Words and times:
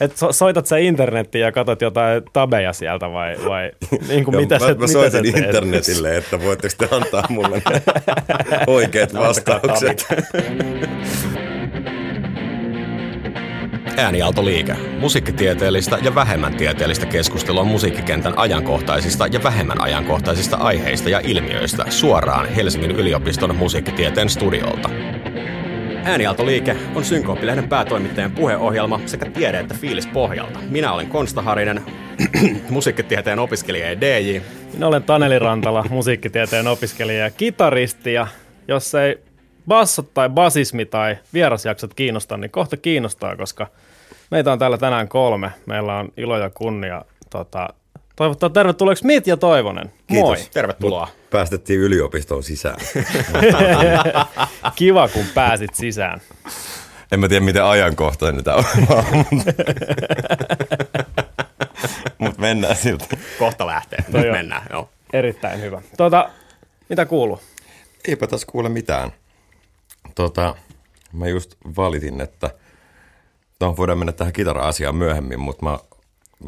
Et 0.00 0.16
so, 0.16 0.32
soitat 0.32 0.66
sä 0.66 0.76
internettiin 0.76 1.42
ja 1.42 1.52
katsot 1.52 1.80
jotain 1.80 2.22
tabeja 2.32 2.72
sieltä 2.72 3.10
vai, 3.10 3.36
vai 3.48 3.72
niin 4.08 4.24
kuin 4.24 4.36
mitä 4.36 4.54
mä, 4.54 4.58
sä, 4.58 4.66
mä 4.66 5.04
mitä 5.04 5.10
teet? 5.10 5.24
internetille, 5.24 6.16
että 6.16 6.40
voitteko 6.40 6.74
te 6.78 6.88
antaa 6.96 7.24
mulle 7.28 7.62
oikeat 8.66 9.14
vastaukset. 9.14 10.06
Äänialtoliike. 13.96 14.76
Musiikkitieteellistä 15.00 15.98
ja 16.02 16.14
vähemmän 16.14 16.56
tieteellistä 16.56 17.06
keskustelua 17.06 17.64
musiikkikentän 17.64 18.38
ajankohtaisista 18.38 19.26
ja 19.26 19.42
vähemmän 19.42 19.80
ajankohtaisista 19.80 20.56
aiheista 20.56 21.08
ja 21.08 21.20
ilmiöistä 21.24 21.84
suoraan 21.88 22.48
Helsingin 22.48 22.90
yliopiston 22.90 23.56
musiikkitieteen 23.56 24.28
studiolta. 24.28 24.90
Äänialtoliike 26.08 26.76
on 26.94 27.04
Synkooppilehden 27.04 27.68
päätoimittajan 27.68 28.32
puheohjelma 28.32 29.00
sekä 29.06 29.30
tiede- 29.30 29.60
että 29.60 29.74
fiilis 29.74 30.06
pohjalta. 30.06 30.58
Minä 30.70 30.92
olen 30.92 31.06
Konsta 31.06 31.42
Harinen, 31.42 31.82
musiikkitieteen 32.70 33.38
opiskelija 33.38 33.90
ja 33.90 34.00
DJ. 34.00 34.38
Minä 34.72 34.86
olen 34.86 35.02
Taneli 35.02 35.38
Rantala, 35.38 35.84
musiikkitieteen 35.90 36.66
opiskelija 36.66 37.24
ja 37.24 37.30
kitaristi 37.30 38.12
ja 38.12 38.26
jos 38.68 38.94
ei 38.94 39.18
bassot 39.68 40.14
tai 40.14 40.28
basismi 40.28 40.84
tai 40.84 41.16
vierasjaksot 41.34 41.94
kiinnosta, 41.94 42.36
niin 42.36 42.50
kohta 42.50 42.76
kiinnostaa, 42.76 43.36
koska 43.36 43.66
meitä 44.30 44.52
on 44.52 44.58
täällä 44.58 44.78
tänään 44.78 45.08
kolme. 45.08 45.50
Meillä 45.66 45.96
on 45.96 46.08
ilo 46.16 46.38
ja 46.38 46.50
kunnia 46.50 47.04
tota, 47.30 47.68
toivottaa 48.16 48.50
tervetulleeksi 48.50 49.06
Mitja 49.06 49.36
Toivonen. 49.36 49.92
Moi. 50.10 50.36
Kiitos. 50.36 50.50
Tervetuloa. 50.50 51.08
Päästettiin 51.30 51.80
yliopistoon 51.80 52.42
sisään. 52.42 52.76
Kiva, 54.76 55.08
kun 55.08 55.24
pääsit 55.34 55.74
sisään. 55.74 56.20
En 57.12 57.20
mä 57.20 57.28
tiedä, 57.28 57.44
miten 57.44 57.64
ajankohtainen 57.64 58.44
tämä 58.44 58.56
on. 58.56 58.64
Mutta 62.18 62.40
mennään 62.40 62.76
siltä. 62.76 63.04
Kohta 63.38 63.66
lähtee. 63.66 63.98
Toi 64.12 64.20
Nyt 64.20 64.30
on. 64.30 64.36
mennään. 64.36 64.62
Joo. 64.70 64.88
Erittäin 65.12 65.60
hyvä. 65.60 65.82
Tota, 65.96 66.30
mitä 66.88 67.06
kuuluu? 67.06 67.40
Eipä 68.08 68.26
tässä 68.26 68.46
kuule 68.50 68.68
mitään. 68.68 69.12
Tota, 70.14 70.54
mä 71.12 71.26
just 71.28 71.54
valitin, 71.76 72.20
että 72.20 72.50
no, 73.60 73.76
voidaan 73.76 73.98
mennä 73.98 74.12
tähän 74.12 74.32
kitara-asiaan 74.32 74.94
myöhemmin, 74.94 75.40
mutta 75.40 75.64
mä, 75.64 75.78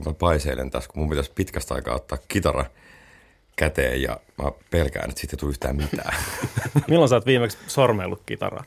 mä 0.07 0.13
paiseilen 0.19 0.71
tässä, 0.71 0.91
kun 0.93 1.03
mun 1.03 1.09
pitäisi 1.09 1.33
pitkästä 1.35 1.75
aikaa 1.75 1.95
ottaa 1.95 2.19
kitara 2.29 2.65
käteen 3.61 4.03
ja 4.03 4.21
mä 4.43 4.53
pelkään, 4.71 5.11
että 5.11 5.21
siitä 5.21 5.35
ei 5.35 5.39
tule 5.39 5.51
yhtään 5.51 5.77
mitään. 5.77 6.15
Milloin 6.89 7.09
sä 7.09 7.15
oot 7.15 7.27
viimeksi 7.27 7.59
sormeillut 7.67 8.23
kitaraa? 8.27 8.65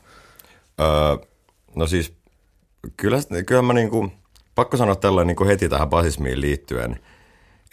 öö, 0.82 1.28
no 1.76 1.88
siis, 1.88 2.14
kyllä, 2.98 3.18
kyllä 3.46 3.62
mä 3.62 3.74
niinku, 3.74 4.12
pakko 4.56 4.78
sanoa 4.78 4.96
tällä 4.96 5.26
niinku 5.26 5.46
heti 5.46 5.70
tähän 5.70 5.90
basismiin 5.90 6.42
liittyen, 6.42 7.00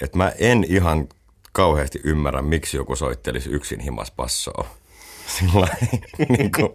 että 0.03 0.19
mä 0.19 0.33
en 0.39 0.65
ihan 0.69 1.09
kauheasti 1.53 2.01
ymmärrä, 2.05 2.43
miksi 2.43 2.77
joku 2.77 2.97
soittelisi 2.97 3.51
yksin 3.51 3.81
himas 3.81 4.13
bassoa. 4.17 4.67
Sillä 5.39 5.69
niin 6.29 6.53
kuin, 6.53 6.73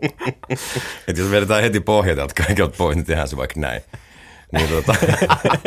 että 1.07 1.21
jos 1.21 1.31
vedetään 1.31 1.63
heti 1.63 1.79
pohjat 1.79 2.33
kaikilta 2.33 2.77
pois, 2.77 2.95
niin 2.95 3.05
tehdään 3.05 3.27
se 3.27 3.37
vaikka 3.37 3.59
näin. 3.59 3.81
Niin, 4.51 4.69
tota, 4.69 4.95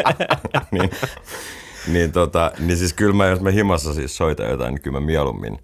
niin, 0.71 0.91
niin, 1.93 2.13
tota, 2.13 2.53
niin 2.59 2.77
siis 2.77 2.93
kyllä 2.93 3.15
mä, 3.15 3.27
jos 3.27 3.41
mä 3.41 3.51
himassa 3.51 3.95
siis 3.95 4.17
soitan 4.17 4.51
jotain, 4.51 4.75
niin 4.75 4.83
kyllä 4.83 5.01
mä 5.01 5.07
mieluummin 5.07 5.59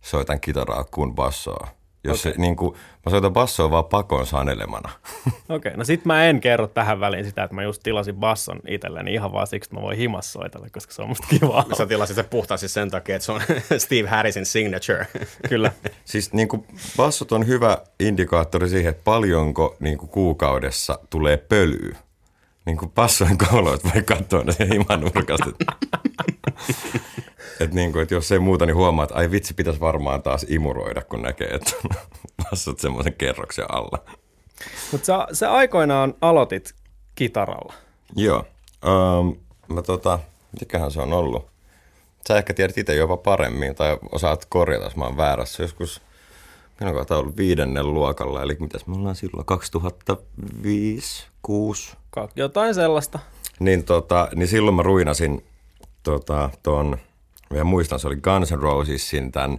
soitan 0.00 0.40
kitaraa 0.40 0.84
kuin 0.84 1.14
bassoa. 1.14 1.68
Jos 2.04 2.20
okay. 2.20 2.32
se, 2.32 2.40
niin 2.40 2.56
kuin, 2.56 2.74
mä 3.06 3.10
soitan 3.10 3.32
bassoa 3.32 3.70
vaan 3.70 3.84
pakon 3.84 4.26
sanelemana. 4.26 4.90
Okei, 5.26 5.36
okay, 5.48 5.72
no 5.76 5.84
sit 5.84 6.04
mä 6.04 6.24
en 6.24 6.40
kerro 6.40 6.66
tähän 6.66 7.00
väliin 7.00 7.24
sitä, 7.24 7.44
että 7.44 7.54
mä 7.54 7.62
just 7.62 7.82
tilasin 7.82 8.14
basson 8.14 8.60
itselleni 8.68 9.14
ihan 9.14 9.32
vaan 9.32 9.46
siksi, 9.46 9.66
että 9.66 9.76
mä 9.76 9.82
voin 9.82 9.98
himas 9.98 10.32
soitella, 10.32 10.66
koska 10.72 10.92
se 10.92 11.02
on 11.02 11.08
musta 11.08 11.26
kivaa. 11.30 11.64
Sä 11.76 11.86
tilasit 11.86 12.16
se 12.16 12.22
puhtaasti 12.22 12.68
sen 12.68 12.90
takia, 12.90 13.16
että 13.16 13.26
se 13.26 13.32
on 13.32 13.40
Steve 13.78 14.08
Harrisin 14.08 14.46
signature. 14.46 15.06
Kyllä. 15.48 15.72
Siis 16.04 16.32
niin 16.32 16.48
kuin 16.48 16.66
bassot 16.96 17.32
on 17.32 17.46
hyvä 17.46 17.78
indikaattori 18.00 18.68
siihen, 18.68 18.90
että 18.90 19.04
paljonko 19.04 19.76
niin 19.80 19.98
kuin 19.98 20.10
kuukaudessa 20.10 20.98
tulee 21.10 21.36
pölyä. 21.36 21.96
Niin 22.66 22.76
kuin 22.76 22.90
bassojen 22.90 23.38
kouluit 23.38 23.84
voi 23.84 24.02
katsoa 24.02 24.42
ne 24.44 24.68
himan 24.72 25.00
nurkasta. 25.00 25.50
Että 27.60 27.76
niin 27.76 27.92
kuin, 27.92 28.02
että 28.02 28.14
jos 28.14 28.32
ei 28.32 28.38
muuta, 28.38 28.66
niin 28.66 28.76
huomaa, 28.76 29.04
että 29.04 29.14
ai 29.14 29.30
vitsi, 29.30 29.54
pitäisi 29.54 29.80
varmaan 29.80 30.22
taas 30.22 30.46
imuroida, 30.48 31.02
kun 31.02 31.22
näkee, 31.22 31.48
että 31.48 31.70
on 31.84 31.90
bassot 32.44 32.80
semmoisen 32.80 33.14
kerroksen 33.14 33.74
alla. 33.74 33.98
Mutta 34.92 35.06
sä, 35.06 35.26
sä 35.32 35.52
aikoinaan 35.52 36.14
aloitit 36.20 36.74
kitaralla. 37.14 37.74
Joo. 38.16 38.44
Um, 38.84 39.36
mä 39.68 39.82
tota, 39.82 40.18
mikähän 40.60 40.90
se 40.90 41.00
on 41.00 41.12
ollut? 41.12 41.46
Sä 42.28 42.38
ehkä 42.38 42.54
tiedät 42.54 42.78
itse 42.78 42.94
jopa 42.94 43.16
paremmin 43.16 43.74
tai 43.74 43.98
osaat 44.12 44.44
korjata, 44.44 44.84
jos 44.84 44.96
mä 44.96 45.04
oon 45.04 45.16
väärässä. 45.16 45.62
Joskus, 45.62 46.02
milloin 46.80 47.06
tämä 47.06 47.20
ollut 47.20 47.36
viidennen 47.36 47.94
luokalla, 47.94 48.42
eli 48.42 48.56
mitäs 48.60 48.86
me 48.86 48.96
ollaan 48.96 49.16
silloin, 49.16 49.46
2005, 49.46 51.26
6 51.42 51.90
Ka- 51.90 52.01
Jotain 52.36 52.74
sellaista. 52.74 53.18
niin, 53.60 53.84
tota, 53.84 54.28
niin 54.34 54.48
silloin 54.48 54.74
mä 54.74 54.82
ruinasin 54.82 55.44
tota, 56.02 56.50
ton, 56.62 56.98
ja 57.54 57.64
muistan, 57.64 58.00
se 58.00 58.06
oli 58.06 58.16
Guns 58.16 58.52
N' 58.52 58.58
Rosesin 58.58 59.32
tämän 59.32 59.58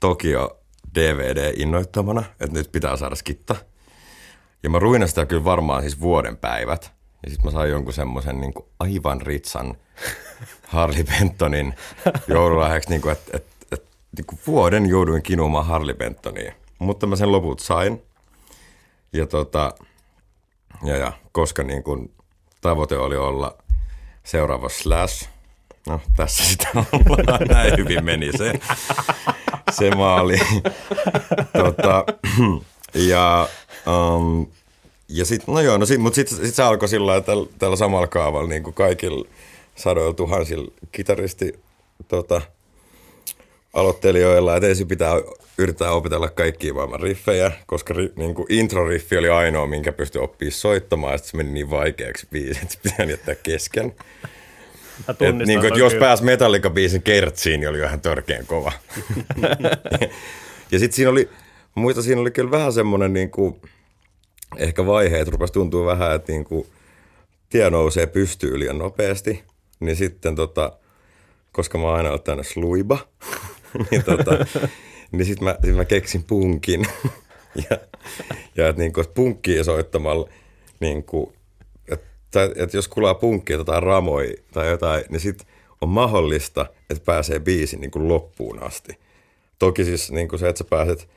Tokio 0.00 0.56
DVD 0.94 1.52
innoittamana, 1.56 2.24
että 2.40 2.58
nyt 2.58 2.72
pitää 2.72 2.96
saada 2.96 3.14
skitta. 3.14 3.56
Ja 4.62 4.70
mä 4.70 4.78
ruinasin 4.78 5.08
sitä 5.08 5.26
kyllä 5.26 5.44
varmaan 5.44 5.82
siis 5.82 6.00
vuoden 6.00 6.36
päivät. 6.36 6.92
Ja 7.22 7.30
sitten 7.30 7.44
mä 7.44 7.50
sain 7.50 7.70
jonkun 7.70 7.92
semmoisen 7.92 8.40
niin 8.40 8.52
aivan 8.80 9.20
ritsan 9.20 9.74
Harley 10.66 11.04
Bentonin 11.04 11.74
joululahjaksi, 12.28 12.90
niin 12.90 13.10
että 13.10 13.36
et, 13.36 13.46
et, 13.72 13.84
niin 14.16 14.38
vuoden 14.46 14.86
jouduin 14.86 15.22
kinumaan 15.22 15.66
Harley 15.66 15.94
Bentoniin. 15.94 16.52
Mutta 16.78 17.06
mä 17.06 17.16
sen 17.16 17.32
loput 17.32 17.60
sain. 17.60 18.02
Ja 19.12 19.26
tota, 19.26 19.74
ja, 20.84 20.96
ja 20.96 21.12
koska 21.32 21.62
niin 21.62 21.82
kun 21.82 22.10
tavoite 22.60 22.96
oli 22.96 23.16
olla 23.16 23.56
seuraava 24.24 24.68
Slash, 24.68 25.28
no 25.86 26.00
tässä 26.16 26.44
sitä 26.44 26.68
ollaan, 27.08 27.48
näin 27.48 27.76
hyvin 27.76 28.04
meni 28.04 28.32
se, 28.38 28.52
se 29.70 29.94
maali. 29.94 30.38
tota, 31.62 32.04
ja 33.10 33.48
um, 33.86 34.46
ja 35.08 35.24
sitten, 35.24 35.54
no 35.54 35.60
joo, 35.60 35.78
no 35.78 35.86
sit, 35.86 36.00
mutta 36.00 36.14
sitten 36.14 36.38
sit 36.38 36.54
se 36.54 36.62
alkoi 36.62 36.88
sillä 36.88 37.06
lailla 37.06 37.24
tällä, 37.24 37.46
tällä 37.58 37.76
samalla 37.76 38.06
kaavalla 38.06 38.48
niin 38.48 38.62
kuin 38.62 38.74
kaikilla 38.74 39.28
sadoilla 39.76 40.14
tuhansilla 40.14 40.72
kitaristi 40.92 41.58
tota, 42.08 42.42
aloittelijoilla, 43.72 44.56
että 44.56 44.68
ensin 44.68 44.88
pitää 44.88 45.12
yrittää 45.62 45.92
opetella 45.92 46.28
kaikkia 46.28 46.74
maailman 46.74 47.00
riffejä, 47.00 47.52
koska 47.66 47.94
ri, 47.94 48.12
niin 48.16 48.34
kuin 48.34 48.46
intro-riffi 48.50 49.18
oli 49.18 49.28
ainoa, 49.28 49.66
minkä 49.66 49.92
pystyi 49.92 50.22
oppimaan 50.22 50.52
soittamaan, 50.52 51.18
sitten 51.18 51.30
se 51.30 51.36
meni 51.36 51.50
niin 51.50 51.70
vaikeaksi 51.70 52.26
biisi, 52.30 52.60
että 52.62 52.74
se 52.74 52.80
pitää 52.82 53.06
jättää 53.06 53.34
kesken. 53.34 53.94
Et, 55.08 55.36
niin 55.46 55.60
kuin, 55.60 55.68
että 55.68 55.80
jos 55.80 55.94
pääsi 55.94 56.24
Metallica-biisin 56.24 57.02
kertsiin, 57.02 57.60
niin 57.60 57.68
oli 57.68 57.78
ihan 57.78 58.00
törkeän 58.00 58.46
kova. 58.46 58.72
ja 60.72 60.78
sitten 60.78 60.92
siinä 60.92 61.10
oli, 61.10 61.28
muista 61.74 62.02
siinä 62.02 62.20
oli 62.20 62.30
kyllä 62.30 62.50
vähän 62.50 62.72
semmoinen 62.72 63.12
niin 63.12 63.30
kuin, 63.30 63.60
ehkä 64.56 64.86
vaihe, 64.86 65.20
että 65.20 65.30
rupesi 65.30 65.52
tuntua 65.52 65.86
vähän, 65.86 66.14
että 66.14 66.32
niin 66.32 66.44
kuin, 66.44 66.66
tie 67.50 67.70
nousee 67.70 68.06
pystyyn 68.06 68.58
liian 68.58 68.78
nopeasti, 68.78 69.44
niin 69.80 69.96
sitten 69.96 70.36
tota, 70.36 70.72
koska 71.52 71.78
mä 71.78 71.84
oon 71.84 71.96
aina 71.96 72.08
ollut 72.08 72.24
täynnä 72.24 72.42
sluiba, 72.42 72.98
niin, 73.90 74.04
tota, 74.04 74.46
niin 75.12 75.24
sitten 75.24 75.44
mä, 75.44 75.56
sit 75.64 75.76
mä 75.76 75.84
keksin 75.84 76.24
punkin. 76.24 76.86
ja 77.70 77.78
ja 78.56 78.68
että 78.68 78.82
niinku, 78.82 79.00
et 79.00 79.14
punkkia 79.14 79.64
soittamalla, 79.64 80.28
niinku, 80.80 81.32
että 81.88 82.50
et 82.56 82.74
jos 82.74 82.88
kulaa 82.88 83.14
punkkia 83.14 83.56
tai 83.56 83.60
jotain 83.60 83.82
ramoi 83.82 84.34
tai 84.52 84.70
jotain, 84.70 85.04
niin 85.08 85.20
sitten 85.20 85.46
on 85.80 85.88
mahdollista, 85.88 86.66
että 86.90 87.04
pääsee 87.04 87.40
biisin 87.40 87.80
niinku 87.80 88.08
loppuun 88.08 88.62
asti. 88.62 88.98
Toki 89.58 89.84
siis 89.84 90.10
niinku 90.10 90.38
se, 90.38 90.48
että 90.48 90.58
sä 90.58 90.64
pääset 90.64 91.08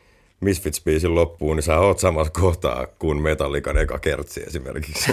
Misfits-biisin 0.45 1.15
loppuun, 1.15 1.55
niin 1.55 1.63
sä 1.63 1.79
oot 1.79 1.99
samassa 1.99 2.33
kohtaa 2.33 2.87
kuin 2.99 3.21
Metallican 3.21 3.77
eka 3.77 3.99
kertsi 3.99 4.43
esimerkiksi. 4.47 5.11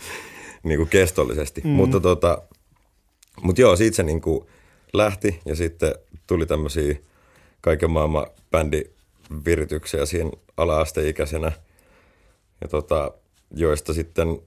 niinku 0.62 0.86
kestollisesti. 0.86 1.60
Mm. 1.64 1.70
Mutta 1.70 2.00
tota, 2.00 2.42
mut 3.42 3.58
joo, 3.58 3.76
siitä 3.76 3.96
se 3.96 4.02
niinku 4.02 4.48
lähti 4.92 5.40
ja 5.44 5.56
sitten 5.56 5.94
tuli 6.26 6.46
tämmöisiä 6.46 6.96
kaiken 7.60 7.90
maailman 7.90 8.26
bändivirityksiä 8.50 10.06
siinä 10.06 10.30
ala-asteikäisenä. 10.56 11.52
Ja 12.60 12.68
tota, 12.68 13.12
joista 13.50 13.94
sitten 13.94 14.38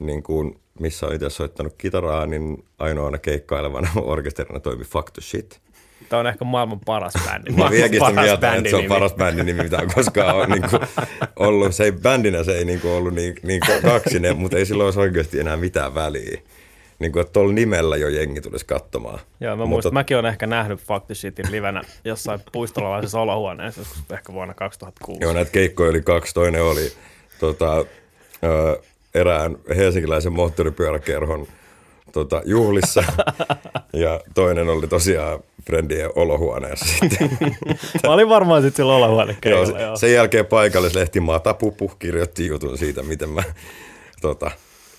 niin 0.00 0.22
kuin, 0.22 0.60
missä 0.80 1.06
on 1.06 1.14
itse 1.14 1.30
soittanut 1.30 1.74
kitaraa, 1.78 2.26
niin 2.26 2.64
ainoana 2.78 3.18
keikkailevana 3.18 3.88
orkesterina 4.02 4.60
toimi 4.60 4.84
Fuck 4.84 5.10
to 5.10 5.20
Shit. 5.20 5.60
Tämä 6.08 6.20
on 6.20 6.26
ehkä 6.26 6.44
maailman 6.44 6.80
paras 6.80 7.12
bändi. 7.26 7.52
Mä 7.52 7.70
vieläkin 7.70 8.00
sitä 8.06 8.20
mieltä, 8.20 8.54
että 8.54 8.70
se 8.70 8.76
on 8.76 8.84
paras 8.84 9.14
bändin 9.14 9.46
nimi, 9.46 9.62
mitä 9.62 9.78
on 9.78 9.88
koskaan 9.94 10.36
on, 10.36 10.50
niin 10.50 10.70
kuin, 10.70 10.82
ollut. 11.36 11.74
Se 11.74 11.84
ei 11.84 11.92
bändinä 11.92 12.44
se 12.44 12.58
ei 12.58 12.64
niin 12.64 12.80
kuin, 12.80 12.92
ollut 12.92 13.14
niin, 13.14 13.34
niin 13.42 13.60
kaksinen, 13.82 14.36
mutta 14.36 14.56
ei 14.56 14.66
silloin 14.66 14.84
olisi 14.84 15.00
oikeasti 15.00 15.40
enää 15.40 15.56
mitään 15.56 15.94
väliä. 15.94 16.40
Niin 16.98 17.12
kuin, 17.12 17.20
että 17.20 17.32
tuolla 17.32 17.52
nimellä 17.52 17.96
jo 17.96 18.08
jengi 18.08 18.40
tulisi 18.40 18.66
katsomaan. 18.66 19.18
Joo, 19.40 19.50
mä 19.50 19.56
Mutta- 19.56 19.68
muistan, 19.68 19.94
mäkin 19.94 20.16
olen 20.16 20.30
ehkä 20.30 20.46
nähnyt 20.46 20.80
the 21.06 21.14
Shitin 21.14 21.52
livenä 21.52 21.82
jossain 22.04 22.40
puistolalaisessa 22.52 23.20
olohuoneessa, 23.20 23.80
joskus 23.80 23.98
ehkä 24.12 24.32
vuonna 24.32 24.54
2006. 24.54 25.20
Joo, 25.22 25.32
näitä 25.32 25.50
keikkoja 25.50 25.90
oli 25.90 26.02
kaksi. 26.02 26.34
Toinen 26.34 26.62
oli 26.62 26.92
tota, 27.40 27.76
ö, 28.44 28.82
erään 29.14 29.56
helsinkiläisen 29.76 30.32
moottoripyöräkerhon 30.32 31.46
tota, 32.12 32.42
juhlissa. 32.44 33.04
ja 33.92 34.20
toinen 34.34 34.68
oli 34.68 34.86
tosiaan 34.88 35.38
Friendien 35.66 36.10
olohuoneessa 36.16 36.86
sitten. 36.86 37.30
Mä 38.06 38.12
olin 38.12 38.28
varmaan 38.28 38.62
sitten 38.62 38.76
sillä 38.76 38.94
se- 39.66 39.82
joo. 39.82 39.96
sen 39.96 40.12
jälkeen 40.12 40.46
paikallislehti 40.46 41.20
Matapupu 41.20 41.88
kirjoitti 41.98 42.46
jutun 42.46 42.78
siitä, 42.78 43.02
miten 43.02 43.28
mä 43.28 43.42
tota, 44.20 44.50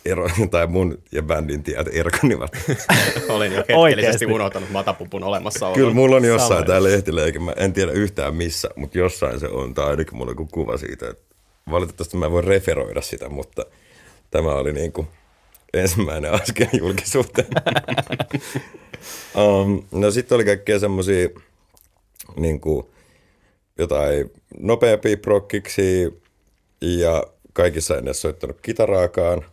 ero, 0.06 0.30
tai 0.52 0.68
mun 0.68 0.98
ja 1.12 1.24
bändin 1.24 1.64
tiet 1.64 1.88
erkonivat. 1.92 2.52
Olin 3.30 3.54
jo 3.54 3.58
hetkellisesti 3.58 4.26
unohtanut 4.26 4.70
matapupun 4.70 5.24
olemassaolon. 5.24 5.76
Kyllä 5.76 5.94
mulla 5.94 6.16
on 6.16 6.26
jossain 6.26 6.50
Samoin. 6.50 6.66
tämä 6.66 6.84
lehtileikä, 6.84 7.40
mä 7.40 7.54
en 7.58 7.74
tiedä 7.74 7.92
yhtään 7.92 8.36
missä, 8.36 8.70
mutta 8.76 8.98
jossain 8.98 9.40
se 9.40 9.48
on, 9.48 9.74
tai 9.74 9.90
ainakin 9.90 10.18
mulla 10.18 10.30
on 10.30 10.38
joku 10.38 10.48
kuva 10.52 10.78
siitä. 10.78 11.10
Että 11.10 11.36
valitettavasti 11.72 12.18
mä 12.18 12.26
en 12.26 12.32
voi 12.32 12.42
referoida 12.42 13.02
sitä, 13.02 13.30
mutta 13.30 13.66
tämä 14.32 14.52
oli 14.54 14.74
niin 14.74 14.92
kuin 14.92 15.08
ensimmäinen 15.74 16.32
askel 16.42 16.68
julkisuuteen. 16.80 17.48
um, 19.36 19.84
no 19.92 20.12
sitten 20.12 20.36
oli 20.36 20.46
kaikkea 20.46 20.80
semmosia 20.80 21.30
niin 22.36 22.62
kuin 22.62 22.86
jotain 23.78 24.32
nopeampia 24.60 25.18
prokkiksi 25.18 26.14
ja 26.82 27.24
kaikissa 27.54 27.98
en 27.98 28.04
edes 28.04 28.22
soittanut 28.22 28.62
kitaraakaan. 28.62 29.46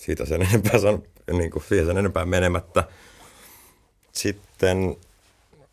Siitä 0.00 0.24
sen 0.24 0.42
enempää, 0.50 0.78
san, 0.78 1.02
niin 1.32 1.50
kuin, 1.50 1.64
siihen 1.68 1.86
sen 1.86 1.98
enempää 1.98 2.24
menemättä. 2.24 2.84
Sitten 4.12 4.96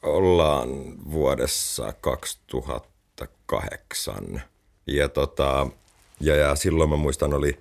ollaan 0.04 0.70
vuodessa 1.12 1.94
2008. 2.02 4.42
Ja, 4.88 5.10
tota, 5.10 5.68
ja, 6.20 6.36
ja 6.36 6.56
silloin 6.56 6.90
mä 6.90 6.96
muistan 6.96 7.34
oli, 7.34 7.60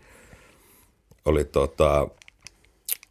oli 1.25 1.45
tota, 1.45 2.09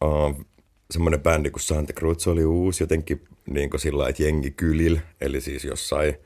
uh, 0.04 0.46
semmoinen 0.90 1.20
bändi 1.20 1.50
kuin 1.50 1.62
Santa 1.62 1.92
Cruz 1.92 2.26
oli 2.26 2.44
uusi 2.44 2.82
jotenkin 2.82 3.28
niin 3.46 3.70
kuin 3.70 3.80
sillä 3.80 4.08
että 4.08 4.22
jengi 4.22 4.50
kylil, 4.50 4.98
eli 5.20 5.40
siis 5.40 5.64
jossain 5.64 6.16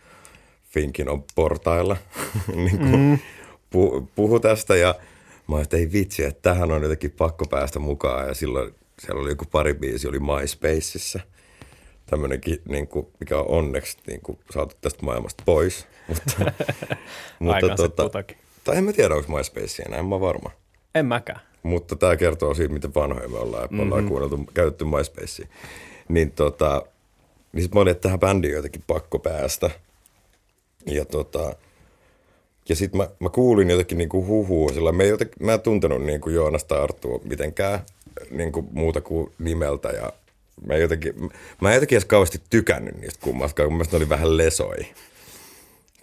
Finkin 0.71 1.09
on 1.09 1.25
portailla 1.35 1.97
niin 2.55 2.79
kuin 2.79 3.00
mm. 3.00 3.19
pu, 3.71 4.09
puhu 4.15 4.41
tästä 4.41 4.76
ja 4.76 4.94
mä 5.50 5.62
että 5.62 5.76
ei 5.76 5.93
vitsi, 5.93 6.25
että 6.25 6.50
tähän 6.50 6.73
on 6.73 6.82
jotenkin 6.82 7.11
pakko 7.11 7.47
päästä 7.47 7.79
mukaan 7.79 8.29
ja 8.29 8.35
silloin 8.35 8.75
siellä 8.99 9.20
oli 9.20 9.31
joku 9.31 9.44
pari 9.44 9.75
biisi, 9.75 10.08
oli 10.08 10.19
MySpaceissa 10.19 11.20
tämmöinenkin, 12.06 12.62
niin 12.69 12.87
kuin, 12.88 13.06
mikä 13.20 13.38
on 13.38 13.49
onneksi 13.49 13.99
niin 14.06 14.20
kuin, 14.20 14.38
saatu 14.50 14.75
tästä 14.81 15.05
maailmasta 15.05 15.43
pois. 15.47 15.87
Mutta, 16.08 16.52
mutta 17.38 17.69
tota, 17.76 18.02
kutakin. 18.02 18.37
tai 18.64 18.76
en 18.76 18.85
mä 18.85 18.93
tiedä, 18.93 19.14
onko 19.14 19.37
MySpace 19.37 19.82
enää, 19.82 19.99
en 19.99 20.06
mä 20.06 20.20
varma. 20.20 20.50
En 20.94 21.06
mäkään. 21.06 21.41
Mutta 21.62 21.97
tämä 21.97 22.17
kertoo 22.17 22.55
siitä, 22.55 22.75
miten 22.75 22.94
vanhoja 22.94 23.29
me 23.29 23.38
ollaan, 23.38 23.64
että 23.64 23.76
me 23.76 23.82
ollaan 23.82 24.08
kuunneltu, 24.08 24.47
käytetty 24.55 24.85
MySpacea. 24.85 25.47
Niin 26.08 26.32
tota, 26.32 26.82
niin 27.52 27.62
sit 27.62 27.75
mä 27.75 27.81
olin, 27.81 27.91
että 27.91 28.02
tähän 28.02 28.20
bändiin 28.20 28.55
jotenkin 28.55 28.85
pakko 28.87 29.19
päästä. 29.19 29.70
Ja 30.87 31.05
tota, 31.05 31.56
ja 32.69 32.77
sit 32.77 32.95
mä, 32.95 33.09
mä 33.21 33.29
kuulin 33.29 33.71
jotenkin 33.71 33.99
niinku 33.99 34.27
huhua, 34.27 34.73
sillä 34.73 34.93
mä, 34.93 35.03
jotenkin, 35.03 35.47
mä 35.47 35.55
en 35.55 35.61
tuntenut 35.61 36.03
niinku 36.03 36.31
Joonas 36.31 36.65
tai 36.65 36.81
Arttua 36.81 37.21
mitenkään 37.25 37.81
niinku 38.31 38.69
muuta 38.73 39.01
kuin 39.01 39.33
nimeltä 39.39 39.89
ja 39.89 40.12
mä, 40.67 40.75
en 40.75 40.81
jotenkin, 40.81 41.15
mä 41.61 41.69
en 41.69 41.75
jotenkin 41.75 41.97
edes 41.97 42.05
kauheasti 42.05 42.41
tykännyt 42.51 43.01
niistä 43.01 43.21
kummastakaan, 43.25 43.69
kun 43.69 43.77
mielestä 43.77 43.97
ne 43.97 44.03
oli 44.03 44.09
vähän 44.09 44.37
lesoi. 44.37 44.77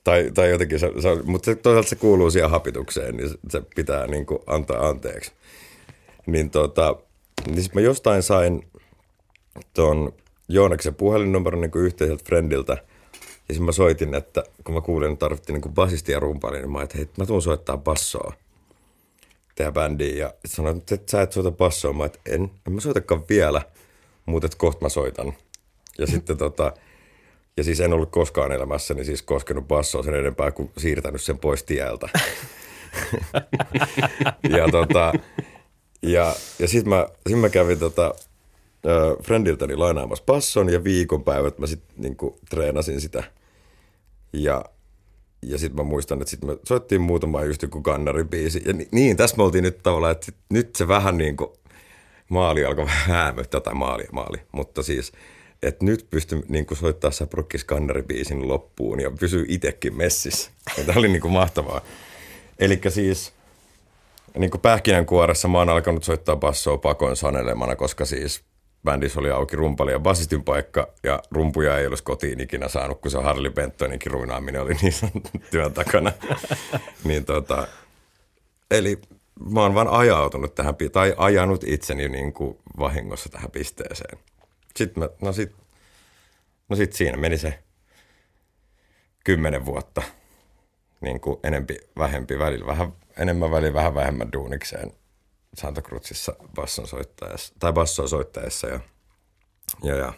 Tai, 0.03 0.31
tai 0.33 0.49
jotenkin, 0.49 0.79
se, 0.79 0.91
se, 1.01 1.21
mutta 1.23 1.55
toisaalta 1.55 1.89
se 1.89 1.95
kuuluu 1.95 2.31
siihen 2.31 2.49
hapitukseen, 2.49 3.17
niin 3.17 3.29
se, 3.49 3.61
pitää 3.75 4.07
niin 4.07 4.25
kuin 4.25 4.39
antaa 4.47 4.87
anteeksi. 4.87 5.31
Niin, 6.25 6.49
tota, 6.49 6.95
niin 7.47 7.63
sit 7.63 7.73
mä 7.73 7.81
jostain 7.81 8.23
sain 8.23 8.67
ton 9.73 10.13
Joonaksen 10.49 10.95
puhelinnumeron 10.95 11.61
niin 11.61 11.71
kuin 11.71 11.85
yhteiseltä 11.85 12.23
friendiltä. 12.25 12.77
Ja 13.49 13.53
sitten 13.53 13.65
mä 13.65 13.71
soitin, 13.71 14.15
että 14.15 14.43
kun 14.63 14.75
mä 14.75 14.81
kuulin, 14.81 15.11
että 15.11 15.19
tarvittiin 15.19 15.61
niin 15.61 15.73
basisti 15.73 16.11
ja 16.11 16.19
rumpali, 16.19 16.57
niin 16.57 16.71
mä 16.71 16.77
ajattelin, 16.77 17.03
että 17.03 17.13
hei, 17.17 17.23
mä 17.23 17.27
tuun 17.27 17.41
soittaa 17.41 17.77
bassoa 17.77 18.33
teidän 19.57 19.73
bändiin. 19.73 20.17
Ja 20.17 20.33
sanoin, 20.45 20.77
että 20.77 21.11
sä 21.11 21.21
et 21.21 21.31
soita 21.31 21.51
bassoa. 21.51 21.93
Mä 21.93 22.05
että 22.05 22.19
en, 22.25 22.51
en 22.67 22.73
mä 22.73 22.81
soitakaan 22.81 23.23
vielä, 23.29 23.61
mutta 24.25 24.47
kohta 24.57 24.85
mä 24.85 24.89
soitan. 24.89 25.33
Ja 25.97 26.07
sitten 26.11 26.37
tota, 26.37 26.73
ja 27.57 27.63
siis 27.63 27.79
en 27.79 27.93
ollut 27.93 28.11
koskaan 28.11 28.51
elämässäni 28.51 29.05
siis 29.05 29.21
koskenut 29.21 29.67
bassoa 29.67 30.03
sen 30.03 30.15
enempää 30.15 30.51
kuin 30.51 30.71
siirtänyt 30.77 31.21
sen 31.21 31.37
pois 31.37 31.63
tieltä. 31.63 32.09
ja 34.57 34.67
tota, 34.71 35.13
ja, 36.01 36.35
ja 36.59 36.67
sitten 36.67 36.89
mä, 36.89 37.07
sit 37.29 37.39
mä 37.39 37.49
kävin 37.49 37.79
tota, 37.79 38.15
friendiltäni 39.23 39.75
lainaamassa 39.75 40.25
basson 40.25 40.69
ja 40.69 40.83
viikonpäivät 40.83 41.59
mä 41.59 41.67
sitten 41.67 41.95
niinku 41.97 42.39
treenasin 42.49 43.01
sitä. 43.01 43.23
Ja, 44.33 44.65
ja 45.41 45.57
sitten 45.57 45.85
mä 45.85 45.89
muistan, 45.89 46.21
että 46.21 46.31
sitten 46.31 46.49
me 46.49 46.57
soittiin 46.63 47.01
muutama 47.01 47.43
just 47.43 47.61
joku 47.61 47.81
kannaribiisi. 47.81 48.61
Ja 48.65 48.73
ni, 48.73 48.87
niin, 48.91 49.17
tässä 49.17 49.37
me 49.37 49.43
oltiin 49.43 49.63
nyt 49.63 49.83
tavallaan, 49.83 50.11
että 50.11 50.25
sit, 50.25 50.35
nyt 50.49 50.75
se 50.75 50.87
vähän 50.87 51.17
niin 51.17 51.37
kuin 51.37 51.49
maali 52.29 52.65
alkoi 52.65 52.85
häämöttää, 52.87 53.61
tai 53.61 53.73
maali, 53.73 54.03
maali. 54.11 54.37
Mutta 54.51 54.83
siis, 54.83 55.11
että 55.63 55.85
nyt 55.85 56.07
pystyn 56.09 56.43
niin 56.47 56.65
kuin 56.65 56.77
soittaa 56.77 57.11
Saprokkis 57.11 57.63
kannaribiisin 57.63 58.47
loppuun 58.47 58.99
ja 58.99 59.11
pysyy 59.19 59.45
itsekin 59.47 59.97
messissä. 59.97 60.51
Ja 60.77 60.83
Tämä 60.83 60.99
oli 60.99 61.07
niin 61.07 61.21
kuin 61.21 61.33
mahtavaa. 61.33 61.81
Eli 62.59 62.81
siis 62.89 63.33
niin 64.37 64.51
kuin 64.51 64.61
pähkinänkuoressa 64.61 65.47
mä 65.47 65.57
oon 65.57 65.69
alkanut 65.69 66.03
soittaa 66.03 66.35
bassoa 66.35 66.77
pakon 66.77 67.15
sanelemana, 67.15 67.75
koska 67.75 68.05
siis 68.05 68.43
bändissä 68.87 69.19
oli 69.19 69.31
auki 69.31 69.55
rumpali 69.55 69.91
ja 69.91 69.99
basistin 69.99 70.43
paikka 70.43 70.87
ja 71.03 71.19
rumpuja 71.31 71.77
ei 71.77 71.87
olisi 71.87 72.03
kotiin 72.03 72.39
ikinä 72.39 72.67
saanut, 72.67 73.01
kun 73.01 73.11
se 73.11 73.17
Harley 73.17 73.51
Bentoninkin 73.51 74.11
ruinaaminen 74.11 74.61
oli 74.61 74.73
niin 74.81 75.23
työn 75.51 75.73
takana. 75.73 76.11
niin 77.07 77.25
tota, 77.25 77.67
eli 78.71 79.01
mä 79.49 79.61
oon 79.61 79.75
vaan 79.75 79.87
ajautunut 79.87 80.55
tähän, 80.55 80.75
tai 80.91 81.13
ajanut 81.17 81.63
itseni 81.63 82.09
niin 82.09 82.33
kuin 82.33 82.57
vahingossa 82.79 83.29
tähän 83.29 83.51
pisteeseen. 83.51 84.19
Sitten 84.75 85.03
mä, 85.03 85.09
no 85.21 85.31
sit, 85.31 85.51
no 86.69 86.75
sit 86.75 86.93
siinä 86.93 87.17
meni 87.17 87.37
se 87.37 87.59
kymmenen 89.23 89.65
vuotta 89.65 90.01
niin 91.01 91.19
kuin 91.19 91.39
enempi, 91.43 91.77
vähempi 91.97 92.39
välillä, 92.39 92.65
vähän 92.65 92.93
enemmän 93.17 93.51
välillä, 93.51 93.73
vähän 93.73 93.95
vähemmän 93.95 94.31
duunikseen 94.33 94.91
Santa 95.53 95.81
Cruzissa 95.81 96.35
basson 96.55 96.87
soittaessa, 96.87 97.53
tai 97.59 97.73
bassoa 97.73 98.07
soittaessa 98.07 98.67
ja, 98.67 98.79
ja, 99.83 99.95
ja. 99.95 100.13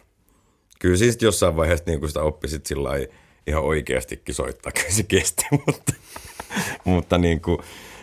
Kyllä 0.79 0.98
siis 0.98 1.21
jossain 1.21 1.55
vaiheessa 1.55 1.86
niin 1.88 2.00
kuin 2.00 2.09
sitä 2.09 2.21
oppi 2.21 2.48
sit 2.48 2.65
sillä 2.65 2.89
ihan 3.48 3.63
oikeastikin 3.63 4.36
soittaa, 4.36 4.71
kyllä 4.77 4.91
se 4.91 5.03
kesti, 5.03 5.45
mutta, 5.51 5.93
mutta 6.83 7.17
niin 7.17 7.41
kuin, 7.41 7.57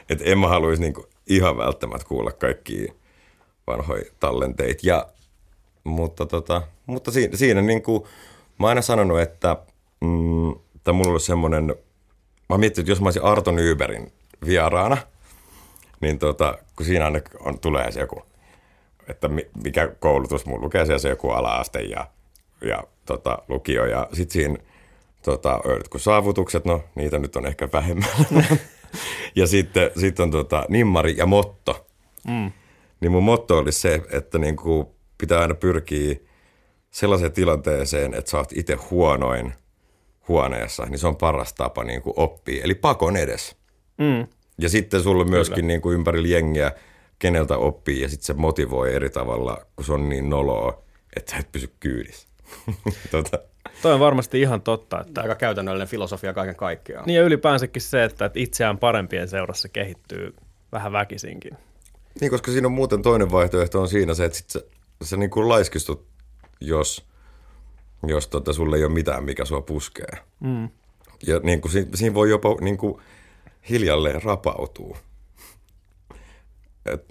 et 0.08 0.18
en 0.24 0.38
mä 0.38 0.48
haluaisi 0.48 0.82
niin 0.82 0.94
kuin 0.94 1.06
ihan 1.26 1.56
välttämättä 1.56 2.08
kuulla 2.08 2.32
kaikkia 2.32 2.92
vanhoja 3.66 4.04
tallenteita. 4.20 4.80
Ja, 4.82 5.06
mutta 5.84 6.26
tota, 6.26 6.62
mutta 6.86 7.10
siinä, 7.10 7.36
siinä 7.36 7.62
niin 7.62 7.82
kuin, 7.82 8.02
mä 8.58 8.66
oon 8.66 8.68
aina 8.68 8.82
sanonut, 8.82 9.20
että 9.20 9.56
mm, 10.00 10.54
tai 10.84 10.94
mulla 10.94 11.10
oli 11.10 11.20
semmoinen, 11.20 11.64
mä 11.64 11.74
oon 12.48 12.60
miettinyt, 12.60 12.84
että 12.84 12.92
jos 12.92 13.00
mä 13.00 13.06
olisin 13.06 13.22
Arto 13.22 13.50
Nyberin 13.50 14.12
vieraana, 14.46 14.96
tota, 16.18 16.58
kun 16.76 16.86
siinä 16.86 17.04
aina 17.04 17.20
on, 17.40 17.60
tulee 17.60 17.92
se 17.92 18.00
joku, 18.00 18.22
että 19.08 19.28
mi- 19.28 19.50
mikä 19.64 19.88
koulutus 20.00 20.46
mun 20.46 20.60
lukee 20.60 20.86
siellä 20.86 20.98
se 20.98 21.08
joku 21.08 21.30
ala-aste 21.30 21.80
ja, 21.80 22.06
ja 22.60 22.82
tota, 23.06 23.38
lukio 23.48 23.84
ja 23.84 24.08
sit 24.12 24.30
siinä 24.30 24.56
tota, 25.22 25.60
jotkut 25.64 26.02
saavutukset, 26.02 26.64
no 26.64 26.84
niitä 26.94 27.18
nyt 27.18 27.36
on 27.36 27.46
ehkä 27.46 27.68
vähemmän. 27.72 28.08
ja 29.36 29.46
sitten 29.46 29.90
sit 30.00 30.20
on 30.20 30.30
tota, 30.30 30.64
nimmari 30.68 31.16
ja 31.16 31.26
motto. 31.26 31.86
Mm. 32.28 32.52
Niin 33.00 33.12
mun 33.12 33.22
motto 33.22 33.58
oli 33.58 33.72
se, 33.72 34.02
että 34.12 34.38
niinku 34.38 34.96
pitää 35.18 35.40
aina 35.40 35.54
pyrkiä 35.54 36.16
sellaiseen 36.90 37.32
tilanteeseen, 37.32 38.14
että 38.14 38.30
sä 38.30 38.38
oot 38.38 38.52
itse 38.52 38.74
huonoin 38.74 39.52
huoneessa, 40.28 40.86
niin 40.86 40.98
se 40.98 41.06
on 41.06 41.16
paras 41.16 41.54
tapa 41.54 41.84
niinku 41.84 42.12
oppia. 42.16 42.64
Eli 42.64 42.74
pakon 42.74 43.16
edes. 43.16 43.56
Mm. 43.98 44.26
Ja 44.58 44.68
sitten 44.68 45.02
sulla 45.02 45.22
on 45.22 45.30
myöskin 45.30 45.66
niin 45.66 45.80
kuin 45.80 45.94
ympärillä 45.94 46.28
jengiä, 46.28 46.72
keneltä 47.18 47.56
oppii 47.56 48.00
ja 48.00 48.08
sitten 48.08 48.26
se 48.26 48.34
motivoi 48.34 48.94
eri 48.94 49.10
tavalla, 49.10 49.66
kun 49.76 49.84
se 49.84 49.92
on 49.92 50.08
niin 50.08 50.30
noloa, 50.30 50.82
että 51.16 51.32
sä 51.32 51.38
et 51.38 51.52
pysy 51.52 51.70
kyydissä. 51.80 52.28
tota, 53.10 53.38
Toi 53.82 53.94
on 53.94 54.00
varmasti 54.00 54.40
ihan 54.40 54.62
totta. 54.62 55.00
Että... 55.00 55.20
Aika 55.20 55.34
käytännöllinen 55.34 55.88
filosofia 55.88 56.32
kaiken 56.32 56.56
kaikkiaan. 56.56 57.06
Niin 57.06 57.16
ja 57.16 57.22
ylipäänsäkin 57.22 57.82
se, 57.82 58.04
että, 58.04 58.24
että 58.24 58.38
itseään 58.38 58.78
parempien 58.78 59.28
seurassa 59.28 59.68
kehittyy 59.68 60.34
vähän 60.72 60.92
väkisinkin. 60.92 61.52
niin, 62.20 62.30
koska 62.30 62.52
siinä 62.52 62.66
on 62.66 62.72
muuten 62.72 63.02
toinen 63.02 63.32
vaihtoehto 63.32 63.80
on 63.80 63.88
siinä 63.88 64.14
se, 64.14 64.24
että 64.24 64.38
sit 64.38 64.50
sä, 64.50 64.60
sä 65.02 65.16
niin 65.16 65.30
kuin 65.30 65.48
laiskistut, 65.48 66.06
jos, 66.60 67.06
jos 68.06 68.28
tota, 68.28 68.52
sulle 68.52 68.76
ei 68.76 68.84
ole 68.84 68.92
mitään, 68.92 69.24
mikä 69.24 69.44
sua 69.44 69.60
puskee. 69.60 70.18
Mm. 70.40 70.68
Ja 71.26 71.40
niin 71.42 71.60
kuin, 71.60 71.72
siinä, 71.72 71.88
siinä 71.94 72.14
voi 72.14 72.30
jopa 72.30 72.56
niin 72.60 72.76
kuin, 72.76 73.02
hiljalleen 73.70 74.22
rapautua. 74.22 74.98
Et, 76.86 77.04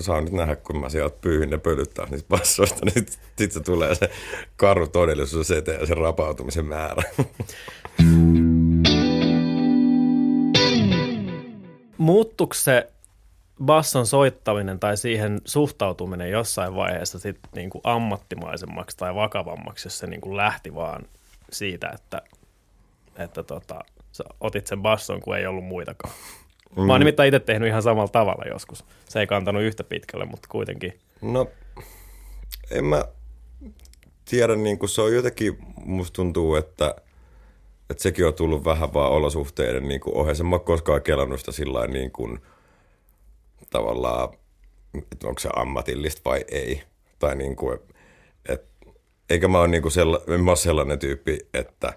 saa 0.00 0.20
nyt 0.20 0.32
nähdä, 0.32 0.56
kun 0.56 0.80
mä 0.80 0.88
sieltä 0.88 1.16
pyyhin 1.20 1.50
ne 1.50 1.58
pölyttää 1.58 2.06
niistä 2.10 2.28
bassoista, 2.28 2.80
niin 2.84 3.06
sitten 3.06 3.50
se 3.50 3.60
tulee 3.60 3.94
se 3.94 4.10
karu 4.56 4.88
todellisuus 4.88 5.50
eteen 5.50 5.80
ja 5.80 5.86
se 5.86 5.94
rapautumisen 5.94 6.64
määrä. 6.64 7.02
Muuttuuko 11.98 12.54
se 12.54 12.90
basson 13.64 14.06
soittaminen 14.06 14.80
tai 14.80 14.96
siihen 14.96 15.40
suhtautuminen 15.44 16.30
jossain 16.30 16.74
vaiheessa 16.74 17.18
sit 17.18 17.38
niin 17.54 17.70
kuin 17.70 17.80
ammattimaisemmaksi 17.84 18.96
tai 18.96 19.14
vakavammaksi, 19.14 19.86
jos 19.86 19.98
se 19.98 20.06
niin 20.06 20.20
kuin 20.20 20.36
lähti 20.36 20.74
vaan 20.74 21.02
siitä, 21.50 21.90
että, 21.94 22.22
että 23.16 23.42
tota, 23.42 23.84
sä 24.14 24.24
otit 24.40 24.66
sen 24.66 24.82
basson, 24.82 25.20
kun 25.20 25.36
ei 25.36 25.46
ollut 25.46 25.64
muitakaan? 25.64 26.14
Mm. 26.76 26.82
Mä 26.82 26.92
oon 26.92 27.00
nimittäin 27.00 27.28
itse 27.28 27.40
tehnyt 27.40 27.68
ihan 27.68 27.82
samalla 27.82 28.08
tavalla 28.08 28.44
joskus. 28.52 28.84
Se 29.08 29.20
ei 29.20 29.26
kantanut 29.26 29.62
yhtä 29.62 29.84
pitkälle, 29.84 30.24
mutta 30.24 30.48
kuitenkin. 30.50 30.98
No, 31.22 31.50
en 32.70 32.84
mä 32.84 33.04
tiedä, 34.24 34.56
niin 34.56 34.78
kuin 34.78 34.90
se 34.90 35.02
on 35.02 35.14
jotenkin, 35.14 35.58
musta 35.84 36.16
tuntuu, 36.16 36.54
että, 36.54 36.94
että 37.90 38.02
sekin 38.02 38.26
on 38.26 38.34
tullut 38.34 38.64
vähän 38.64 38.94
vaan 38.94 39.12
olosuhteiden 39.12 39.88
niin 39.88 40.00
kuin 40.00 40.16
ohessa. 40.16 40.44
Mä 40.44 40.56
oon 40.56 40.64
koskaan 40.64 41.02
kelannut 41.02 41.40
sitä 41.40 41.52
sillä 41.52 41.86
niin 41.86 42.10
kuin, 42.10 42.38
tavallaan, 43.70 44.28
että 45.12 45.28
onko 45.28 45.38
se 45.38 45.48
ammatillista 45.56 46.20
vai 46.24 46.44
ei. 46.48 46.82
Tai 47.18 47.36
niin 47.36 47.56
kuin, 47.56 47.78
et, 48.48 48.64
eikä 49.30 49.48
mä 49.48 49.60
ole, 49.60 49.68
niin 49.68 49.82
kuin 49.82 49.92
sella, 49.92 50.20
en 50.28 50.40
mä 50.40 50.50
ole 50.50 50.56
sellainen 50.56 50.98
tyyppi, 50.98 51.38
että, 51.54 51.92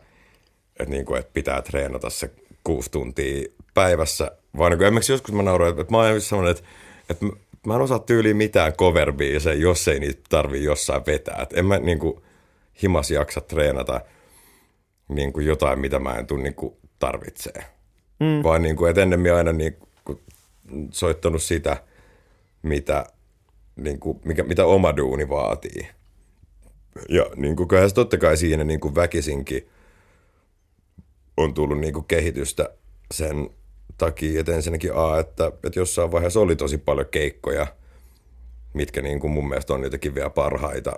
että, 0.80 0.94
niin 0.94 1.06
kuin, 1.06 1.20
että 1.20 1.32
pitää 1.34 1.62
treenata 1.62 2.10
se 2.10 2.32
kuusi 2.64 2.92
tuntia 2.92 3.48
päivässä, 3.74 4.32
vaan 4.58 4.72
niin 4.72 4.80
kuin, 4.80 5.02
joskus 5.10 5.34
mä 5.34 5.44
nauroin, 5.44 5.80
että, 5.80 5.92
mä 5.92 5.98
oon 5.98 6.22
sellainen, 6.22 6.52
että, 6.52 6.64
että 7.10 7.26
mä 7.68 7.76
en 7.76 7.82
osaa 7.82 8.00
tyyliin 8.00 8.38
mitään 8.38 8.74
cover 8.74 9.14
jos 9.58 9.88
ei 9.88 10.00
niitä 10.00 10.22
tarvii 10.30 10.64
jossain 10.64 11.06
vetää. 11.08 11.40
Et 11.42 11.58
en 11.58 11.66
mä 11.66 11.78
niin 11.78 12.00
kuin, 12.00 12.22
himas 12.82 13.12
jaksa 13.12 13.42
treenata 13.42 14.02
niin 15.08 15.34
kuin 15.34 15.46
jotain, 15.46 15.80
mitä 15.80 16.00
mä 16.00 16.14
en 16.14 16.28
tule 16.28 16.44
niin 16.44 16.56
kuin, 16.56 16.74
tarvitsee. 17.00 17.64
Mm. 18.20 18.44
Vaan 18.44 18.62
niin 18.62 18.76
kuin, 18.76 18.90
että 18.90 19.02
ennemmin 19.02 19.34
aina 19.34 19.54
niin 19.54 19.78
kuin, 20.06 20.20
soittanut 20.92 21.42
sitä, 21.42 21.78
mitä, 22.64 23.06
niin 23.76 24.00
kuin, 24.00 24.20
mikä, 24.26 24.44
mitä 24.44 24.66
oma 24.66 24.98
duuni 24.98 25.30
vaatii. 25.30 25.88
Ja 27.10 27.26
niin 27.36 27.56
kuin, 27.56 27.68
kyllä 27.68 27.90
se 27.90 27.96
totta 27.96 28.18
kai 28.18 28.38
siinä 28.38 28.64
niin 28.64 28.80
kuin 28.80 28.96
väkisinkin 28.96 29.70
on 31.38 31.54
tullut 31.54 31.80
niin 31.80 31.94
kuin 31.94 32.06
kehitystä 32.06 32.70
sen 33.14 33.50
takia, 33.98 34.40
että 34.40 34.56
ensinnäkin 34.56 34.92
A, 34.96 35.20
että, 35.20 35.48
että 35.48 35.80
jossain 35.80 36.12
vaiheessa 36.12 36.40
oli 36.40 36.56
tosi 36.56 36.78
paljon 36.78 37.08
keikkoja, 37.12 37.68
mitkä 38.74 39.02
niin 39.02 39.20
kuin 39.20 39.32
mun 39.32 39.50
mielestä 39.50 39.74
on 39.74 39.84
jotenkin 39.84 40.16
vielä 40.16 40.30
parhaita 40.30 40.94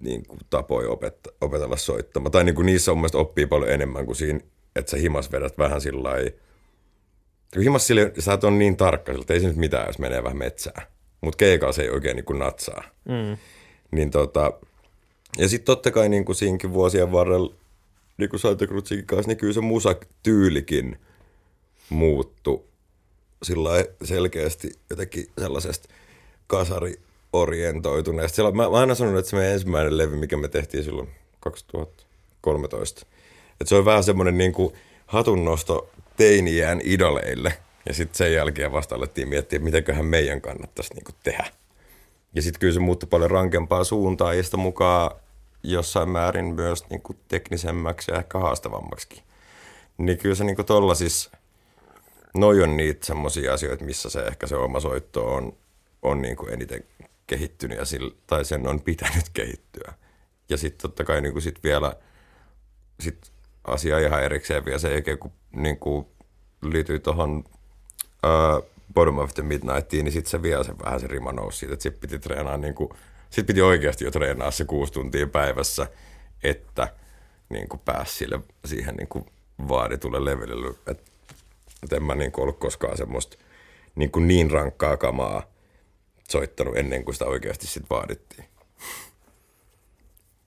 niin 0.00 0.26
kuin 0.26 0.40
tapoja 0.50 0.90
opetta, 0.90 1.30
opetella 1.40 1.76
soittamaan. 1.76 2.32
Tai 2.32 2.44
niin 2.44 2.54
kuin 2.54 2.66
niissä 2.66 2.92
on 2.92 2.98
mielestäni 2.98 3.22
oppii 3.22 3.46
paljon 3.46 3.70
enemmän 3.70 4.06
kuin 4.06 4.16
siinä, 4.16 4.40
että 4.76 4.90
sä 4.90 4.96
himas 4.96 5.32
vedät 5.32 5.58
vähän 5.58 5.80
sillä 5.80 6.02
lailla. 6.02 6.30
Himas 7.60 7.86
sille, 7.86 8.12
sä 8.18 8.38
on 8.42 8.58
niin 8.58 8.76
tarkka, 8.76 9.12
että 9.12 9.34
ei 9.34 9.40
se 9.40 9.46
nyt 9.46 9.56
mitään, 9.56 9.86
jos 9.86 9.98
menee 9.98 10.24
vähän 10.24 10.38
metsään. 10.38 10.86
Mutta 11.20 11.36
keikalla 11.36 11.72
se 11.72 11.82
ei 11.82 11.90
oikein 11.90 12.16
niin 12.16 12.24
kuin 12.24 12.38
natsaa. 12.38 12.84
Mm. 13.04 13.36
Niin 13.90 14.10
tota, 14.10 14.52
ja 15.38 15.48
sitten 15.48 15.66
totta 15.66 15.90
kai 15.90 16.08
niin 16.08 16.24
kuin 16.24 16.36
siinkin 16.36 16.72
vuosien 16.72 17.12
varrella, 17.12 17.54
niin 18.18 18.30
kuin 18.30 18.40
Salto 18.40 18.64
kanssa, 19.06 19.28
niin 19.28 19.38
kyllä 19.38 19.52
se 19.52 19.60
musatyylikin– 19.60 20.98
muuttu 21.90 22.68
sillä 23.42 23.70
selkeästi 24.04 24.70
jotenkin 24.90 25.26
sellaisesta 25.38 25.88
kasariorientoituneesta. 26.46 28.36
Sillä, 28.36 28.50
mä, 28.50 28.70
mä 28.70 28.76
aina 28.76 28.94
sanonut, 28.94 29.18
että 29.18 29.30
se 29.30 29.36
meidän 29.36 29.52
ensimmäinen 29.54 29.98
levy, 29.98 30.16
mikä 30.16 30.36
me 30.36 30.48
tehtiin 30.48 30.84
silloin 30.84 31.08
2013, 31.40 33.06
että 33.52 33.68
se 33.68 33.74
on 33.74 33.84
vähän 33.84 34.04
semmoinen 34.04 34.38
niin 34.38 34.52
kuin 34.52 34.74
hatunnosto 35.06 35.90
teiniään 36.16 36.80
idoleille. 36.84 37.52
Ja 37.86 37.94
sitten 37.94 38.18
sen 38.18 38.32
jälkeen 38.32 38.72
vasta 38.72 38.94
alettiin 38.94 39.28
miettiä, 39.28 39.58
mitenköhän 39.58 40.06
meidän 40.06 40.40
kannattaisi 40.40 40.94
niin 40.94 41.04
kuin 41.04 41.16
tehdä. 41.22 41.46
Ja 42.34 42.42
sitten 42.42 42.60
kyllä 42.60 42.74
se 42.74 42.80
muuttui 42.80 43.08
paljon 43.08 43.30
rankempaa 43.30 43.84
suuntaan 43.84 44.36
ja 44.36 44.42
sitä 44.42 44.56
mukaan 44.56 45.10
jossain 45.72 46.08
määrin 46.08 46.54
myös 46.54 46.90
niin 46.90 47.02
kuin 47.02 47.18
teknisemmäksi 47.28 48.10
ja 48.10 48.18
ehkä 48.18 48.38
haastavammaksi. 48.38 49.22
Niin 49.98 50.18
kyllä 50.18 50.34
se 50.34 50.44
niin 50.44 50.56
tollaisissa 50.66 51.30
noi 52.34 52.62
on 52.62 52.76
niitä 52.76 53.06
semmoisia 53.06 53.54
asioita, 53.54 53.84
missä 53.84 54.10
se 54.10 54.20
ehkä 54.20 54.46
se 54.46 54.56
oma 54.56 54.80
soitto 54.80 55.34
on, 55.34 55.52
on 56.02 56.22
niin 56.22 56.36
kuin 56.36 56.52
eniten 56.52 56.84
kehittynyt 57.26 57.78
ja 57.78 57.84
sillä, 57.84 58.14
tai 58.26 58.44
sen 58.44 58.68
on 58.68 58.80
pitänyt 58.80 59.28
kehittyä. 59.34 59.92
Ja 60.48 60.56
sitten 60.56 60.82
totta 60.82 61.04
kai 61.04 61.20
niin 61.20 61.32
kuin 61.32 61.42
sit 61.42 61.64
vielä 61.64 61.96
sit 63.00 63.32
asia 63.64 63.98
ihan 63.98 64.22
erikseen 64.22 64.64
vielä 64.64 64.78
se, 64.78 65.02
kun 65.20 65.32
niin 65.52 65.78
kuin 65.78 66.06
liittyy 66.62 66.98
tuohon 66.98 67.44
Bottom 68.94 69.18
of 69.18 69.34
the 69.34 69.42
Midnightiin, 69.42 70.04
niin 70.04 70.12
sitten 70.12 70.30
se 70.30 70.42
vielä 70.42 70.64
se 70.64 70.78
vähän 70.84 71.00
se 71.00 71.06
rima 71.06 71.32
nousi 71.32 71.58
siitä, 71.58 71.74
että 71.74 71.82
sitten 71.82 72.00
piti 72.00 72.18
treenaa 72.18 72.56
niin 72.56 72.74
kuin, 72.74 72.90
sit 73.30 73.46
piti 73.46 73.62
oikeasti 73.62 74.04
jo 74.04 74.10
treenaa 74.10 74.50
se 74.50 74.64
kuusi 74.64 74.92
tuntia 74.92 75.26
päivässä, 75.26 75.86
että 76.42 76.88
niin 77.48 77.68
kuin 77.68 77.80
pääsi 77.84 78.14
sille, 78.14 78.40
siihen 78.64 78.96
niin 78.96 79.08
kuin 79.08 79.26
vaaditulle 79.68 80.24
levelille. 80.24 80.74
Että 80.86 81.08
että 81.82 81.96
en 81.96 82.02
mä 82.02 82.14
niin 82.14 82.32
kuin 82.32 82.42
ollut 82.42 82.58
koskaan 82.58 82.96
semmoista 82.96 83.36
niin, 83.94 84.10
kuin 84.10 84.28
niin 84.28 84.50
rankkaa 84.50 84.96
kamaa 84.96 85.42
soittanut 86.28 86.76
ennen 86.76 87.04
kuin 87.04 87.14
sitä 87.14 87.24
oikeasti 87.24 87.66
sitten 87.66 87.96
vaadittiin. 87.96 88.44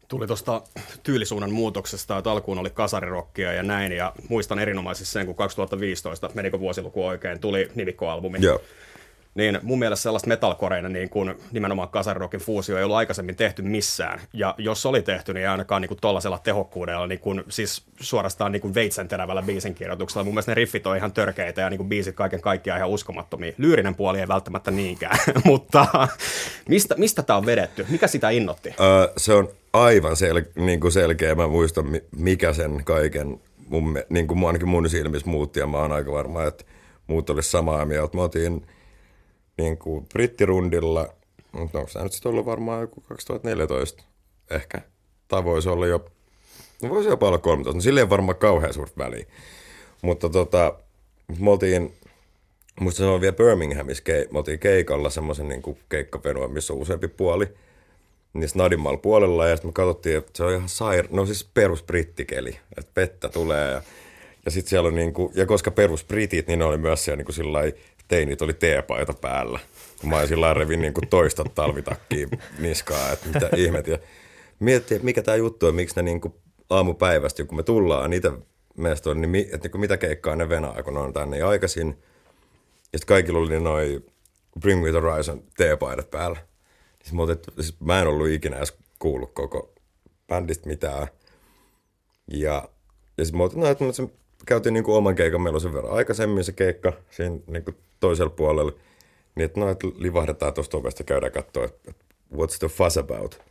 Tuli 0.08 0.28
tuosta 0.28 0.62
tyylisuunnan 1.04 1.52
muutoksesta, 1.52 2.18
että 2.18 2.32
alkuun 2.32 2.60
oli 2.60 2.70
kasarirokkia 2.70 3.54
ja 3.54 3.64
näin, 3.64 3.92
ja 3.92 4.14
muistan 4.30 4.60
erinomaisesti 4.60 5.14
sen, 5.14 5.26
kun 5.26 5.36
2015, 5.36 6.30
menikö 6.34 6.60
vuosiluku 6.60 7.08
oikein, 7.08 7.40
tuli 7.40 7.72
nimikkoalbumi. 7.76 8.38
Joo 8.42 8.62
niin 9.36 9.60
mun 9.64 9.80
mielestä 9.80 10.04
sellaista 10.04 10.28
metalcoreina 10.28 10.90
niin 10.90 11.10
kuin 11.10 11.36
nimenomaan 11.52 11.90
kasarirokin 11.90 12.40
fuusio 12.40 12.78
ei 12.78 12.84
ollut 12.84 12.98
aikaisemmin 12.98 13.36
tehty 13.36 13.62
missään. 13.62 14.20
Ja 14.34 14.56
jos 14.58 14.86
oli 14.86 15.02
tehty, 15.02 15.34
niin 15.34 15.50
ainakaan 15.50 15.82
niin 15.82 15.98
tuollaisella 16.02 16.40
tehokkuudella, 16.40 17.08
niin 17.08 17.20
kuin, 17.20 17.44
siis 17.50 17.84
suorastaan 18.00 18.52
niin 18.52 18.62
kuin 18.62 18.74
veitsen 18.74 19.08
terävällä 19.08 19.42
biisin 19.42 19.76
kirjoituksella. 19.76 20.24
Mun 20.24 20.34
mielestä 20.34 20.52
ne 20.52 20.56
riffit 20.56 20.88
on 20.88 20.98
ihan 20.98 21.12
törkeitä 21.12 21.62
ja 21.62 21.70
niin 21.70 21.78
kuin 21.78 21.90
biisit 21.90 22.16
kaiken 22.16 22.42
kaikkiaan 22.42 22.78
ihan 22.78 22.90
uskomattomia. 22.90 23.54
Lyyrinen 23.58 23.96
puoli 23.96 24.20
ei 24.20 24.28
välttämättä 24.28 24.72
niinkään, 24.72 25.18
mutta 25.46 26.08
mistä, 26.70 26.96
mistä 26.98 27.24
tämä 27.24 27.38
on 27.38 27.46
vedetty? 27.46 27.86
Mikä 27.90 28.08
sitä 28.08 28.30
innotti? 28.30 28.70
Öö, 28.80 29.14
se 29.18 29.34
on 29.34 29.50
aivan 29.74 30.12
sel- 30.12 30.62
niin 30.62 30.80
kuin 30.80 30.92
selkeä. 30.92 31.36
Mä 31.36 31.48
muistan, 31.48 31.86
mikä 32.18 32.54
sen 32.54 32.84
kaiken 32.84 33.40
mun, 33.68 34.00
niin 34.10 34.28
kuin 34.28 34.44
ainakin 34.48 34.70
mun 34.70 34.90
silmissä 34.90 35.30
muutti 35.30 35.60
ja 35.60 35.68
mä 35.68 35.78
oon 35.78 35.92
aika 35.92 36.12
varma, 36.12 36.44
että 36.44 36.64
muut 37.08 37.30
olisi 37.30 37.52
samaa 37.52 37.86
mieltä. 37.86 38.18
Mä 38.18 38.24
otin 38.24 38.66
niin 39.58 39.77
kuin 39.77 40.05
brittirundilla, 40.13 41.08
mutta 41.51 41.79
onko 41.79 41.91
tämä 41.93 42.03
nyt 42.03 42.13
sitten 42.13 42.29
ollut 42.29 42.46
varmaan 42.46 42.81
joku 42.81 43.01
2014 43.01 44.03
ehkä, 44.50 44.81
tai 45.27 45.43
voisi 45.43 45.70
olla 45.70 45.88
jo, 45.88 46.05
no 46.81 46.89
voisi 46.89 47.10
jopa 47.10 47.27
olla 47.27 47.38
13, 47.38 47.77
no 47.77 47.81
silleen 47.81 48.10
varmaan 48.10 48.38
kauhean 48.38 48.74
suurta 48.74 48.98
väliä. 48.98 49.25
Mutta 50.01 50.29
tota, 50.29 50.74
me 51.39 51.51
oltiin, 51.51 51.93
muista 52.79 52.98
se 52.98 53.05
on 53.05 53.22
vielä 53.22 53.36
Birminghamissa, 53.36 54.03
me 54.31 54.38
oltiin 54.38 54.60
keikalla 54.60 55.10
semmoisen 55.10 55.50
niin 55.50 55.77
keikkavenua, 55.89 56.48
missä 56.48 56.74
on 56.74 56.79
useampi 56.79 57.08
puoli, 57.08 57.48
niin 58.34 58.50
Snadimmalla 58.50 58.98
puolella, 58.98 59.48
ja 59.48 59.55
sitten 59.55 59.70
me 59.70 59.74
katsottiin, 59.74 60.17
että 60.17 60.31
se 60.34 60.43
on 60.43 60.53
ihan 60.53 60.70
sair... 60.70 61.08
no 61.12 61.25
siis 61.25 61.50
perus 61.53 61.84
brittikeli, 61.84 62.60
että 62.77 62.91
vettä 62.96 63.29
tulee, 63.29 63.72
ja, 63.72 63.81
ja 64.46 64.51
sitten 64.51 64.70
siellä 64.70 64.88
on 64.88 64.96
niinku, 64.96 65.31
ja 65.36 65.46
koska 65.46 65.72
perus 65.72 66.03
britit, 66.03 66.48
niin 66.48 66.60
ne 66.60 66.65
oli 66.65 66.77
myös 66.77 67.05
siellä 67.05 67.17
niinku 67.17 67.31
sillä 67.31 67.60
teinit 68.12 68.41
oli 68.41 68.53
teepaita 68.53 69.13
päällä. 69.13 69.60
Mä 70.03 70.15
olisin 70.15 70.30
sillä 70.30 70.53
revin 70.53 70.82
niin 70.82 70.94
kuin 70.94 71.08
toista 71.08 71.44
talvitakkiin 71.56 72.30
niskaa, 72.60 73.12
että 73.12 73.27
mitä 73.27 73.50
ihmet. 73.56 73.88
Ja 73.88 74.00
miettii, 74.60 74.96
että 74.96 75.06
mikä 75.06 75.22
tämä 75.22 75.38
juttu 75.38 75.68
on, 75.68 75.75
miksi 75.75 75.96
ne 75.96 76.01
niin 76.01 76.22
kuin 76.22 76.34
aamupäivästä, 76.70 77.46
kun 77.46 77.58
me 77.58 77.63
tullaan, 77.63 78.10
niitä 78.10 78.32
meistä 78.77 79.10
on, 79.10 79.22
niin, 79.22 79.46
että 79.46 79.58
niin 79.58 79.72
kuin 79.72 79.82
mitä 79.82 79.98
keikkaa 79.98 80.36
ne 80.36 80.50
venaa, 80.50 80.84
kun 80.84 80.94
ne 80.94 81.00
on 81.00 81.13
tänne 81.13 81.41
aikaisin. 81.41 81.88
Ja 82.94 83.00
sitten 83.00 83.15
kaikilla 83.15 83.39
oli 83.39 83.60
noin 83.60 84.06
Bring 84.60 84.84
Me 84.84 84.91
The 84.91 85.00
Horizon 85.00 85.44
teepaidat 85.58 86.12
päällä. 86.12 86.39
Siis, 87.03 87.13
mä, 87.13 87.22
otet, 87.22 87.48
siis 87.60 87.80
mä 87.80 88.01
en 88.01 88.08
ollut 88.08 88.27
ikinä 88.27 88.58
edes 88.58 88.74
kuullut 89.00 89.34
koko 89.34 89.74
bändistä 90.27 90.70
mitään. 90.70 91.08
Ja, 92.32 92.70
ja 93.18 93.25
sitten 93.25 93.38
me 93.38 93.44
otin, 93.44 93.60
no, 93.60 93.68
että 93.68 93.86
käytiin 94.45 94.74
niin 94.74 94.83
kuin 94.83 94.98
oman 94.98 95.15
keikan, 95.15 95.41
meillä 95.41 95.57
on 95.57 95.62
sen 95.62 95.74
verran 95.74 95.93
aikaisemmin 95.93 96.43
se 96.43 96.51
keikka 96.51 96.93
siinä 97.12 97.39
niin 97.48 97.63
kuin 97.63 97.77
toisella 98.00 98.29
puolella. 98.29 98.71
Niin 99.36 99.45
että 99.45 99.60
no, 99.60 99.69
että 99.69 99.88
livahdetaan 99.95 100.53
tuosta 100.53 100.77
ovesta 100.77 101.03
käydään 101.03 101.31
katsoa, 101.31 101.65
että 101.65 101.91
what's 102.33 102.57
the 102.60 102.67
fuss 102.67 102.98
about. 102.98 103.41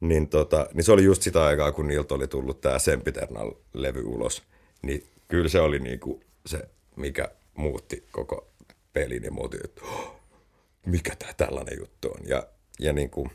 Niin, 0.00 0.28
tota, 0.28 0.68
niin 0.74 0.84
se 0.84 0.92
oli 0.92 1.04
just 1.04 1.22
sitä 1.22 1.44
aikaa, 1.44 1.72
kun 1.72 1.88
niiltä 1.88 2.14
oli 2.14 2.28
tullut 2.28 2.60
tämä 2.60 2.78
Sempiternal-levy 2.78 4.02
ulos. 4.04 4.42
Niin 4.82 5.06
kyllä 5.28 5.48
se 5.48 5.60
oli 5.60 5.78
niinku 5.78 6.20
se, 6.46 6.68
mikä 6.96 7.28
muutti 7.54 8.04
koko 8.12 8.48
pelin 8.92 9.24
ja 9.24 9.30
muutin, 9.30 9.60
että 9.64 9.82
oh, 9.84 10.16
mikä 10.86 11.16
tämä 11.18 11.32
tällainen 11.32 11.78
juttu 11.78 12.08
on. 12.08 12.28
Ja, 12.28 12.46
ja 12.80 12.92
niinku, 12.92 13.28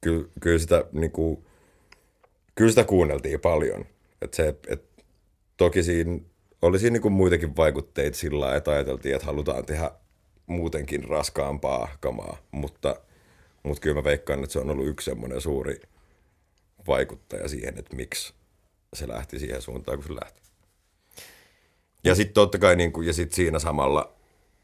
kyllä, 0.00 0.28
kyllä, 0.40 0.58
sitä, 0.58 0.84
niinku, 0.92 1.44
kyllä 2.54 2.70
sitä 2.70 2.84
kuunneltiin 2.84 3.40
paljon. 3.40 3.86
Et 4.22 4.34
se, 4.34 4.54
et, 4.68 4.87
toki 5.58 5.82
siinä 5.82 6.18
oli 6.62 6.78
siinä 6.78 6.92
niinku 6.92 7.10
muitakin 7.10 7.56
vaikutteita 7.56 8.18
sillä 8.18 8.56
että 8.56 8.70
ajateltiin, 8.70 9.14
että 9.14 9.26
halutaan 9.26 9.66
tehdä 9.66 9.90
muutenkin 10.46 11.04
raskaampaa 11.04 11.88
kamaa, 12.00 12.36
mutta, 12.50 13.00
mutta 13.62 13.80
kyllä 13.80 13.96
mä 13.96 14.04
veikkaan, 14.04 14.44
että 14.44 14.52
se 14.52 14.58
on 14.58 14.70
ollut 14.70 14.86
yksi 14.86 15.04
semmoinen 15.04 15.40
suuri 15.40 15.80
vaikuttaja 16.86 17.48
siihen, 17.48 17.78
että 17.78 17.96
miksi 17.96 18.34
se 18.92 19.08
lähti 19.08 19.38
siihen 19.38 19.62
suuntaan, 19.62 19.98
kun 19.98 20.06
se 20.06 20.14
lähti. 20.14 20.42
Ja 22.04 22.14
sitten 22.14 22.34
totta 22.34 22.58
kai, 22.58 22.76
niin 22.76 22.92
kuin, 22.92 23.06
ja 23.06 23.12
sitten 23.12 23.36
siinä 23.36 23.58
samalla, 23.58 24.12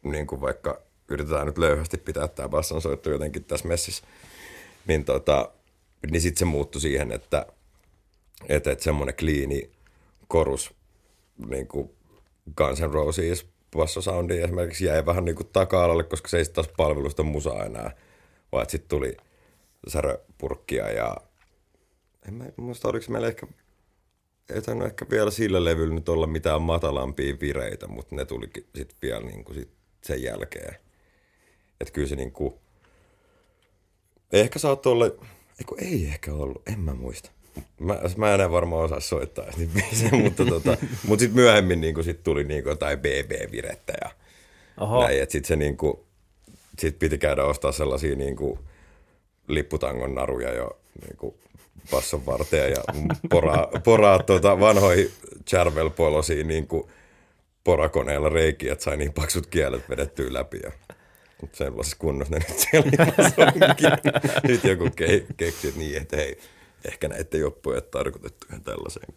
niin 0.02 0.26
kuin 0.26 0.40
vaikka 0.40 0.80
yritetään 1.08 1.46
nyt 1.46 1.58
löyhästi 1.58 1.96
pitää 1.96 2.28
tämä 2.28 2.48
basson 2.48 2.82
soitto 2.82 3.10
jotenkin 3.10 3.44
tässä 3.44 3.68
messissä, 3.68 4.04
niin, 4.86 5.04
tota, 5.04 5.50
niin 6.10 6.20
sitten 6.20 6.38
se 6.38 6.44
muuttui 6.44 6.80
siihen, 6.80 7.12
että, 7.12 7.46
että, 8.48 8.72
että 8.72 8.84
semmoinen 8.84 9.14
kliini 9.16 9.70
korus, 10.28 10.74
niin 11.48 11.68
kuin 11.68 11.90
Guns 12.56 12.80
N' 12.80 12.92
Roses 12.92 13.46
bassosoundi 13.76 14.38
esimerkiksi 14.38 14.84
jäi 14.84 15.06
vähän 15.06 15.24
niin 15.24 15.36
kuin 15.36 15.48
taka-alalle, 15.52 16.04
koska 16.04 16.28
se 16.28 16.38
ei 16.38 16.44
taas 16.44 16.68
palvelusta 16.76 17.22
musaa 17.22 17.64
enää, 17.64 17.96
vaan 18.52 18.70
sitten 18.70 18.88
tuli 18.88 19.16
säröpurkkia 19.88 20.90
ja 20.90 21.16
en 22.28 22.34
mä 22.34 22.44
muista, 22.56 22.88
oliko 22.88 23.06
meillä 23.08 23.28
ehkä 23.28 23.46
ei 24.50 24.62
tainnut 24.62 24.86
ehkä 24.86 25.06
vielä 25.10 25.30
sillä 25.30 25.64
levyllä 25.64 25.94
nyt 25.94 26.08
olla 26.08 26.26
mitään 26.26 26.62
matalampia 26.62 27.36
vireitä, 27.40 27.86
mutta 27.86 28.16
ne 28.16 28.24
tulikin 28.24 28.66
sitten 28.74 28.98
vielä 29.02 29.20
niin 29.20 29.44
kuin 29.44 29.54
sit 29.54 29.70
sen 30.02 30.22
jälkeen. 30.22 30.76
Että 31.80 31.92
kyllä 31.92 32.08
se 32.08 32.16
niin 32.16 32.32
kuin, 32.32 32.54
ehkä 34.32 34.58
saattoi 34.58 34.92
olla, 34.92 35.04
eiku, 35.58 35.76
ei 35.78 36.06
ehkä 36.06 36.34
ollut, 36.34 36.68
en 36.68 36.80
mä 36.80 36.94
muista. 36.94 37.30
Mä, 37.80 38.00
mä 38.16 38.34
en 38.34 38.50
varmaan 38.52 38.84
osaa 38.84 39.00
soittaa 39.00 39.44
niin 39.56 39.70
biisejä, 39.70 40.10
mutta, 40.24 40.44
tota, 40.44 40.76
mutta 41.06 41.20
sitten 41.20 41.36
myöhemmin 41.36 41.80
niin 41.80 41.94
kuin, 41.94 42.04
sit 42.04 42.22
tuli 42.22 42.44
niin 42.44 42.62
kuin 42.62 42.70
jotain 42.70 42.98
BB-virettä 42.98 43.92
ja 44.02 44.10
Oho. 44.80 45.02
näin, 45.02 45.22
että 45.22 45.32
sitten 45.32 45.48
se 45.48 45.56
niin 45.56 45.76
kuin, 45.76 45.98
sit 46.78 46.98
piti 46.98 47.18
käydä 47.18 47.44
ostaa 47.44 47.72
sellaisia 47.72 48.16
niin 48.16 48.36
kuin, 48.36 48.58
lipputangon 49.48 50.14
naruja 50.14 50.54
jo 50.54 50.78
niin 51.06 51.16
kuin, 51.16 51.34
passon 51.90 52.26
varteen 52.26 52.70
ja 52.70 52.82
poraa, 53.30 53.68
poraa 53.84 54.22
tuota 54.22 54.60
vanhoihin 54.60 55.10
charvel 55.48 55.90
niin 56.44 56.66
kuin 56.66 56.88
porakoneella 57.64 58.28
reikiä, 58.28 58.72
että 58.72 58.84
sai 58.84 58.96
niin 58.96 59.12
paksut 59.12 59.46
kielet 59.46 59.88
vedettyä 59.88 60.32
läpi 60.32 60.60
ja 60.62 60.72
sellaisessa 61.52 61.96
kunnossa 62.00 62.34
ne 62.34 62.44
nyt 62.48 62.58
siellä 62.58 62.90
Nyt 64.48 64.64
joku 64.64 64.84
ke- 64.84 65.34
keksi, 65.36 65.68
että 65.68 65.80
niin, 65.80 66.02
että 66.02 66.16
hei, 66.16 66.38
ehkä 66.84 67.08
näitä 67.08 67.36
joppuja 67.36 67.80
tarkoitettu 67.80 68.46
ihan 68.50 68.62
tällaiseen. 68.62 69.14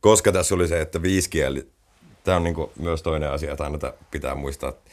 Koska 0.00 0.32
tässä 0.32 0.54
oli 0.54 0.68
se, 0.68 0.80
että 0.80 1.02
viiskieli, 1.02 1.68
tämä 2.24 2.36
on 2.36 2.44
niin 2.44 2.56
myös 2.78 3.02
toinen 3.02 3.30
asia, 3.30 3.52
että 3.52 3.64
aina 3.64 3.78
pitää 4.10 4.34
muistaa, 4.34 4.70
että 4.70 4.90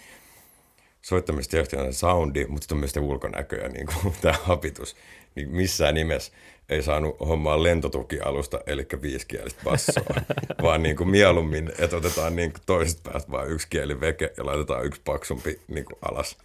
soittamista 1.02 1.52
tietysti 1.52 1.76
on 1.78 1.94
se 1.94 2.00
soundi, 2.00 2.46
mutta 2.46 2.64
sitten 2.64 2.76
on 2.76 2.80
myös 2.80 3.12
ulkonäkö 3.12 3.56
ja 3.56 3.70
niin 3.70 3.88
kuin, 3.88 4.16
tämä 4.22 4.36
hapitus. 4.44 4.96
Niin 5.36 5.50
missään 5.50 5.96
nimessä 5.96 6.32
ei 6.70 6.84
saanut 6.84 7.20
hommaa 7.20 7.64
lentotukialusta, 7.64 8.60
eli 8.66 8.88
viisikielistä 9.02 9.62
bassoa, 9.64 10.04
vaan 10.64 10.84
niin 10.84 10.96
kuin 10.96 11.10
mieluummin, 11.10 11.72
että 11.80 11.98
otetaan 11.98 12.36
niin 12.36 12.52
kuin 12.52 12.62
toisesta 12.66 13.12
päästä 13.12 13.32
vain 13.32 13.52
yksi 13.52 13.68
kieli 13.70 14.00
veke 14.00 14.34
ja 14.38 14.46
laitetaan 14.46 14.86
yksi 14.86 15.02
paksumpi 15.06 15.60
niin 15.68 15.86
kuin 15.86 15.98
alas, 16.12 16.38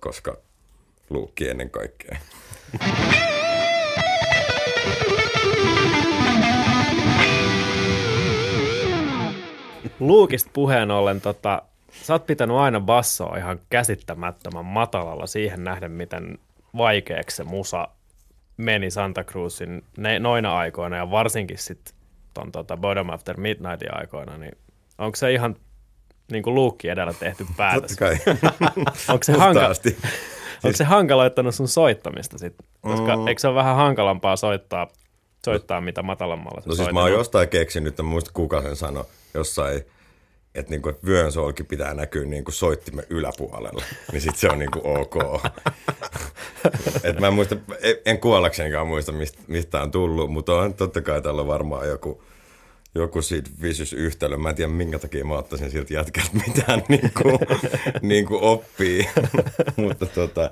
koska 0.00 0.36
luukki 1.10 1.48
ennen 1.48 1.70
kaikkea. 1.70 2.18
Luukista 10.00 10.50
puheen 10.52 10.90
ollen, 10.90 11.20
tota, 11.20 11.62
sä 12.02 12.12
oot 12.12 12.26
pitänyt 12.26 12.56
aina 12.56 12.80
bassoa 12.80 13.36
ihan 13.36 13.60
käsittämättömän 13.70 14.64
matalalla 14.64 15.26
siihen 15.26 15.64
nähden, 15.64 15.90
miten 15.90 16.38
vaikeaksi 16.76 17.36
se 17.36 17.44
musa 17.44 17.88
meni 18.56 18.90
Santa 18.90 19.24
Cruzin 19.24 19.84
ne, 19.96 20.18
noina 20.18 20.56
aikoina 20.56 20.96
ja 20.96 21.10
varsinkin 21.10 21.58
sitten 21.58 21.94
ton 22.34 22.52
tota 22.52 22.76
Bottom 22.76 23.10
After 23.10 23.40
Midnightin 23.40 23.94
aikoina, 23.94 24.38
niin 24.38 24.58
onko 24.98 25.16
se 25.16 25.32
ihan 25.32 25.56
niin 26.32 26.42
kuin 26.42 26.54
luukki 26.54 26.88
edellä 26.88 27.12
tehty 27.12 27.46
päätös? 27.56 27.96
Totta 27.96 27.96
kai. 27.96 28.16
onko, 29.08 29.24
se 29.24 29.32
hankala, 29.32 29.74
onko 30.64 30.76
se 30.76 30.84
hankaloittanut 30.84 31.54
sun 31.54 31.68
soittamista 31.68 32.38
sitten? 32.38 32.66
Koska 32.80 33.16
mm. 33.16 33.28
eikö 33.28 33.40
se 33.40 33.48
ole 33.48 33.54
vähän 33.54 33.76
hankalampaa 33.76 34.36
soittaa, 34.36 34.88
soittaa 35.44 35.80
mitä 35.80 36.02
matalammalla 36.02 36.60
se 36.60 36.68
No 36.68 36.74
siis 36.74 36.92
mä 36.92 37.00
oon 37.00 37.12
jostain 37.12 37.48
keksinyt, 37.48 37.98
en 37.98 38.04
muista 38.04 38.30
kuka 38.34 38.62
sen 38.62 38.76
sanoi, 38.76 39.04
jossain– 39.34 39.82
että 40.58 40.70
niinku, 40.70 40.88
et 40.88 41.04
vyönsolki 41.04 41.64
pitää 41.64 41.94
näkyä 41.94 42.24
niinku 42.24 42.50
soittimen 42.50 43.04
yläpuolella, 43.10 43.82
niin 44.12 44.20
sitten 44.20 44.40
se 44.40 44.48
on 44.48 44.58
niinku 44.58 44.80
ok. 44.84 45.16
et 47.04 47.20
mä 47.20 47.26
en, 47.26 47.34
muista, 47.34 47.56
en 48.06 48.18
kuollaksenikaan 48.18 48.86
muista, 48.86 49.12
mistä, 49.12 49.38
mistä 49.46 49.82
on 49.82 49.90
tullut, 49.90 50.32
mutta 50.32 50.54
on 50.54 50.74
totta 50.74 51.00
kai 51.00 51.22
tällä 51.22 51.46
varmaan 51.46 51.88
joku, 51.88 52.22
joku 52.94 53.22
siitä 53.22 53.50
visys 53.62 53.92
yhtälö. 53.92 54.36
Mä 54.36 54.48
en 54.48 54.54
tiedä, 54.54 54.72
minkä 54.72 54.98
takia 54.98 55.24
mä 55.24 55.34
ottaisin 55.34 55.70
siltä 55.70 55.94
jätkältä 55.94 56.30
mitään 56.46 56.82
niinku, 56.88 57.38
niinku 58.02 58.38
oppii. 58.42 59.08
mutta 59.76 60.06
tota, 60.06 60.50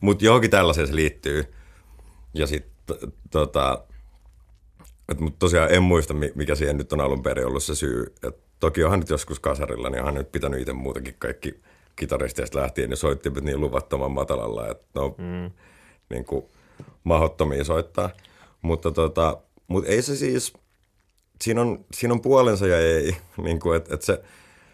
mut 0.00 0.22
johonkin 0.22 0.50
tällaiseen 0.50 0.86
se 0.86 0.94
liittyy. 0.94 1.44
Ja 2.34 2.46
sitten 2.46 2.96
tota, 3.30 3.84
mutta 5.18 5.38
tosiaan 5.38 5.74
en 5.74 5.82
muista, 5.82 6.14
mikä 6.34 6.54
siihen 6.54 6.76
nyt 6.76 6.92
on 6.92 7.00
alun 7.00 7.22
perin 7.22 7.46
ollut 7.46 7.62
se 7.62 7.74
syy. 7.74 8.14
Et 8.22 8.36
toki 8.60 8.84
onhan 8.84 9.00
nyt 9.00 9.10
joskus 9.10 9.40
kasarilla, 9.40 9.90
niin 9.90 10.00
onhan 10.00 10.14
nyt 10.14 10.32
pitänyt 10.32 10.60
itse 10.60 10.72
muutenkin 10.72 11.14
kaikki 11.18 11.60
kitaristeista 11.96 12.58
lähtien, 12.58 12.90
niin 12.90 12.96
soittimet 12.96 13.44
niin 13.44 13.60
luvattoman 13.60 14.10
matalalla, 14.10 14.68
että 14.68 14.86
no 14.94 15.14
mm. 15.18 15.50
niin 16.10 16.24
kuin, 16.24 16.44
mahdottomia 17.04 17.64
soittaa. 17.64 18.10
Mutta 18.62 18.90
tota, 18.90 19.38
mut 19.68 19.84
ei 19.86 20.02
se 20.02 20.16
siis, 20.16 20.52
siinä 21.40 21.60
on, 21.60 21.84
siinä 21.94 22.14
on 22.14 22.20
puolensa 22.20 22.66
ja 22.66 22.78
ei, 22.80 23.16
niin 23.44 23.60
kuin, 23.60 23.76
että, 23.76 23.94
että 23.94 24.06
se, 24.06 24.22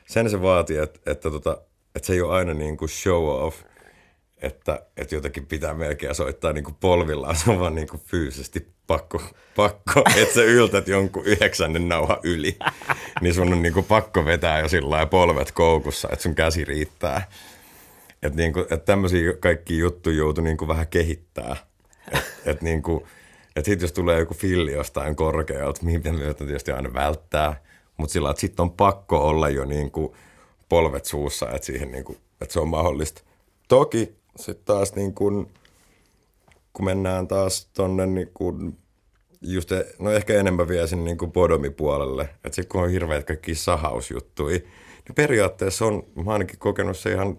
sen 0.07 0.31
se 0.31 0.43
vaatii, 0.43 0.77
että, 0.77 1.11
että, 1.11 1.31
tota, 1.31 1.59
että 1.95 2.07
se 2.07 2.13
ei 2.13 2.21
ole 2.21 2.35
aina 2.35 2.55
niin 2.55 2.77
kuin 2.77 2.89
show 2.89 3.29
off– 3.29 3.63
että, 4.43 4.87
että 4.97 5.15
jotenkin 5.15 5.47
pitää 5.47 5.75
melkein 5.75 6.15
soittaa 6.15 6.53
niin 6.53 6.65
kuin 6.65 6.77
polvillaan, 6.81 7.37
se 7.37 7.51
on 7.51 7.61
vaan 7.61 7.75
niin 7.75 7.89
kuin 7.89 8.03
fyysisesti 8.07 8.67
pakko, 8.87 9.23
pakko 9.57 10.03
että 10.17 10.35
sä 10.35 10.43
yltät 10.43 10.89
jonkun 10.89 11.25
yhdeksännen 11.25 11.89
nauha 11.89 12.21
yli, 12.23 12.57
niin 13.21 13.35
sun 13.35 13.53
on 13.53 13.63
niin 13.63 13.73
kuin 13.73 13.87
pakko 13.87 14.25
vetää 14.25 14.61
jo 14.61 14.69
sillä 14.69 15.07
polvet 15.07 15.53
koukussa, 15.53 16.09
että 16.13 16.23
sun 16.23 16.35
käsi 16.35 16.65
riittää. 16.65 17.29
Että, 18.23 18.37
niin 18.37 18.53
kuin, 18.53 18.63
että 18.63 18.87
tämmöisiä 18.87 19.33
kaikki 19.33 19.79
juttuja 19.79 20.17
joutuu 20.17 20.45
niin 20.45 20.57
kuin 20.57 20.69
vähän 20.69 20.87
kehittää. 20.87 21.57
Että 22.13 22.51
et 22.51 22.63
niin 22.63 22.83
kuin, 22.83 23.05
että 23.57 23.71
sitten 23.71 23.85
jos 23.85 23.93
tulee 23.93 24.19
joku 24.19 24.35
filli 24.35 24.73
jostain 24.73 25.17
korkealta, 25.17 25.81
mihin 25.83 26.03
tietysti 26.03 26.73
aina 26.73 26.95
välttää, 26.95 27.63
mutta 27.97 28.13
sillä 28.13 28.31
että 28.31 28.41
sitten 28.41 28.63
on 28.63 28.71
pakko 28.71 29.29
olla 29.29 29.49
jo 29.49 29.65
niin 29.65 29.91
kuin 29.91 30.13
polvet 30.69 31.05
suussa, 31.05 31.51
että, 31.51 31.67
siihen 31.67 31.93
niin 31.93 32.05
kuin, 32.05 32.19
että 32.41 32.53
se 32.53 32.61
on 32.61 32.69
mahdollista. 32.69 33.23
Toki 33.69 34.22
sitten 34.37 34.65
taas 34.65 34.95
niin 34.95 35.15
kun, 35.15 35.51
kun 36.73 36.85
mennään 36.85 37.29
taas 37.29 37.71
tonne 37.75 38.07
niin 38.07 38.31
kun, 38.35 38.77
just, 39.43 39.71
no 39.99 40.13
ehkä 40.13 40.35
enemmän 40.35 40.69
vielä 40.69 40.87
sinne 40.87 41.05
niin 41.05 41.19
kuin 41.19 41.33
puolelle, 41.77 42.23
että 42.23 42.57
sitten 42.57 42.69
kun 42.69 42.83
on 42.83 42.91
hirveät 42.91 43.27
kaikki 43.27 43.55
sahausjuttuja, 43.55 44.59
niin 45.09 45.15
periaatteessa 45.15 45.87
on, 45.87 46.03
mä 46.25 46.33
ainakin 46.33 46.59
kokenut 46.59 46.99
se 46.99 47.13
ihan 47.13 47.37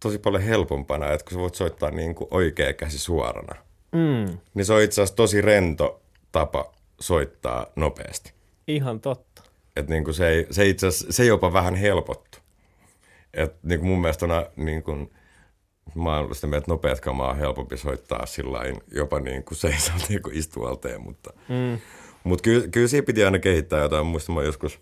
tosi 0.00 0.18
paljon 0.18 0.42
helpompana, 0.42 1.12
että 1.12 1.24
kun 1.24 1.34
sä 1.34 1.40
voit 1.40 1.54
soittaa 1.54 1.90
niin 1.90 2.14
kuin 2.14 2.28
oikea 2.30 2.72
käsi 2.72 2.98
suorana, 2.98 3.54
mm. 3.92 4.38
niin 4.54 4.64
se 4.64 4.72
on 4.72 4.82
itse 4.82 5.02
asiassa 5.02 5.16
tosi 5.16 5.40
rento 5.40 6.02
tapa 6.32 6.72
soittaa 7.00 7.66
nopeasti. 7.76 8.32
Ihan 8.68 9.00
totta. 9.00 9.42
Et 9.76 9.88
niin 9.88 10.04
kuin 10.04 10.14
se, 10.14 10.28
ei, 10.28 10.46
se 10.50 10.66
itse 10.66 10.86
asiassa, 10.86 11.12
se 11.12 11.24
jopa 11.24 11.52
vähän 11.52 11.74
helpottu. 11.74 12.38
Et 13.34 13.56
niin 13.62 13.80
kuin 13.80 13.88
mun 13.88 14.00
mielestä 14.00 14.24
on 14.24 14.46
niin 14.56 14.82
kuin, 14.82 15.10
mä 15.94 16.18
oon 16.18 16.34
sitä 16.34 16.46
mieltä, 16.46 16.58
että 16.62 16.70
nopeat 16.70 17.00
kamaa 17.00 17.30
on 17.30 17.36
helpompi 17.36 17.76
soittaa 17.76 18.26
sillä 18.26 18.58
jopa 18.92 19.20
niin 19.20 19.44
kuin 19.44 19.58
seisalteen 19.58 20.22
kuin 20.22 20.36
istualteen, 20.36 21.00
mutta, 21.00 21.32
mm. 21.48 21.78
mutta 22.24 22.42
kyllä, 22.42 22.68
kyllä 22.68 22.88
siinä 22.88 23.06
piti 23.06 23.24
aina 23.24 23.38
kehittää 23.38 23.82
jotain. 23.82 24.06
Muista 24.06 24.32
mä 24.32 24.42
joskus 24.42 24.80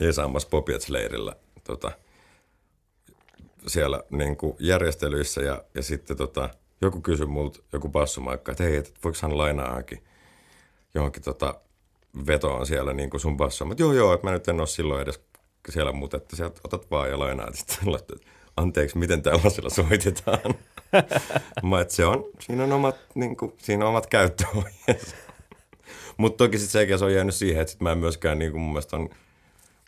Jeesaamassa 0.00 0.48
Popiats-leirillä 0.48 1.36
tota, 1.64 1.92
siellä 3.66 4.02
niin 4.10 4.36
kuin 4.36 4.56
järjestelyissä 4.58 5.40
ja, 5.40 5.64
ja 5.74 5.82
sitten 5.82 6.16
tota, 6.16 6.50
joku 6.80 7.00
kysyi 7.00 7.26
multa, 7.26 7.58
joku 7.72 7.88
bassomaikka, 7.88 8.52
että 8.52 8.64
hei, 8.64 8.76
että 8.76 8.90
voiko 9.04 9.18
hän 9.22 9.38
lainaa 9.38 9.68
johonkin, 9.68 10.04
johonkin 10.94 11.22
tota, 11.22 11.60
vetoon 12.26 12.66
siellä 12.66 12.92
niin 12.92 13.10
kuin 13.10 13.20
sun 13.20 13.36
bassoon. 13.36 13.68
Mutta 13.68 13.82
joo, 13.82 13.92
joo, 13.92 14.14
että 14.14 14.26
mä 14.26 14.32
nyt 14.32 14.48
en 14.48 14.60
ole 14.60 14.66
silloin 14.66 15.02
edes 15.02 15.20
siellä, 15.68 15.92
mutta 15.92 16.16
että 16.16 16.36
sieltä 16.36 16.60
otat 16.64 16.90
vaan 16.90 17.10
ja 17.10 17.18
lainaat. 17.18 17.54
Sitten 17.58 17.86
anteeksi, 18.56 18.98
miten 18.98 19.22
tällaisella 19.22 19.70
soitetaan. 19.70 20.54
mä, 21.70 21.80
että 21.80 21.94
se 21.94 22.06
on, 22.06 22.24
siinä 22.40 22.64
on 22.64 22.72
omat, 22.72 22.96
niin 23.14 23.36
kuin, 23.36 23.52
siinä 23.58 23.84
on 23.84 23.90
omat 23.90 24.06
käyttöohjeensa. 24.06 25.16
Mutta 26.16 26.44
toki 26.44 26.58
sitten 26.58 26.72
sekin 26.72 26.98
se 26.98 27.04
on 27.04 27.14
jäänyt 27.14 27.34
siihen, 27.34 27.62
että 27.62 27.72
sit 27.72 27.80
mä 27.80 27.92
en 27.92 27.98
myöskään, 27.98 28.38
niin 28.38 28.52
kuin 28.52 28.60
mun 28.60 28.72
mielestä 28.72 28.96
on, 28.96 29.08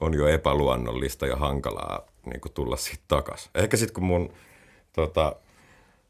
on 0.00 0.14
jo 0.14 0.26
epäluonnollista 0.26 1.26
ja 1.26 1.36
hankalaa 1.36 2.06
niin 2.26 2.40
kuin 2.40 2.52
tulla 2.52 2.76
siitä 2.76 3.04
takas. 3.08 3.50
Ehkä 3.54 3.76
sitten 3.76 3.94
kun 3.94 4.04
mun 4.04 4.32
tota, 4.92 5.36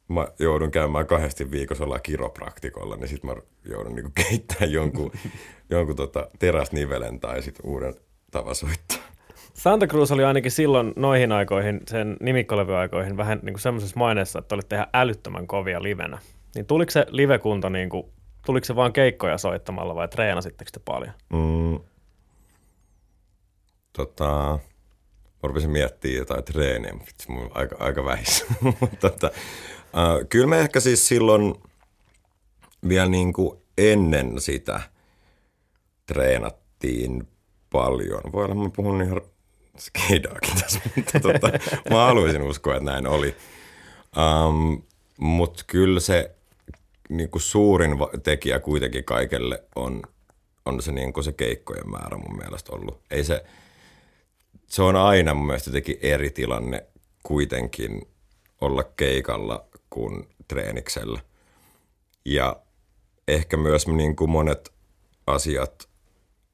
mä 0.08 0.28
joudun 0.38 0.70
käymään 0.70 1.06
kahdesti 1.06 1.50
viikossa 1.50 1.84
olla 1.84 1.98
kiropraktikolla, 1.98 2.96
niin 2.96 3.08
sitten 3.08 3.30
mä 3.30 3.36
joudun 3.64 3.94
niinku 3.94 4.10
keittämään 4.14 4.72
jonkun, 4.72 5.12
jonkun 5.70 5.96
tota 5.96 6.28
teräsnivelen 6.38 7.20
tai 7.20 7.42
sitten 7.42 7.66
uuden 7.66 7.94
tavan 8.30 8.54
soittaa. 8.54 9.03
Santa 9.54 9.86
Cruz 9.86 10.12
oli 10.12 10.24
ainakin 10.24 10.50
silloin 10.50 10.92
noihin 10.96 11.32
aikoihin, 11.32 11.80
sen 11.88 12.16
nimikkolevyaikoihin, 12.20 13.16
vähän 13.16 13.40
niin 13.42 13.58
semmoisessa 13.58 13.98
maineessa, 13.98 14.38
että 14.38 14.54
oli 14.54 14.62
tehdä 14.68 14.86
älyttömän 14.92 15.46
kovia 15.46 15.82
livenä. 15.82 16.18
Niin 16.54 16.66
tuliko 16.66 16.90
se 16.90 17.06
livekunta, 17.08 17.70
niin 17.70 17.88
kuin, 17.88 18.06
tuliko 18.46 18.64
se 18.64 18.76
vaan 18.76 18.92
keikkoja 18.92 19.38
soittamalla 19.38 19.94
vai 19.94 20.08
treenasitteko 20.08 20.70
te 20.72 20.80
paljon? 20.84 21.12
Mm. 21.32 21.80
Tota, 23.92 24.58
mä 25.42 25.48
rupesin 25.48 25.70
miettimään 25.70 26.18
jotain 26.18 26.44
treeniä, 26.44 26.92
mutta 26.92 27.24
aika, 27.50 27.76
aika 27.78 28.04
vähissä. 28.04 28.44
tota, 29.00 29.30
uh, 29.76 30.28
kyllä 30.28 30.46
me 30.46 30.60
ehkä 30.60 30.80
siis 30.80 31.08
silloin 31.08 31.54
vielä 32.88 33.08
niin 33.08 33.32
kuin 33.32 33.58
ennen 33.78 34.40
sitä 34.40 34.80
treenattiin 36.06 37.28
paljon. 37.72 38.20
Voi 38.32 38.44
olla, 38.44 38.54
mä 38.54 38.70
puhun 38.76 39.02
ihan 39.02 39.20
skeidaakin 39.78 40.54
tässä, 40.60 40.80
mutta 40.96 41.20
tota, 41.20 41.50
mä 41.90 42.06
haluaisin 42.06 42.42
uskoa, 42.42 42.76
että 42.76 42.90
näin 42.90 43.06
oli. 43.06 43.36
Um, 44.16 44.82
mutta 45.18 45.64
kyllä 45.66 46.00
se 46.00 46.34
niin 47.08 47.30
kuin 47.30 47.42
suurin 47.42 47.90
tekijä 48.22 48.60
kuitenkin 48.60 49.04
kaikelle 49.04 49.62
on, 49.76 50.02
on 50.66 50.82
se, 50.82 50.92
niin 50.92 51.12
kuin 51.12 51.24
se 51.24 51.32
keikkojen 51.32 51.90
määrä 51.90 52.16
mun 52.16 52.36
mielestä 52.36 52.72
ollut. 52.72 53.00
Ei 53.10 53.24
se, 53.24 53.44
se 54.66 54.82
on 54.82 54.96
aina 54.96 55.34
mun 55.34 55.46
mielestä 55.46 55.70
jotenkin 55.70 55.98
eri 56.02 56.30
tilanne 56.30 56.86
kuitenkin 57.22 58.08
olla 58.60 58.84
keikalla 58.84 59.64
kuin 59.90 60.28
treeniksellä. 60.48 61.20
Ja 62.24 62.56
ehkä 63.28 63.56
myös 63.56 63.86
niin 63.86 64.16
kuin 64.16 64.30
monet 64.30 64.72
asiat 65.26 65.88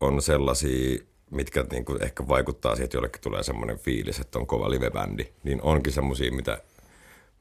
on 0.00 0.22
sellaisia, 0.22 0.98
mitkä 1.30 1.64
niin 1.70 1.84
kuin 1.84 2.02
ehkä 2.02 2.28
vaikuttaa 2.28 2.74
siihen, 2.74 2.84
että 2.84 2.96
jollekin 2.96 3.22
tulee 3.22 3.42
semmoinen 3.42 3.78
fiilis, 3.78 4.20
että 4.20 4.38
on 4.38 4.46
kova 4.46 4.70
live-bändi, 4.70 5.26
niin 5.44 5.62
onkin 5.62 5.92
semmoisia, 5.92 6.32
mitä, 6.32 6.62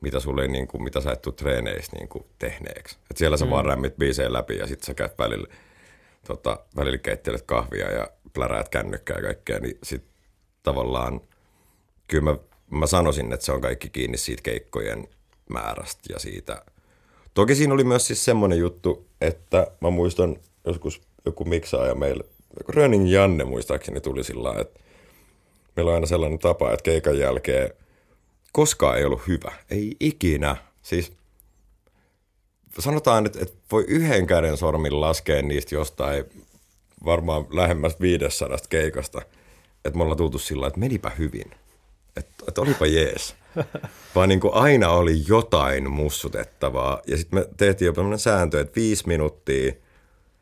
mitä, 0.02 0.19
sulle 0.19 0.47
niin 0.47 0.67
kuin, 0.67 0.84
mitä 0.84 1.02
sä 1.02 1.12
et 1.12 1.21
tule 1.21 1.36
treeneissä 1.36 1.95
niin 1.95 2.10
kuin 2.10 2.25
tehneeksi. 2.39 2.97
Et 3.12 3.17
siellä 3.17 3.38
sä 3.38 3.45
mm. 3.45 3.52
vaan 3.52 3.65
rämmit 3.65 3.97
biisejä 3.97 4.34
läpi 4.34 4.58
ja 4.58 4.67
sitten 4.67 4.86
sä 4.86 4.93
käyt 4.93 5.17
välillä, 5.17 5.47
tota, 6.28 6.60
välillä 6.75 6.97
keittelet 6.97 7.41
kahvia 7.41 7.91
ja 7.91 8.10
pläräät 8.34 8.69
kännykkää 8.69 9.17
ja 9.17 9.23
kaikkea, 9.23 9.60
niin 9.60 9.78
sit 9.84 10.04
tavallaan 10.63 11.21
kyllä 12.08 12.23
mä, 12.23 12.38
mä 12.69 12.88
sanoisin, 12.88 13.34
että 13.34 13.45
se 13.45 13.52
on 13.52 13.62
kaikki 13.62 13.89
kiinni 13.89 14.17
siitä 14.17 14.43
keikkojen 14.43 15.08
määrästä 15.49 16.13
ja 16.13 16.19
siitä. 16.19 16.63
Toki 17.34 17.56
siinä 17.56 17.73
oli 17.73 17.84
myös 17.84 18.08
siis 18.08 18.25
semmoinen 18.25 18.60
juttu, 18.60 19.08
että 19.21 19.67
mä 19.82 19.89
muistan 19.89 20.38
joskus 20.65 21.02
joku 21.25 21.45
miksaaja 21.45 21.95
Röning 22.67 23.12
Janne 23.12 23.43
muistaakseni 23.43 24.02
tuli 24.02 24.24
sillä 24.24 24.56
että 24.62 24.80
meillä 25.76 25.89
on 25.89 25.95
aina 25.95 26.08
sellainen 26.08 26.39
tapa, 26.39 26.74
että 26.74 26.84
keikan 26.84 27.19
jälkeen 27.19 27.69
koskaan 28.52 28.98
ei 28.98 29.06
ollut 29.06 29.28
hyvä. 29.28 29.52
Ei 29.72 29.95
ikinä. 30.00 30.56
Siis 30.82 31.12
sanotaan, 32.80 33.26
että, 33.26 33.39
että 33.41 33.58
voi 33.72 33.86
yhden 33.88 34.28
käden 34.28 34.58
sormin 34.58 35.02
laskea 35.02 35.41
niistä 35.41 35.76
jostain 35.76 36.26
varmaan 37.06 37.45
lähemmäs 37.50 37.95
500 38.02 38.58
keikasta, 38.69 39.22
että 39.86 39.98
me 39.98 40.04
ollaan 40.04 40.17
tultu 40.17 40.39
sillä 40.39 40.67
että 40.67 40.80
menipä 40.80 41.12
hyvin. 41.17 41.52
Että, 42.17 42.43
että 42.48 42.62
olipa 42.62 42.86
jees. 42.86 43.36
Vaan 44.15 44.30
niin 44.30 44.39
kuin 44.39 44.54
aina 44.54 44.89
oli 44.89 45.24
jotain 45.28 45.91
mussutettavaa. 45.91 47.02
Ja 47.08 47.17
sitten 47.17 47.39
me 47.39 47.45
tehtiin 47.58 47.86
jopa 47.86 48.17
sääntö, 48.17 48.62
että 48.62 48.76
viisi 48.76 49.08
minuuttia– 49.08 49.74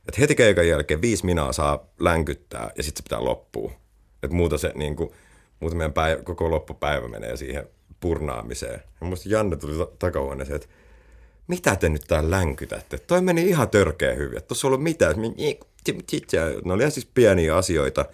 että 0.07 0.21
heti 0.21 0.35
keikan 0.35 0.67
jälkeen 0.67 1.01
viisi 1.01 1.25
minaa 1.25 1.53
saa 1.53 1.87
länkyttää 1.99 2.71
ja 2.77 2.83
sitten 2.83 2.99
se 2.99 3.03
pitää 3.03 3.25
loppua. 3.25 3.71
Että 4.23 4.35
muuta 4.35 4.57
se 4.57 4.71
niin 4.75 4.95
kuin, 4.95 5.09
muuta 5.59 5.75
meidän 5.75 5.93
päivä, 5.93 6.23
koko 6.23 6.51
loppupäivä 6.51 7.07
menee 7.07 7.37
siihen 7.37 7.67
purnaamiseen. 7.99 8.83
Ja 9.01 9.07
musta 9.07 9.29
Janne 9.29 9.55
tuli 9.55 9.87
takahuoneeseen, 9.99 10.55
että 10.55 10.67
mitä 11.47 11.75
te 11.75 11.89
nyt 11.89 12.03
täällä 12.07 12.31
länkytätte? 12.31 12.97
Toi 12.97 13.21
meni 13.21 13.49
ihan 13.49 13.69
törkeä 13.69 14.13
hyvin. 14.13 14.43
Tuossa 14.43 14.67
ei 14.67 14.69
ollut 14.69 14.83
mitään. 14.83 15.15
Ne 16.65 16.73
oli 16.73 16.81
ihan 16.81 16.91
siis 16.91 17.09
pieniä 17.13 17.55
asioita. 17.55 18.05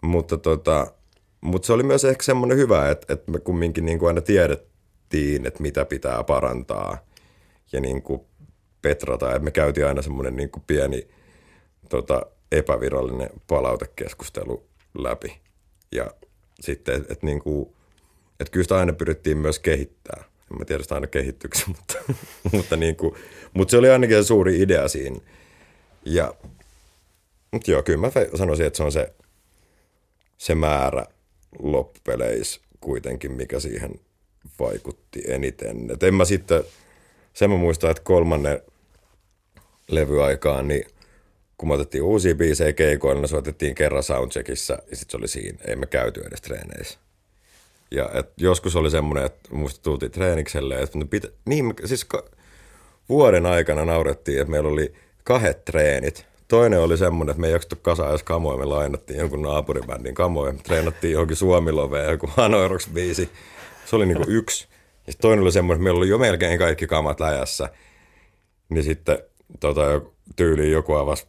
Mutta, 0.00 0.38
tota, 0.38 0.92
mutta 1.40 1.66
se 1.66 1.72
oli 1.72 1.82
myös 1.82 2.04
ehkä 2.04 2.22
semmoinen 2.22 2.58
hyvä, 2.58 2.90
että, 2.90 3.12
että 3.14 3.32
me 3.32 3.40
kumminkin 3.40 3.84
niin 3.84 3.98
kuin 3.98 4.08
aina 4.08 4.20
tiedettiin, 4.20 5.46
että 5.46 5.62
mitä 5.62 5.84
pitää 5.84 6.24
parantaa. 6.24 6.98
Ja 7.72 7.80
niin 7.80 8.02
kuin 8.02 8.20
petrata. 8.82 9.34
Et 9.34 9.42
me 9.42 9.50
käytiin 9.50 9.86
aina 9.86 10.02
semmoinen 10.02 10.36
niin 10.36 10.50
pieni 10.66 11.08
tota, 11.88 12.26
epävirallinen 12.52 13.30
palautekeskustelu 13.46 14.68
läpi. 14.98 15.40
Ja 15.92 16.10
sitten, 16.60 16.94
että 16.94 17.12
et, 17.12 17.22
niin 17.22 17.40
kuin, 17.40 17.74
et 18.40 18.50
kyllä 18.50 18.64
sitä 18.64 18.76
aina 18.76 18.92
pyrittiin 18.92 19.38
myös 19.38 19.58
kehittää. 19.58 20.24
En 20.50 20.58
mä 20.58 20.64
tiedä 20.64 20.82
sitä 20.82 20.94
aina 20.94 21.06
kehittyksi, 21.06 21.64
mutta, 21.76 21.94
mutta, 22.52 22.76
niin 22.76 22.96
kuin, 22.96 23.14
mutta 23.54 23.70
se 23.70 23.76
oli 23.76 23.90
ainakin 23.90 24.16
se 24.16 24.26
suuri 24.26 24.62
idea 24.62 24.88
siinä. 24.88 25.20
Ja 26.04 26.34
mutta 27.50 27.70
joo, 27.70 27.82
kyllä 27.82 27.98
mä 27.98 28.10
sanoisin, 28.34 28.66
että 28.66 28.76
se 28.76 28.82
on 28.82 28.92
se, 28.92 29.12
se 30.38 30.54
määrä 30.54 31.06
loppupeleissä 31.58 32.60
kuitenkin, 32.80 33.32
mikä 33.32 33.60
siihen 33.60 34.00
vaikutti 34.58 35.22
eniten. 35.26 35.90
Et 35.90 36.02
en 36.02 36.14
mä 36.14 36.24
sitten, 36.24 36.64
sen 37.38 37.50
mä 37.50 37.56
muistan, 37.56 37.90
että 37.90 38.02
kolmannen 38.02 38.62
levyaikaan, 39.90 40.68
niin 40.68 40.84
kun 41.58 41.68
me 41.68 41.74
otettiin 41.74 42.02
uusia 42.02 42.34
biisejä 42.34 42.72
keikoilla, 42.72 43.20
niin 43.20 43.28
soitettiin 43.28 43.74
kerran 43.74 44.02
soundcheckissa 44.02 44.74
ja 44.90 44.96
sitten 44.96 45.10
se 45.10 45.16
oli 45.16 45.28
siinä. 45.28 45.58
Ei 45.64 45.76
me 45.76 45.86
käyty 45.86 46.20
edes 46.20 46.40
treeneissä. 46.40 46.98
Ja 47.90 48.10
et 48.14 48.32
joskus 48.36 48.76
oli 48.76 48.90
semmoinen, 48.90 49.24
että 49.24 49.54
muista 49.54 49.82
tultiin 49.82 50.12
treenikselle, 50.12 50.82
että 50.82 50.98
pitä, 51.10 51.28
niin, 51.44 51.74
siis 51.84 52.04
ka, 52.04 52.24
vuoden 53.08 53.46
aikana 53.46 53.84
naurettiin, 53.84 54.40
että 54.40 54.50
meillä 54.50 54.68
oli 54.68 54.94
kahdet 55.24 55.64
treenit. 55.64 56.26
Toinen 56.48 56.80
oli 56.80 56.96
semmoinen, 56.96 57.30
että 57.30 57.40
me 57.40 57.46
ei 57.46 57.52
jaksettu 57.52 57.76
kasaan 57.82 58.10
edes 58.10 58.22
kamoja, 58.22 58.58
me 58.58 58.64
lainattiin 58.64 59.18
jonkun 59.18 59.42
naapurimännin 59.42 60.14
kamoja. 60.14 60.52
Me 60.52 60.58
treenattiin 60.58 61.12
johonkin 61.12 61.36
Suomiloveen, 61.36 62.10
joku 62.10 62.30
Hanoiroks 62.36 62.88
biisi. 62.94 63.30
Se 63.86 63.96
oli 63.96 64.06
niinku 64.06 64.24
yksi. 64.26 64.68
Ja 65.08 65.14
toinen 65.20 65.42
oli 65.42 65.52
semmoinen, 65.52 65.76
että 65.80 65.84
meillä 65.84 65.98
oli 65.98 66.08
jo 66.08 66.18
melkein 66.18 66.58
kaikki 66.58 66.86
kamat 66.86 67.20
läjässä. 67.20 67.68
Niin 68.68 68.84
sitten 68.84 69.18
tota, 69.60 69.82
tyyliin 70.36 70.72
joku 70.72 70.94
avasi 70.94 71.26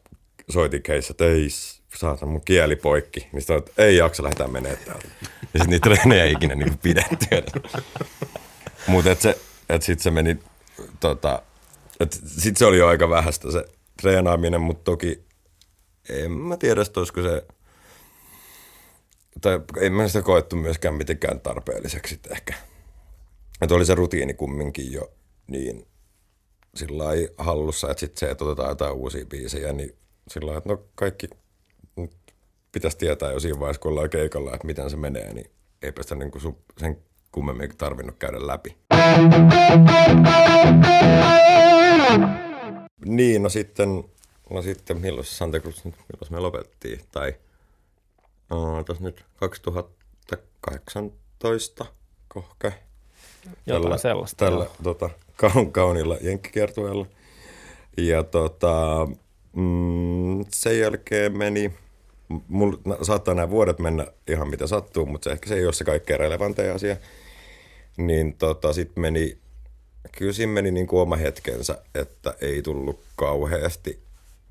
soitikeissä, 0.49 1.11
että 1.11 1.25
ei 1.25 1.47
saata 1.95 2.25
mun 2.25 2.41
kieli 2.45 2.75
poikki. 2.75 3.27
Niin 3.31 3.41
sitten 3.41 3.57
että 3.57 3.71
ei 3.77 3.97
jaksa 3.97 4.23
lähteä 4.23 4.47
menee 4.47 4.75
täältä. 4.75 5.07
Ja 5.21 5.27
sitten 5.45 5.69
niitä 5.69 5.89
treenejä 5.89 6.23
ei 6.23 6.31
ikinä 6.31 6.55
niin 6.55 6.77
pidetty. 6.77 7.51
Mutta 8.87 9.11
et 9.11 9.21
se, 9.21 9.37
et 9.69 9.81
sitten 9.81 10.03
se 10.03 10.11
meni, 10.11 10.39
tota, 10.99 11.41
sitten 12.25 12.55
se 12.55 12.65
oli 12.65 12.77
jo 12.77 12.87
aika 12.87 13.09
vähäistä 13.09 13.51
se 13.51 13.65
treenaaminen, 14.01 14.61
mutta 14.61 14.83
toki 14.83 15.23
en 16.09 16.31
mä 16.31 16.57
tiedä, 16.57 16.81
olisiko 16.95 17.21
se, 17.21 17.47
tai 19.41 19.59
en 19.81 19.93
mä 19.93 20.07
sitä 20.07 20.21
koettu 20.21 20.55
myöskään 20.55 20.93
mitenkään 20.93 21.39
tarpeelliseksi 21.39 22.19
ehkä. 22.29 22.53
Että 23.61 23.75
oli 23.75 23.85
se 23.85 23.95
rutiini 23.95 24.33
kumminkin 24.33 24.91
jo 24.91 25.11
niin 25.47 25.85
sillä 26.75 27.03
hallussa, 27.37 27.91
että 27.91 27.99
sitten 27.99 28.19
se, 28.19 28.31
että 28.31 28.45
otetaan 28.45 28.69
jotain 28.69 28.93
uusia 28.93 29.25
biisejä, 29.25 29.73
niin 29.73 29.95
sillä 30.27 30.57
että 30.57 30.69
no 30.69 30.83
kaikki 30.95 31.29
pitäisi 32.71 32.97
tietää 32.97 33.31
jo 33.31 33.39
siinä 33.39 33.59
vaiheessa, 33.59 33.81
kun 33.81 33.91
ollaan 33.91 34.09
keikalla, 34.09 34.53
että 34.53 34.67
miten 34.67 34.89
se 34.89 34.97
menee, 34.97 35.33
niin 35.33 35.51
eipä 35.81 36.03
sitä 36.03 36.15
niin 36.15 36.31
kuin 36.31 36.57
sen 36.77 36.97
kummemmin 37.31 37.77
tarvinnut 37.77 38.15
käydä 38.19 38.47
läpi. 38.47 38.77
Niin, 43.05 43.43
no 43.43 43.49
sitten, 43.49 44.03
no 44.49 44.61
sitten 44.61 45.01
milloin 45.01 45.25
Santa 45.25 45.59
Cruz, 45.59 45.85
milloin 45.85 45.99
me 46.29 46.39
lopettiin? 46.39 46.99
Tai 47.11 47.33
uh, 48.51 48.85
tuossa 48.85 49.03
nyt 49.03 49.25
2018 49.35 51.85
kohke. 52.27 52.73
Jotain 53.65 53.83
tällä, 53.83 53.97
sellaista, 53.97 54.45
Tällä 54.45 54.63
joo. 54.63 54.75
tota, 54.83 55.09
kaun, 55.35 55.71
kaunilla 55.71 56.17
jenkkikiertueella. 56.21 57.05
Ja 57.97 58.23
tota, 58.23 59.07
mm, 59.53 60.45
sen 60.53 60.79
jälkeen 60.79 61.37
meni, 61.37 61.73
mulla 62.47 62.77
saattaa 63.01 63.33
nämä 63.33 63.49
vuodet 63.49 63.79
mennä 63.79 64.07
ihan 64.27 64.49
mitä 64.49 64.67
sattuu, 64.67 65.05
mutta 65.05 65.23
se 65.23 65.31
ehkä 65.31 65.49
se 65.49 65.55
ei 65.55 65.65
ole 65.65 65.73
se 65.73 65.83
kaikkein 65.83 66.19
relevantein 66.19 66.75
asia. 66.75 66.97
Niin 67.97 68.33
tota, 68.33 68.73
sitten 68.73 69.01
meni, 69.01 69.37
kyllä 70.17 70.33
siinä 70.33 70.51
meni 70.51 70.71
niin 70.71 70.87
kuin 70.87 71.01
oma 71.01 71.15
hetkensä, 71.15 71.77
että 71.95 72.33
ei 72.41 72.61
tullut 72.61 72.99
kauheasti 73.15 73.99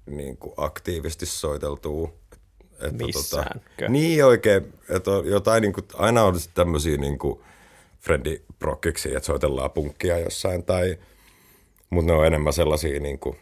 niin 0.07 0.37
kuin 0.37 0.55
aktiivisesti 0.57 1.27
soiteltua. 1.27 2.13
Että 2.83 3.05
Missäänkö? 3.05 3.89
niin 3.89 4.25
oikein, 4.25 4.73
että 4.89 5.11
jotain 5.25 5.63
niin 5.63 5.73
kuin, 5.73 5.87
aina 5.95 6.25
on 6.25 6.35
tämmöisiä 6.55 6.97
niin 6.97 7.19
kuin 7.19 7.41
Freddy 8.09 8.45
Prokkiksi, 8.59 9.09
että 9.09 9.27
soitellaan 9.27 9.71
punkkia 9.71 10.19
jossain 10.19 10.65
tai, 10.65 10.99
mutta 11.91 12.13
ne 12.13 12.19
on 12.19 12.27
enemmän 12.27 12.53
sellaisia 12.53 13.01
niin 13.01 13.19
kuin, 13.19 13.37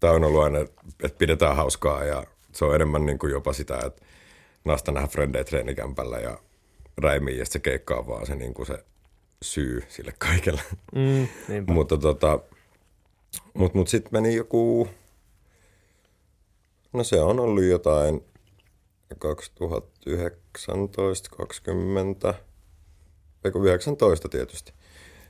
tämä 0.00 0.12
on 0.12 0.24
ollut 0.24 0.42
aina, 0.42 0.58
että 1.04 1.18
pidetään 1.18 1.56
hauskaa 1.56 2.04
ja 2.04 2.24
se 2.52 2.64
on 2.64 2.74
enemmän 2.74 3.06
niin 3.06 3.18
kuin 3.18 3.32
jopa 3.32 3.52
sitä, 3.52 3.78
että 3.86 4.02
nasta 4.64 4.92
nähdä 4.92 5.08
frendejä 5.08 5.44
treenikämpällä 5.44 6.18
ja 6.18 6.38
räimiä 6.98 7.34
ja 7.34 7.46
se 7.46 7.58
keikka 7.58 7.96
on 7.96 8.06
vaan 8.06 8.26
se, 8.26 8.34
niin 8.34 8.54
kuin 8.54 8.66
se 8.66 8.84
syy 9.42 9.82
sille 9.88 10.14
kaikelle. 10.18 10.62
Mm, 10.94 11.28
mutta 11.74 11.96
tota, 11.96 12.38
mut, 13.54 13.74
mut 13.74 13.88
sitten 13.88 14.12
meni 14.12 14.34
joku, 14.34 14.88
no 16.92 17.04
se 17.04 17.20
on 17.20 17.40
ollut 17.40 17.64
jotain 17.64 18.24
2019, 19.18 21.30
20, 21.36 22.28
eikö 22.28 22.53
19 23.48 24.28
tietysti. 24.28 24.72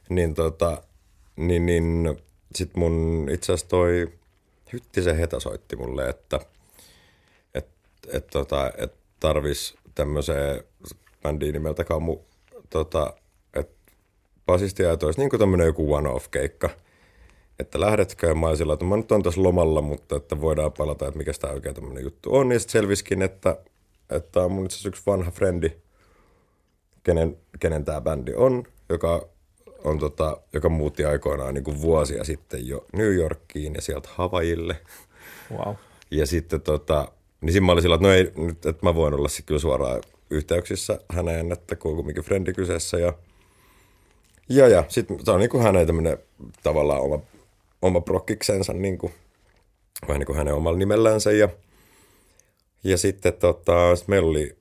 Niin 0.09 0.35
tota, 0.35 0.83
niin, 1.37 1.66
niin 1.66 2.16
sit 2.55 2.77
mun 2.77 3.27
itse 3.33 3.53
asiassa 3.53 3.68
toi 3.68 4.12
Hyttisen 4.72 5.16
Heta 5.16 5.40
soitti 5.40 5.77
mulle, 5.77 6.09
että 6.09 6.40
et, 7.55 7.66
et, 8.12 8.27
tota, 8.27 8.70
et 8.79 8.94
tarvis 9.20 9.74
tämmöiseen 9.94 10.64
bändiin 11.22 11.53
nimeltä 11.53 11.85
Kammu, 11.85 12.18
tota, 12.70 13.14
että 13.55 13.92
basistia 14.46 14.90
olisi 15.03 15.20
niin 15.20 15.38
tämmöinen 15.38 15.66
joku 15.66 15.94
one-off-keikka. 15.94 16.70
Että 17.59 17.81
lähdetkö 17.81 18.27
ja 18.27 18.35
mä 18.35 18.46
olin 18.46 18.57
sillä, 18.57 18.72
että 18.72 18.85
mä 18.85 18.96
nyt 18.96 19.12
on 19.12 19.22
tässä 19.22 19.42
lomalla, 19.42 19.83
mutta 19.83 20.16
että 20.16 20.40
voidaan 20.40 20.72
palata, 20.72 21.07
että 21.07 21.18
mikä 21.18 21.33
tämä 21.40 21.53
oikein 21.53 21.74
tämmöinen 21.74 22.05
juttu 22.05 22.37
on. 22.37 22.53
Ja 22.53 22.59
sitten 22.59 22.72
selviskin, 22.72 23.22
että, 23.22 23.57
että 24.11 24.42
on 24.42 24.53
mun 24.53 24.64
itse 24.64 24.88
yksi 24.88 25.03
vanha 25.07 25.31
frendi, 25.31 25.70
kenen, 27.05 27.37
kenen 27.61 27.85
tämä 27.85 28.01
bändi 28.01 28.35
on, 28.35 28.64
joka, 28.88 29.29
on 29.85 29.99
tota, 29.99 30.37
joka 30.53 30.69
muutti 30.69 31.05
aikoinaan 31.05 31.55
niin 31.55 31.64
kuin 31.64 31.81
vuosia 31.81 32.25
sitten 32.25 32.69
jo 32.69 32.87
New 32.93 33.14
Yorkiin 33.14 33.75
ja 33.75 33.83
sieltä 33.83 34.09
Havajille. 34.12 34.77
Wow. 35.53 35.75
Ja 36.11 36.27
sitten 36.27 36.61
tota, 36.61 37.09
niin 37.40 37.53
siinä 37.53 37.67
mä 37.67 37.73
olin 37.73 37.83
sillä, 37.83 37.95
että 37.95 38.07
no 38.07 38.12
ei, 38.14 38.33
nyt, 38.37 38.67
että 38.67 38.87
mä 38.87 38.95
voin 38.95 39.14
olla 39.14 39.29
sitten 39.29 39.47
kyllä 39.47 39.61
suoraan 39.61 40.03
yhteyksissä 40.31 41.01
häneen, 41.09 41.53
että 41.53 41.77
kun 41.77 41.90
on 41.90 41.97
kumminkin 41.97 42.25
frendi 42.25 42.53
kyseessä. 42.53 42.99
Ja, 42.99 43.12
ja, 44.49 44.69
ja 44.69 44.85
sitten 44.88 45.25
se 45.25 45.31
on 45.31 45.40
niin 45.40 45.51
kuin 45.51 45.62
hänen 45.62 45.87
tämmöinen 45.87 46.19
tavallaan 46.62 47.01
oma, 47.01 47.19
oma 47.83 48.01
prokkiksensa, 48.01 48.73
niin 48.73 48.99
kuin, 48.99 49.12
vähän 50.09 50.19
niin 50.19 50.27
kuin 50.27 50.37
hänen 50.37 50.55
omalla 50.55 50.79
nimellänsä. 50.79 51.33
Ja, 51.33 51.49
ja 52.85 52.99
sitten 52.99 53.33
tota, 53.33 53.97
sit 53.97 54.09
meillä 54.09 54.29
oli, 54.29 54.57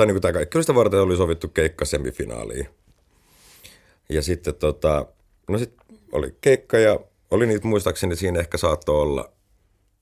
tai 0.00 0.06
niin 0.06 0.14
kuin 0.14 0.22
tämä 0.22 0.32
kaikki, 0.32 0.60
sitä 0.60 0.74
varten 0.74 1.00
oli 1.00 1.16
sovittu 1.16 1.48
keikka 1.48 1.84
semifinaaliin. 1.84 2.68
Ja 4.08 4.22
sitten 4.22 4.54
tota, 4.54 5.06
no 5.48 5.58
sitten 5.58 5.86
oli 6.12 6.34
keikka 6.40 6.78
ja 6.78 7.00
oli 7.30 7.46
niitä 7.46 7.66
muistaakseni 7.66 8.16
siinä 8.16 8.40
ehkä 8.40 8.58
saattoi 8.58 9.02
olla, 9.02 9.32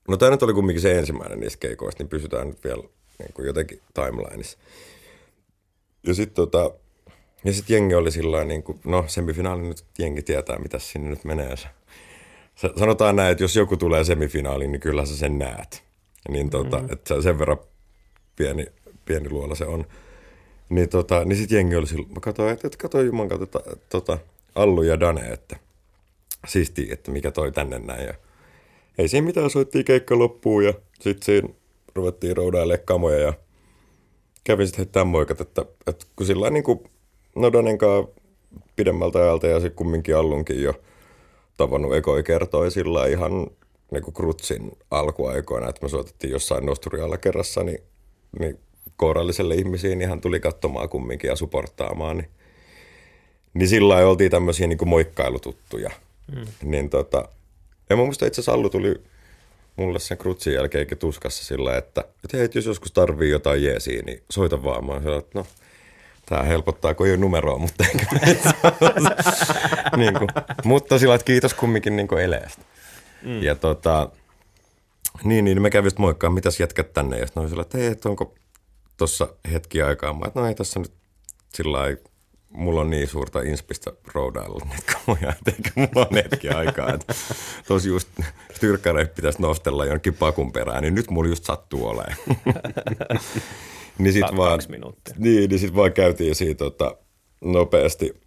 no 0.08 0.16
tämä 0.16 0.30
nyt 0.30 0.42
oli 0.42 0.52
kumminkin 0.52 0.82
se 0.82 0.98
ensimmäinen 0.98 1.40
niistä 1.40 1.58
keikoista, 1.60 2.02
niin 2.02 2.08
pysytään 2.08 2.48
nyt 2.48 2.64
vielä 2.64 2.82
niin 3.18 3.32
kuin 3.34 3.46
jotenkin 3.46 3.80
timelineissa. 3.94 4.58
Ja 6.06 6.14
sitten 6.14 6.34
tota, 6.34 6.70
ja 7.44 7.52
sit 7.52 7.70
jengi 7.70 7.94
oli 7.94 8.10
sillä 8.10 8.44
niin 8.44 8.62
kuin, 8.62 8.80
no 8.84 9.04
semifinaali 9.06 9.62
nyt 9.62 9.84
jengi 9.98 10.22
tietää, 10.22 10.58
mitä 10.58 10.78
sinne 10.78 11.10
nyt 11.10 11.24
menee. 11.24 11.54
Sanotaan 12.76 13.16
näin, 13.16 13.32
että 13.32 13.44
jos 13.44 13.56
joku 13.56 13.76
tulee 13.76 14.04
semifinaaliin, 14.04 14.72
niin 14.72 14.80
kyllä 14.80 15.06
sä 15.06 15.16
sen 15.16 15.38
näet. 15.38 15.84
Niin 16.28 16.50
tota, 16.50 16.78
mm. 16.78 16.88
että 16.92 17.22
sen 17.22 17.38
verran 17.38 17.58
pieni, 18.36 18.66
pieni 19.08 19.30
luola 19.30 19.54
se 19.54 19.64
on. 19.64 19.84
Niin, 20.68 20.88
tota, 20.88 21.24
niin 21.24 21.36
sitten 21.36 21.56
jengi 21.56 21.76
oli 21.76 21.86
silloin, 21.86 22.08
mä 22.08 22.20
katsoin, 22.20 22.52
että, 22.52 22.66
että 22.66 22.78
katsoin 22.78 23.06
Juman 23.06 23.28
kautta 23.28 23.60
tota, 23.88 24.18
Allu 24.54 24.82
ja 24.82 25.00
Dane, 25.00 25.20
että 25.20 25.56
siistiä, 26.46 26.92
että 26.92 27.10
mikä 27.10 27.30
toi 27.30 27.52
tänne 27.52 27.78
näin. 27.78 28.06
Ja 28.06 28.14
ei 28.98 29.08
siinä 29.08 29.26
mitään, 29.26 29.50
soittiin 29.50 29.84
keikka 29.84 30.18
loppuun 30.18 30.64
ja 30.64 30.74
sitten 31.00 31.24
siinä 31.24 31.48
ruvettiin 31.94 32.36
roudailemaan 32.36 32.86
kamoja 32.86 33.18
ja 33.18 33.32
kävin 34.44 34.66
sitten 34.66 34.84
heittämään 34.84 35.06
moikat, 35.06 35.40
että, 35.40 35.64
että 35.86 36.06
kun 36.16 36.26
sillä 36.26 36.50
niin 36.50 36.64
kuin, 36.64 36.80
no 37.36 37.52
Danen 37.52 37.78
kanssa 37.78 38.12
pidemmältä 38.76 39.18
ajalta 39.18 39.46
ja 39.46 39.60
sitten 39.60 39.76
kumminkin 39.76 40.16
Allunkin 40.16 40.62
jo 40.62 40.74
tavannut 41.56 41.94
ekoi 41.94 42.22
kertoi 42.22 42.70
sillä 42.70 43.06
ihan 43.06 43.46
niin 43.90 44.02
kuin 44.02 44.14
Krutsin 44.14 44.72
alkuaikoina, 44.90 45.68
että 45.68 45.82
me 45.82 45.88
soitettiin 45.88 46.30
jossain 46.30 46.66
nosturialla 46.66 47.18
kerrassa, 47.18 47.64
niin, 47.64 47.78
niin 48.38 48.58
kouralliselle 48.98 49.54
ihmisiin, 49.54 49.98
niin 49.98 50.08
hän 50.08 50.20
tuli 50.20 50.40
katsomaan 50.40 50.88
kumminkin 50.88 51.28
ja 51.28 51.36
supporttaamaan, 51.36 52.16
niin, 52.16 52.28
niin 53.54 53.68
sillä 53.68 53.94
lailla 53.94 54.10
oltiin 54.10 54.30
tämmöisiä 54.30 54.66
niin 54.66 54.78
kuin 54.78 54.88
moikkailututtuja. 54.88 55.90
Mm. 56.36 56.70
Niin 56.70 56.90
tota, 56.90 57.28
ja 57.90 57.96
mun 57.96 58.04
mielestä 58.04 58.26
itse 58.26 58.40
asiassa 58.40 58.52
Allu 58.52 58.70
tuli 58.70 58.94
mulle 59.76 59.98
sen 59.98 60.18
krutsin 60.18 60.54
jälkeen 60.54 60.86
tuskassa 60.98 61.44
sillä, 61.44 61.76
että, 61.76 62.00
että 62.24 62.36
hei, 62.36 62.48
jos 62.54 62.66
joskus 62.66 62.92
tarvii 62.92 63.30
jotain 63.30 63.62
jeesiä, 63.62 64.02
niin 64.02 64.22
soita 64.30 64.64
vaan. 64.64 64.86
Mä 64.86 65.00
sanoin, 65.02 65.18
että 65.18 65.38
no, 65.38 65.46
tää 66.26 66.42
helpottaa, 66.42 66.94
kun 66.94 67.06
ei 67.06 67.12
ole 67.12 67.20
numeroa, 67.20 67.58
mutta 67.58 67.84
eikä 67.88 68.06
niin 69.96 70.14
kuin, 70.14 70.28
Mutta 70.64 70.98
sillä 70.98 71.14
että 71.14 71.24
kiitos 71.24 71.54
kumminkin 71.54 71.96
niin 71.96 72.08
kuin 72.08 72.22
eleestä. 72.22 72.62
Mm. 73.22 73.42
Ja 73.42 73.54
tota, 73.54 74.10
niin, 75.24 75.44
niin 75.44 75.62
me 75.62 75.70
kävin 75.70 75.92
moikkaan, 75.98 76.32
mitäs 76.32 76.60
jätkät 76.60 76.92
tänne? 76.92 77.18
Ja 77.18 77.26
sitten 77.26 77.48
sillä, 77.48 77.62
että 77.62 77.78
hei, 77.78 77.86
että 77.86 78.08
onko 78.08 78.34
tuossa 78.98 79.28
hetki 79.52 79.82
aikaa? 79.82 80.12
Mä 80.12 80.26
että 80.26 80.40
no 80.40 80.46
ei 80.46 80.54
tässä 80.54 80.80
nyt 80.80 80.92
sillä 81.54 81.78
mulla 82.50 82.80
on 82.80 82.90
niin 82.90 83.08
suurta 83.08 83.42
inspistä 83.42 83.92
roudailla 84.14 84.66
nyt 84.74 84.84
kamoja, 84.84 85.32
että 85.32 85.50
eikä 85.50 85.70
mulla 85.76 86.08
on 86.10 86.14
hetki 86.14 86.48
aikaa. 86.48 86.92
Että 86.94 87.14
tos 87.68 87.86
just 87.86 88.08
styrkkareita 88.56 89.14
pitäisi 89.14 89.42
nostella 89.42 89.84
jonkin 89.84 90.14
pakun 90.14 90.52
perään, 90.52 90.82
niin 90.82 90.94
nyt 90.94 91.10
mulla 91.10 91.28
just 91.28 91.44
sattuu 91.44 91.86
olemaan. 91.86 92.16
niin 93.98 94.12
sit 94.12 94.36
vaan, 94.36 94.60
minuuttia. 94.68 95.14
niin, 95.18 95.50
niin 95.50 95.58
sit 95.58 95.74
vaan 95.74 95.92
käytiin 95.92 96.34
siitä 96.34 96.58
tota, 96.58 96.96
nopeasti. 97.40 98.20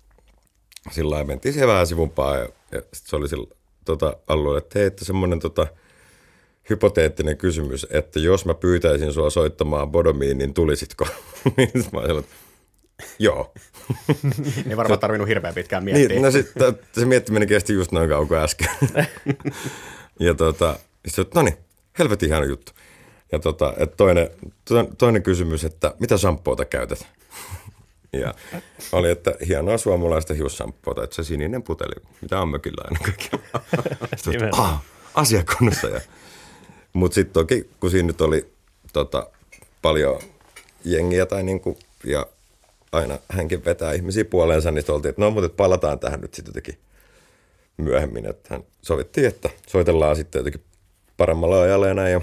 Sillä 0.92 1.10
lailla 1.10 1.28
mentiin 1.28 1.54
siihen 1.54 1.70
vähän 1.70 1.88
sivumpaa 1.88 2.38
ja, 2.38 2.50
ja 2.72 2.82
sit 2.94 3.08
se 3.08 3.16
oli 3.16 3.30
sillä 3.30 3.56
tota, 3.86 4.18
alueella, 4.28 4.58
että 4.58 4.80
hei, 4.80 4.88
että 4.88 5.06
semmoinen 5.06 5.40
tota, 5.40 5.68
hypoteettinen 6.69 7.38
kysymys, 7.38 7.88
että 7.89 8.19
jos 8.19 8.45
mä 8.45 8.54
pyytäisin 8.54 9.13
sua 9.13 9.30
soittamaan 9.30 9.91
Bodomiin, 9.91 10.38
niin 10.38 10.54
tulisitko? 10.54 11.08
niin 11.58 11.69
mä 11.74 12.02
sellainen, 12.02 12.32
joo. 13.19 13.54
Ei 14.69 14.78
varmaan 14.78 15.00
tarvinnut 15.00 15.28
hirveän 15.28 15.54
pitkään 15.54 15.84
miettiä. 15.84 16.08
Niin, 16.08 16.21
no 16.21 16.32
sit, 16.32 16.47
t- 16.47 16.95
se 16.95 17.06
miettiminen 17.06 17.47
kesti 17.47 17.74
just 17.74 17.91
noin 17.91 18.10
kauan 18.10 18.28
kuin 18.28 18.39
äsken. 18.39 18.69
ja 20.19 20.34
tota, 20.34 20.80
sit, 21.08 21.34
no 21.36 21.41
niin, 21.41 21.58
helvetin 22.00 22.30
hieno 22.30 22.45
juttu. 22.45 22.71
Ja 23.32 23.39
tota, 23.39 23.74
et 23.78 23.97
toinen, 23.97 24.30
to, 24.65 24.84
toinen 24.97 25.24
kysymys, 25.24 25.63
että 25.63 25.95
mitä 26.00 26.17
shampoota 26.17 26.65
käytät? 26.65 27.08
ja 28.13 28.34
oli, 28.91 29.12
että 29.12 29.36
hienoa 29.47 29.78
suomalaista 29.78 30.34
hiusshampoota, 30.34 31.04
että 31.04 31.15
se 31.15 31.24
sininen 31.24 31.63
puteli, 31.63 31.95
mitä 32.21 32.41
on 32.41 32.50
mökillä 32.50 32.84
aina 32.86 33.00
kaikilla. 33.00 33.63
Sitten, 34.15 34.60
ah, 34.60 34.84
asia 35.13 35.43
kunnossa. 35.58 35.88
Ja, 35.88 36.02
mutta 36.93 37.15
sitten 37.15 37.34
toki, 37.34 37.69
kun 37.80 37.91
siinä 37.91 38.08
nyt 38.08 38.21
oli 38.21 38.51
tota, 38.93 39.27
paljon 39.82 40.21
jengiä 40.86 41.25
tai 41.25 41.43
niinku, 41.43 41.77
ja 42.04 42.25
aina 42.91 43.19
hänkin 43.30 43.65
vetää 43.65 43.93
ihmisiä 43.93 44.25
puoleensa, 44.25 44.71
niin 44.71 44.91
oltiin, 44.91 45.10
että 45.10 45.21
no 45.21 45.32
mutta 45.32 45.49
palataan 45.49 45.99
tähän 45.99 46.21
nyt 46.21 46.34
sitten 46.34 46.49
jotenkin 46.49 46.77
myöhemmin. 47.77 48.25
Että 48.25 48.47
hän 48.49 48.63
sovittiin, 48.82 49.27
että 49.27 49.49
soitellaan 49.67 50.15
sitten 50.15 50.39
jotenkin 50.39 50.63
paremmalla 51.17 51.62
ajalla 51.62 51.88
ja 51.88 51.93
näin. 51.93 52.12
Ja, 52.12 52.21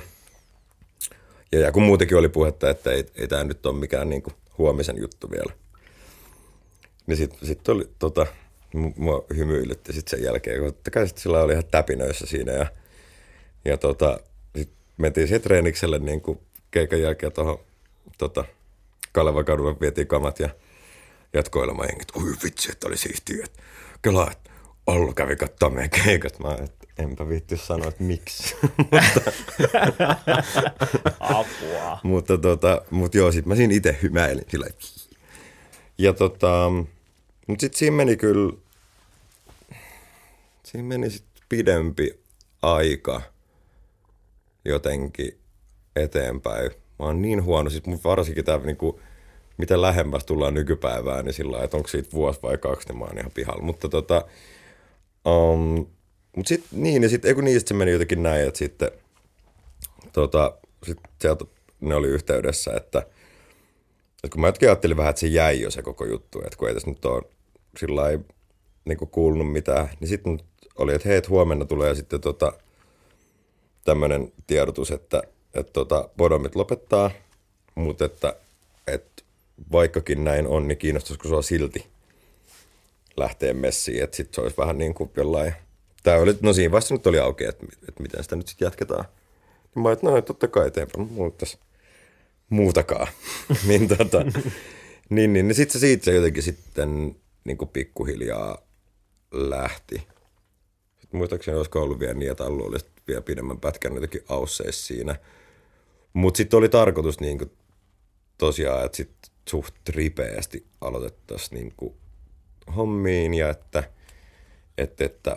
ja, 1.59 1.73
kun 1.73 1.83
muutenkin 1.83 2.17
oli 2.17 2.29
puhetta, 2.29 2.71
että 2.71 2.91
ei, 2.91 3.07
ei 3.15 3.29
tämä 3.29 3.45
nyt 3.45 3.67
ole 3.67 3.79
mikään 3.79 4.09
niin 4.09 4.23
huomisen 4.59 4.99
juttu 4.99 5.31
vielä. 5.31 5.53
niin 7.07 7.17
sitten 7.17 7.49
sit 7.49 7.69
oli 7.69 7.89
tota, 7.99 8.27
mua 8.97 9.25
hymyilytti 9.37 9.93
sitten 9.93 10.19
sen 10.19 10.27
jälkeen, 10.27 10.61
kun 10.61 10.73
totta 10.73 10.91
kai 10.91 11.09
sillä 11.15 11.43
oli 11.43 11.53
ihan 11.53 11.65
täpinöissä 11.71 12.27
siinä 12.27 12.53
ja, 12.53 12.67
ja 13.65 13.77
tota, 13.77 14.21
mentiin 14.99 15.29
siihen 15.29 15.43
treenikselle 15.43 15.99
niin 15.99 16.21
kuin 16.21 16.41
keikan 16.71 17.01
jälkeen 17.01 17.33
tuohon 17.33 17.59
tota, 18.19 18.45
Kalevan 19.13 19.45
kadulle 19.45 19.77
vietiin 19.81 20.07
kamat 20.07 20.41
ja 20.41 20.49
jatkoilemaan 21.33 21.89
jengit. 21.89 22.17
Oi 22.17 22.33
vitsi, 22.45 22.73
että 22.73 22.87
oli 22.87 22.97
siistiä. 22.97 23.47
Kelaa, 24.03 24.31
että 24.31 24.51
Allu 24.87 25.13
kävi 25.13 25.37
katsoa 25.37 25.71
meidän 25.71 25.91
keikat. 25.91 26.39
Mä 26.39 26.55
että 26.65 26.87
enpä 26.99 27.29
viitti 27.29 27.57
sanoa, 27.57 27.89
että 27.89 28.03
miksi. 28.03 28.57
mutta, 28.79 29.33
Apua. 31.21 31.99
mutta, 32.03 32.39
tota, 32.39 32.83
mutta 32.91 33.19
joo, 33.19 33.33
sit 33.33 33.47
mä 33.47 33.57
siinä 33.57 33.75
itse 33.75 33.99
hymäilin 34.03 34.45
sillä 34.49 34.67
Ja 35.99 36.13
tota, 36.13 36.71
mutta 37.47 37.61
sitten 37.61 37.79
siinä 37.79 37.97
meni 37.97 38.17
kyllä, 38.17 38.53
siinä 40.63 40.89
meni 40.89 41.11
sitten 41.11 41.43
pidempi 41.49 42.21
aika 42.63 43.23
jotenkin 44.65 45.39
eteenpäin. 45.97 46.71
Mä 46.99 47.07
oon 47.07 47.23
niin 47.23 47.45
huono, 47.45 47.71
siis 47.71 47.87
mun 47.87 48.01
varsinkin 48.05 48.45
tämä 48.45 48.65
niinku, 48.65 49.01
mitä 49.57 49.83
lähemmäs 49.83 50.25
tullaan 50.25 50.55
nykypäivään, 50.55 51.25
niin 51.25 51.35
sillä 51.35 51.63
että 51.63 51.77
onko 51.77 51.89
siitä 51.89 52.13
vuosi 52.13 52.43
vai 52.43 52.59
kaksi, 52.59 52.89
niin 52.89 52.99
mä 52.99 53.05
oon 53.05 53.19
ihan 53.19 53.31
pihalla. 53.35 53.63
Mutta 53.63 53.89
tota, 53.89 54.25
um, 55.27 55.87
mut 56.37 56.47
sitten 56.47 56.83
niin, 56.83 57.03
ja 57.03 57.09
sitten 57.09 57.45
niistä 57.45 57.69
se 57.69 57.75
meni 57.75 57.93
jotenkin 57.93 58.23
näin, 58.23 58.49
että 58.49 58.59
sitten 58.59 58.91
tota, 60.13 60.59
sit 60.87 60.99
sieltä 61.21 61.45
ne 61.81 61.95
oli 61.95 62.09
yhteydessä, 62.09 62.73
että, 62.77 62.99
että 62.99 64.33
kun 64.33 64.41
mä 64.41 64.49
jotenkin 64.49 64.69
ajattelin 64.69 64.97
vähän, 64.97 65.11
että 65.11 65.21
se 65.21 65.27
jäi 65.27 65.61
jo 65.61 65.71
se 65.71 65.83
koko 65.83 66.05
juttu, 66.05 66.39
että 66.39 66.57
kun 66.59 66.69
ei 66.69 66.75
tässä 66.75 66.91
nyt 66.91 67.05
ole 67.05 67.23
sillä 67.77 68.11
ei 68.11 68.19
niin 68.85 68.99
kuulunut 68.99 69.53
mitään, 69.53 69.89
niin 70.01 70.09
sitten 70.09 70.41
oli, 70.79 70.95
että 70.95 71.09
hei, 71.09 71.23
huomenna 71.29 71.65
tulee 71.65 71.95
sitten 71.95 72.21
tota, 72.21 72.53
tämmöinen 73.89 74.33
tiedotus, 74.47 74.91
että, 74.91 75.23
että 75.55 75.73
tota, 75.73 76.09
Bodomit 76.17 76.57
lopettaa, 76.57 77.11
mutta 77.75 78.05
että, 78.05 78.37
että 78.87 79.23
vaikkakin 79.73 80.25
näin 80.25 80.47
on, 80.47 80.69
niin 80.69 80.79
kiinnostaisiko 80.79 81.29
sua 81.29 81.43
silti 81.43 81.87
lähteä 83.17 83.55
messiin, 83.55 84.05
että 84.05 84.17
sitten 84.17 84.35
se 84.35 84.41
olisi 84.41 84.57
vähän 84.57 84.79
niin 84.79 84.95
kuin 84.95 85.11
jollain, 85.17 85.55
tämä 86.03 86.17
oli, 86.17 86.39
no 86.41 86.53
siinä 86.53 86.73
vaiheessa 86.73 86.95
nyt 86.95 87.07
oli 87.07 87.19
auki, 87.19 87.45
että, 87.45 87.67
että 87.89 88.03
miten 88.03 88.23
sitä 88.23 88.37
nyt 88.37 88.49
sitten 88.49 88.67
jatketaan. 88.67 89.05
Niin 89.75 89.83
mä 89.83 89.93
että 89.93 90.07
no 90.07 90.23
totta 90.23 90.49
kai 90.49 90.67
eteenpäin, 90.67 91.13
mutta 91.13 91.47
muutakaan. 92.49 93.07
niin 93.69 93.89
tota, 93.89 94.25
niin, 95.09 95.33
niin, 95.33 95.49
niin 95.49 95.55
sitten 95.55 95.73
se 95.73 95.79
siitä 95.79 96.05
se 96.05 96.15
jotenkin 96.15 96.43
sitten 96.43 97.17
niin 97.45 97.59
kuin 97.59 97.69
pikkuhiljaa 97.69 98.59
lähti. 99.33 99.97
Sitten 101.01 101.19
muistaakseni 101.19 101.57
olisiko 101.57 101.83
ollut 101.83 102.01
vielä 102.01 102.15
niin, 102.15 102.31
että 102.31 102.45
olisi 102.45 102.87
vielä 103.09 103.23
pidemmän 103.23 103.61
pätkän 103.61 103.95
jotenkin 103.95 104.25
ausseissa 104.29 104.87
siinä. 104.87 105.17
Mutta 106.13 106.39
sitten 106.39 106.57
oli 106.57 106.69
tarkoitus 106.69 107.21
niin 107.21 107.39
kuin, 107.39 107.51
tosiaan, 108.39 108.85
että 108.85 108.97
sitten 108.97 109.33
suht 109.49 109.89
ripeästi 109.89 110.67
aloitettaisiin 110.81 111.59
niin 111.59 111.75
kuin, 111.77 111.95
hommiin 112.77 113.35
ja 113.35 113.51
että, 113.51 113.91
että, 114.79 115.05
että 115.05 115.37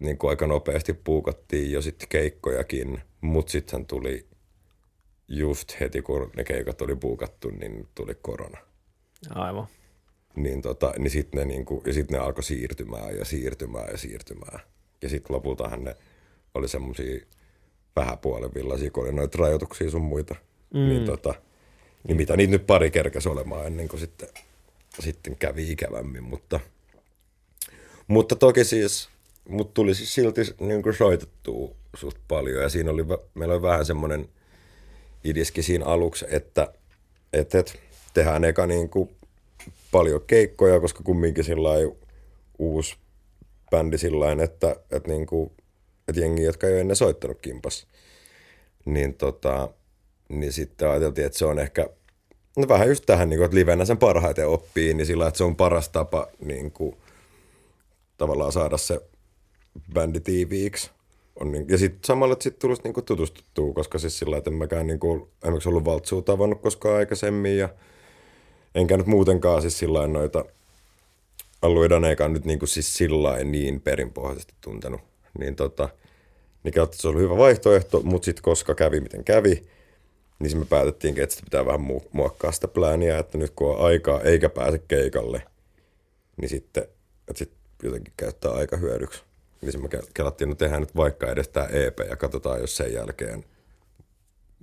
niin 0.00 0.18
kuin 0.18 0.30
aika 0.30 0.46
nopeasti 0.46 0.94
puukattiin 0.94 1.72
jo 1.72 1.82
sitten 1.82 2.08
keikkojakin, 2.08 3.00
mutta 3.20 3.52
sitten 3.52 3.86
tuli 3.86 4.26
just 5.28 5.80
heti 5.80 6.02
kun 6.02 6.30
ne 6.36 6.44
keikat 6.44 6.82
oli 6.82 6.96
puukattu, 6.96 7.50
niin 7.50 7.88
tuli 7.94 8.14
korona. 8.22 8.58
Aivan. 9.30 9.66
Niin, 10.36 10.62
tota, 10.62 10.94
niin 10.98 11.10
sitten 11.10 11.38
ne, 11.38 11.44
niinku, 11.44 11.82
ja 11.86 11.92
sit 11.92 12.10
ne 12.10 12.18
alkoi 12.18 12.44
siirtymään 12.44 13.16
ja 13.16 13.24
siirtymään 13.24 13.88
ja 13.90 13.98
siirtymään. 13.98 14.60
Ja 15.02 15.08
sitten 15.08 15.36
lopultahan 15.36 15.84
ne 15.84 15.96
oli 16.54 16.68
semmoisia 16.68 17.20
vähäpuolevillaisia, 17.96 18.90
kun 18.90 19.04
oli 19.04 19.12
noita 19.12 19.38
rajoituksia 19.38 19.90
sun 19.90 20.02
muita. 20.02 20.34
Mm. 20.74 20.88
Niin, 20.88 21.04
tota, 21.04 21.34
niin 22.08 22.16
mitä 22.16 22.36
niitä 22.36 22.50
nyt 22.50 22.66
pari 22.66 22.90
kerkäs 22.90 23.26
olemaan 23.26 23.66
ennen 23.66 23.88
kuin 23.88 24.00
sitten, 24.00 24.28
sitten 25.00 25.36
kävi 25.36 25.70
ikävämmin. 25.70 26.24
Mutta, 26.24 26.60
mutta 28.06 28.36
toki 28.36 28.64
siis, 28.64 29.08
mut 29.48 29.74
tuli 29.74 29.94
siis 29.94 30.14
silti 30.14 30.40
niin 30.60 30.82
kuin 30.82 30.94
soitettua 30.94 31.74
suht 31.96 32.18
paljon. 32.28 32.62
Ja 32.62 32.68
siinä 32.68 32.90
oli, 32.90 33.02
meillä 33.34 33.54
oli 33.54 33.62
vähän 33.62 33.86
semmoinen 33.86 34.28
idiski 35.24 35.62
siinä 35.62 35.84
aluksi, 35.84 36.26
että, 36.28 36.72
että, 37.32 37.58
että 37.58 37.72
tehdään 38.14 38.44
eka 38.44 38.66
niin 38.66 38.88
kuin 38.88 39.10
paljon 39.90 40.20
keikkoja, 40.26 40.80
koska 40.80 41.02
kumminkin 41.02 41.44
sillä 41.44 41.70
uusi 42.58 42.96
bändi 43.70 43.98
sillä 43.98 44.42
että, 44.42 44.76
että, 44.90 45.08
niin 45.08 45.26
kuin, 45.26 45.52
että 46.08 46.20
jengi, 46.20 46.42
jotka 46.42 46.66
ei 46.66 46.72
ole 46.72 46.80
ennen 46.80 46.96
soittanut 46.96 47.38
kimpas, 47.42 47.86
niin, 48.84 49.14
tota, 49.14 49.68
niin 50.28 50.52
sitten 50.52 50.90
ajateltiin, 50.90 51.26
että 51.26 51.38
se 51.38 51.44
on 51.44 51.58
ehkä 51.58 51.88
no 52.56 52.68
vähän 52.68 52.88
just 52.88 53.06
tähän, 53.06 53.30
niin 53.30 53.38
kuin, 53.38 53.44
että 53.44 53.56
livenä 53.56 53.84
sen 53.84 53.98
parhaiten 53.98 54.48
oppii, 54.48 54.94
niin 54.94 55.06
sillä 55.06 55.28
että 55.28 55.38
se 55.38 55.44
on 55.44 55.56
paras 55.56 55.88
tapa 55.88 56.26
niin 56.44 56.70
kuin, 56.70 56.96
tavallaan 58.18 58.52
saada 58.52 58.76
se 58.76 59.00
bändi 59.94 60.20
tiiviiksi. 60.20 60.90
On 61.40 61.52
niin, 61.52 61.66
ja 61.68 61.78
sitten 61.78 62.00
samalla, 62.04 62.32
että 62.32 62.42
sitten 62.42 62.60
tulisi 62.60 62.82
niin 62.84 63.04
tutustuttua, 63.04 63.74
koska 63.74 63.98
siis 63.98 64.18
sillä 64.18 64.36
että 64.36 64.50
en 64.50 64.56
mäkään 64.56 64.86
niin 64.86 65.00
kuin, 65.00 65.28
esimerkiksi 65.42 65.68
ollut 65.68 65.84
valtsua 65.84 66.22
tavannut 66.22 66.62
koskaan 66.62 66.96
aikaisemmin 66.96 67.58
ja– 67.58 67.68
enkä 68.74 68.96
nyt 68.96 69.06
muutenkaan 69.06 69.62
siis 69.62 69.78
sillä 69.78 70.06
noita 70.06 70.44
alueiden 71.62 72.04
eikä 72.04 72.28
nyt 72.28 72.44
niin, 72.44 72.58
kuin 72.58 72.68
siis 72.68 72.96
sillä 72.96 73.44
niin 73.44 73.80
perinpohjaisesti 73.80 74.54
tuntenut. 74.60 75.00
Niin 75.38 75.56
tota, 75.56 75.88
niin 76.62 76.74
kautta 76.74 76.96
se 76.96 77.08
oli 77.08 77.20
hyvä 77.20 77.36
vaihtoehto, 77.36 78.02
mutta 78.02 78.24
sitten 78.24 78.42
koska 78.42 78.74
kävi 78.74 79.00
miten 79.00 79.24
kävi, 79.24 79.62
niin 80.38 80.58
me 80.58 80.64
päätettiin, 80.64 81.20
että 81.20 81.36
pitää 81.44 81.66
vähän 81.66 81.86
muokkaa 82.12 82.52
sitä 82.52 82.68
plääniä, 82.68 83.18
että 83.18 83.38
nyt 83.38 83.52
kun 83.56 83.70
on 83.70 83.86
aikaa 83.86 84.20
eikä 84.20 84.48
pääse 84.48 84.78
keikalle, 84.78 85.42
niin 86.40 86.48
sitten, 86.48 86.82
että 87.28 87.38
sitten 87.38 87.58
jotenkin 87.82 88.14
käyttää 88.16 88.52
aika 88.52 88.76
hyödyksi. 88.76 89.22
Niin 89.60 89.82
me 89.82 89.88
kelattiin, 90.14 90.50
että 90.50 90.64
no 90.64 90.68
tehdään 90.68 90.82
nyt 90.82 90.96
vaikka 90.96 91.30
edes 91.30 91.48
tämä 91.48 91.66
EP 91.66 91.98
ja 92.08 92.16
katsotaan, 92.16 92.60
jos 92.60 92.76
sen 92.76 92.92
jälkeen 92.92 93.44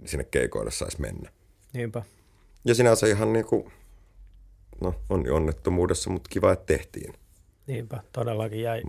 sinne 0.06 0.24
keikoille 0.24 0.72
saisi 0.72 1.02
mennä. 1.02 1.32
Niinpä. 1.74 2.04
Ja 2.66 2.76
sinänsä 2.76 3.08
ihan 3.08 3.34
niin 3.34 3.46
kuin, 3.46 3.72
no 4.82 4.96
on 5.10 5.32
onnettomuudessa, 5.32 6.10
mutta 6.10 6.30
kiva, 6.30 6.52
että 6.52 6.66
tehtiin. 6.66 7.14
Niinpä, 7.68 8.04
todellakin 8.12 8.62
jäi, 8.62 8.82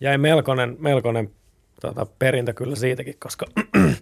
jäi 0.00 0.18
melkoinen, 0.18 0.76
melkoinen 0.78 1.30
tota, 1.80 2.06
perintö 2.18 2.52
kyllä 2.52 2.76
siitäkin, 2.76 3.14
koska 3.18 3.46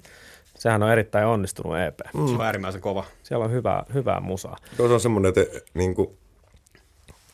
sehän 0.59 0.83
on 0.83 0.93
erittäin 0.93 1.27
onnistunut 1.27 1.79
EP. 1.79 2.01
Mm. 2.15 2.27
Se 2.27 2.35
on 2.35 2.41
äärimmäisen 2.41 2.81
kova. 2.81 3.05
Siellä 3.23 3.45
on 3.45 3.53
hyvää, 3.53 3.85
hyvää 3.95 4.21
musaa. 4.21 4.57
Se 4.77 4.83
on 4.83 5.01
semmoinen, 5.01 5.29
että 5.29 5.61
niin 5.75 5.95
kuin, 5.95 6.19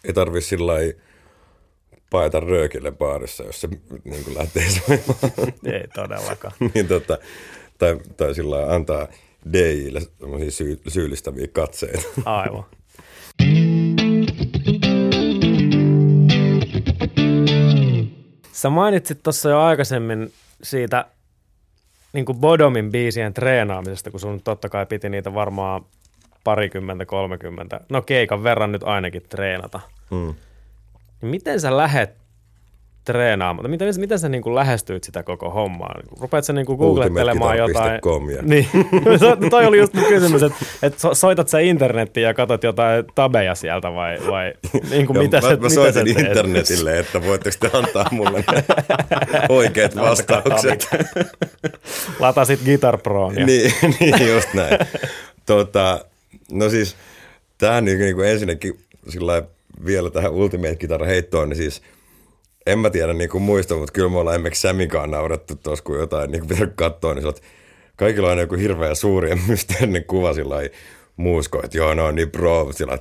ei 0.05 0.13
tarvitse 0.13 0.49
sillä 0.49 0.75
paeta 2.11 2.41
röökille 2.41 2.93
baarissa, 2.93 3.45
jos 3.45 3.61
se 3.61 3.69
niin 4.05 4.25
kuin 4.25 4.39
lähtee 4.39 4.71
soimaan. 4.71 5.19
ei 5.65 5.89
todellakaan. 5.95 6.55
niin, 6.75 6.89
tota, 6.89 7.19
tai, 7.79 8.01
tai 8.17 8.35
sillä 8.35 8.75
antaa 8.75 9.09
DJille 9.53 10.01
syy, 10.49 10.81
syyllistäviä 10.89 11.47
katseita. 11.53 12.09
Aivan. 12.25 12.65
Sä 18.61 18.71
mainitsit 18.71 19.23
tuossa 19.23 19.51
jo 19.51 19.61
aikaisemmin 19.61 20.33
siitä 20.63 21.05
niin 22.13 22.25
kuin 22.25 22.39
Bodomin 22.39 22.91
biisien 22.91 23.35
treenaamisesta, 23.35 24.11
kun 24.11 24.21
sun 24.21 24.43
totta 24.43 24.69
kai 24.69 24.87
piti 24.87 25.09
niitä 25.09 25.35
varmaan 25.35 25.85
parikymmentä, 26.45 27.07
kolmekymmentä, 27.07 27.81
no 27.89 28.03
keikan 28.03 28.43
verran 28.43 28.73
nyt 28.73 28.83
ainakin 28.83 29.23
treenata. 29.29 29.81
Mm. 30.11 30.35
Miten 31.23 31.61
sä 31.61 31.77
lähet 31.77 32.17
treenaamaan? 33.05 33.71
Miten, 33.71 33.95
miten 33.97 34.19
sä 34.19 34.29
niin 34.29 34.43
kuin 34.43 34.55
lähestyit 34.55 35.05
sitä 35.05 35.23
koko 35.23 35.51
hommaa? 35.51 35.95
Niin 35.99 36.21
Rupeat 36.21 36.45
sä 36.45 36.53
niin 36.53 36.67
kuin 36.67 36.79
googlettelemaan 36.79 37.59
jotain? 37.69 38.01
Niin. 38.43 38.69
toi 39.51 39.67
oli 39.67 39.79
just 39.79 39.93
kysymys, 40.09 40.43
että, 40.43 40.59
että 40.83 41.15
soitat 41.15 41.49
sä 41.49 41.59
internettiin 41.59 42.25
ja 42.25 42.35
katsot 42.35 42.63
jotain 42.63 43.05
tabeja 43.15 43.55
sieltä 43.55 43.93
vai, 43.93 44.19
vai 44.31 44.55
niin 44.91 45.07
kuin 45.07 45.19
mitä 45.19 45.37
mä, 45.37 45.49
sä, 45.49 45.57
mä 45.57 45.69
soitin 45.69 46.05
mitä 46.05 46.21
internetille, 46.21 46.99
että 46.99 47.23
voitteko 47.23 47.57
te 47.61 47.79
antaa 47.79 48.07
mulle 48.11 48.45
oikeat 49.49 49.97
vastaukset. 49.97 50.89
Latasit 52.19 52.61
Guitar 52.65 52.99
Proon. 52.99 53.39
Ja... 53.39 53.47
niin, 53.47 53.73
niin, 54.01 54.29
just 54.29 54.55
näin. 54.55 54.79
Tota, 55.47 56.05
no 56.53 56.69
siis, 56.69 56.97
tähän 57.59 57.85
niin, 57.85 57.99
niin 57.99 58.15
kuin 58.15 58.29
ensinnäkin 58.29 58.79
sillä 59.09 59.43
vielä 59.85 60.11
tähän 60.11 60.33
Ultimate 60.33 60.77
Guitar 60.77 61.05
heittoon, 61.05 61.49
niin 61.49 61.57
siis– 61.57 61.83
en 62.67 62.79
mä 62.79 62.91
tiedä 62.91 63.13
niin 63.13 63.31
kuin 63.31 63.43
muista, 63.43 63.75
mutta 63.75 63.93
kyllä 63.93 64.09
me 64.09 64.19
ollaan 64.19 64.37
emmekö 64.37 64.57
Sämikaan 64.57 65.11
naurattu 65.11 65.57
tuossa, 65.57 65.85
kun 65.85 65.99
jotain 65.99 66.31
niin 66.31 66.47
pitänyt 66.47 66.73
katsoa, 66.77 67.15
niin 67.15 67.23
sillä 67.23 67.35
kaikilla 67.97 68.31
on 68.31 68.39
joku 68.39 68.57
hirveä 68.57 68.95
suuri 68.95 69.31
ja 69.31 69.39
mysteerinen 69.49 70.05
kuva 70.05 70.35
sillä 70.35 70.57
muusko, 71.17 71.61
että 71.65 71.79
joo, 71.79 71.95
no 71.95 72.07
on 72.07 72.15
niin 72.15 72.31
pro, 72.31 72.73
sillä 72.73 72.99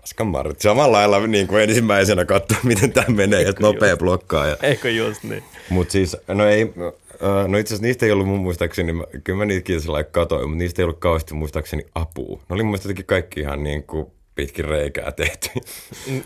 paskan 0.00 0.26
marrit. 0.26 0.60
Samalla 0.60 0.96
lailla 0.96 1.26
niin 1.26 1.46
kuin 1.46 1.62
ensimmäisenä 1.62 2.24
katsoa, 2.24 2.58
miten 2.62 2.92
tämä 2.92 3.16
menee, 3.16 3.48
että 3.48 3.62
nopea 3.62 3.96
blokkaa. 3.96 4.46
Ja... 4.46 4.56
Eikö 4.62 4.90
just 4.90 5.22
niin? 5.22 5.42
Mutta 5.70 5.92
siis, 5.92 6.16
no 6.28 6.46
ei, 6.46 6.62
äh, 6.62 7.48
no 7.48 7.58
itse 7.58 7.74
asiassa 7.74 7.86
niistä 7.86 8.06
ei 8.06 8.12
ollut 8.12 8.26
mun 8.26 8.40
muistaakseni, 8.40 8.92
kyllä 9.24 9.38
mä 9.38 9.44
niitäkin 9.44 9.80
sellainen 9.80 10.12
katoin, 10.12 10.48
mutta 10.48 10.58
niistä 10.58 10.82
ei 10.82 10.84
ollut 10.84 10.98
kauheasti 10.98 11.34
muistaakseni 11.34 11.86
apua. 11.94 12.36
Ne 12.36 12.54
oli 12.54 12.62
mun 12.62 12.70
mielestä 12.70 13.02
kaikki 13.02 13.40
ihan 13.40 13.64
niin 13.64 13.82
kuin 13.82 14.06
pitkin 14.34 14.64
reikää 14.64 15.12
tehty. 15.12 15.48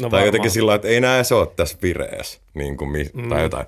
No 0.03 0.09
tai 0.11 0.27
jotenkin 0.27 0.51
sillä 0.51 0.75
että 0.75 0.89
ei 0.89 1.01
näe 1.01 1.25
se 1.25 1.35
ole 1.35 1.47
tässä 1.57 1.79
vireessä, 1.83 2.41
niin 2.55 2.77
kuin 2.77 2.91
mi- 2.91 3.11
mm. 3.15 3.29
tai 3.29 3.43
jotain. 3.43 3.67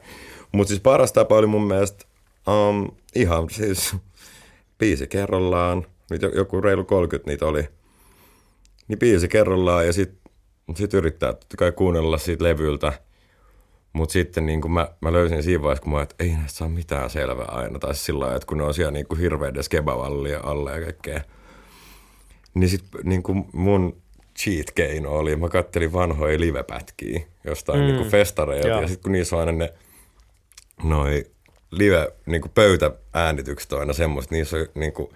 Mutta 0.53 0.69
siis 0.69 0.81
paras 0.81 1.13
tapa 1.13 1.37
oli 1.37 1.47
mun 1.47 1.67
mielestä 1.67 2.05
um, 2.49 2.89
ihan 3.15 3.51
siis 3.51 3.97
biisi 4.79 5.07
kerrallaan, 5.07 5.87
niitä 6.11 6.27
joku 6.27 6.61
reilu 6.61 6.85
30 6.85 7.31
niitä 7.31 7.47
oli, 7.47 7.69
niin 8.89 8.99
biisi 8.99 9.29
kerrallaan 9.29 9.87
ja 9.87 9.93
sitten 9.93 10.33
sit 10.75 10.95
yrittää 10.95 11.33
totta 11.33 11.57
kai 11.57 11.73
kuunnella 11.73 12.19
siitä 12.19 12.45
levyltä, 12.45 12.93
mutta 13.93 14.13
sitten 14.13 14.47
niin 14.47 14.73
mä, 14.73 14.89
mä 15.01 15.13
löysin 15.13 15.43
siinä 15.43 15.63
vaiheessa, 15.63 15.83
kun 15.83 15.93
mä 15.93 16.03
että 16.03 16.15
ei 16.19 16.29
näistä 16.29 16.59
saa 16.59 16.69
mitään 16.69 17.11
selvää 17.11 17.47
aina, 17.49 17.79
tai 17.79 17.95
sillä 17.95 18.21
lailla, 18.21 18.37
että 18.37 18.47
kun 18.47 18.59
ne 18.59 18.65
on 18.65 18.75
siellä 18.75 18.93
niin 18.93 19.07
hirveiden 19.21 19.63
skebavallia 19.63 20.41
alle 20.43 20.73
ja 20.73 20.85
kaikkea, 20.85 21.21
niin 22.55 22.69
sitten 22.69 23.01
niin 23.05 23.23
mun 23.53 24.03
cheat-keino 24.39 25.11
oli, 25.11 25.37
mä 25.37 25.49
kattelin 25.49 25.93
vanhoja 25.93 26.41
livepätkiä 26.41 27.21
jostain 27.45 27.81
mm. 27.81 27.87
niin 27.87 28.11
festareilta, 28.11 28.69
ja 28.69 28.89
sitten 28.89 29.03
kun 29.03 29.13
niissä 29.13 29.37
on 29.37 29.41
aina 29.41 29.53
ne 29.53 29.73
noi 30.83 31.27
live 31.71 32.13
niin 32.27 32.43
kuin 32.43 32.53
pöytääänitykset 32.55 33.73
on 33.73 33.81
aina 33.81 33.93
semmoista, 33.93 34.35
niissä 34.35 34.57
on 34.57 34.67
niin 34.75 34.93
kuin, 34.93 35.09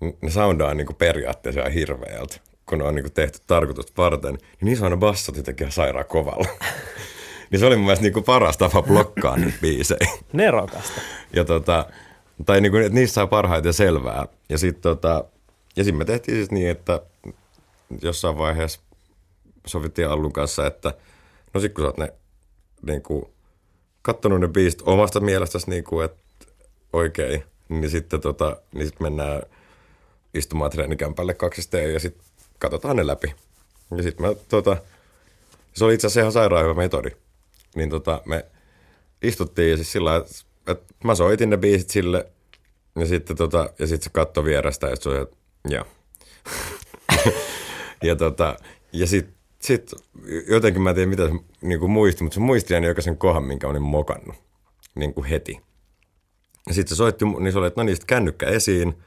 ne 0.00 0.30
soundaa 0.30 0.74
niin 0.74 0.86
kuin 0.86 0.96
periaatteessa 0.96 1.60
ihan 1.60 1.72
hirveältä, 1.72 2.36
kun 2.66 2.78
ne 2.78 2.84
on 2.84 2.94
niin 2.94 3.04
kuin 3.04 3.12
tehty 3.12 3.38
tarkoitusta 3.46 3.92
varten, 3.96 4.32
niin 4.32 4.40
niissä 4.60 4.84
on 4.84 4.92
aina 4.92 5.00
bassot 5.00 5.36
jotenkin 5.36 5.72
sairaan 5.72 6.06
kovalla. 6.06 6.48
niin 7.50 7.60
se 7.60 7.66
oli 7.66 7.76
mun 7.76 7.84
mielestä 7.84 8.02
niin 8.02 8.12
kuin 8.12 8.24
paras 8.24 8.56
tapa 8.56 8.82
blokkaa 8.82 9.36
niitä 9.36 9.58
biisejä. 9.60 10.10
Nerokasta. 10.32 11.00
Ja 11.32 11.44
tota, 11.44 11.86
tai 12.46 12.60
niin 12.60 12.72
kuin, 12.72 12.82
että 12.82 12.94
niissä 12.94 13.14
saa 13.14 13.26
parhaiten 13.26 13.72
selvää. 13.72 14.26
Ja 14.48 14.58
sitten 14.58 14.82
tota, 14.82 15.24
ja 15.76 15.84
sit 15.84 15.96
me 15.96 16.04
tehtiin 16.04 16.36
siis 16.36 16.50
niin, 16.50 16.68
että 16.68 17.02
jossain 18.02 18.38
vaiheessa 18.38 18.80
sovittiin 19.66 20.08
Allun 20.08 20.32
kanssa, 20.32 20.66
että 20.66 20.94
no 21.54 21.60
sit 21.60 21.74
kun 21.74 21.84
sä 21.84 21.86
oot 21.86 21.98
ne 21.98 22.12
niin 22.82 23.02
kuin, 23.02 23.24
kattonut 24.02 24.40
ne 24.40 24.48
biisit 24.48 24.82
omasta 24.82 25.20
mielestäsi, 25.20 25.70
niin 25.70 25.84
kuin, 25.84 26.04
että 26.04 26.18
oikein, 26.92 27.44
niin 27.68 27.90
sitten 27.90 28.20
tota, 28.20 28.56
niin 28.72 28.86
sit 28.86 29.00
mennään 29.00 29.42
istumaan 30.34 30.70
treenikämpälle 30.70 31.34
kaksisteen 31.34 31.92
ja 31.92 32.00
sitten 32.00 32.24
katsotaan 32.58 32.96
ne 32.96 33.06
läpi. 33.06 33.34
Ja 33.96 34.02
sitten 34.02 34.26
mä 34.26 34.34
tota, 34.48 34.76
se 35.72 35.84
oli 35.84 35.94
itse 35.94 36.06
asiassa 36.06 36.20
ihan 36.20 36.32
sairaan 36.32 36.64
hyvä 36.64 36.74
metodi. 36.74 37.10
Niin 37.74 37.90
tota, 37.90 38.22
me 38.24 38.44
istuttiin 39.22 39.70
ja 39.70 39.76
siis 39.76 39.92
sillä 39.92 40.16
että, 40.16 40.32
että 40.66 40.94
mä 41.04 41.14
soitin 41.14 41.50
ne 41.50 41.56
biisit 41.56 41.90
sille 41.90 42.26
ja 42.98 43.06
sitten 43.06 43.36
tota, 43.36 43.70
ja 43.78 43.86
sitten 43.86 44.04
se 44.04 44.10
katsoi 44.10 44.44
vierestä 44.44 44.86
ja 44.86 44.96
se 44.96 45.08
oli, 45.08 45.18
että 45.18 45.36
joo. 45.68 45.84
ja 48.02 48.16
tota, 48.16 48.56
ja 48.92 49.06
sitten 49.06 49.38
sitten 49.58 49.98
jotenkin 50.48 50.82
mä 50.82 50.90
en 50.90 50.94
tiedä, 50.94 51.10
mitä 51.10 51.28
se 51.28 51.34
niin 51.60 51.80
kuin 51.80 51.90
muisti, 51.90 52.24
mutta 52.24 52.34
se 52.34 52.40
muisti 52.40 52.74
aina 52.74 52.86
jokaisen 52.86 53.18
kohan, 53.18 53.44
minkä 53.44 53.68
olin 53.68 53.82
mokannut 53.82 54.36
niin 54.94 55.14
kuin 55.14 55.24
heti. 55.24 55.60
Ja 56.66 56.74
sitten 56.74 56.88
se 56.88 56.96
soitti, 56.96 57.24
niin 57.24 57.52
se 57.52 57.58
oli, 57.58 57.66
että 57.66 57.80
no 57.80 57.84
niin, 57.84 57.96
kännykkä 58.06 58.46
esiin 58.46 58.98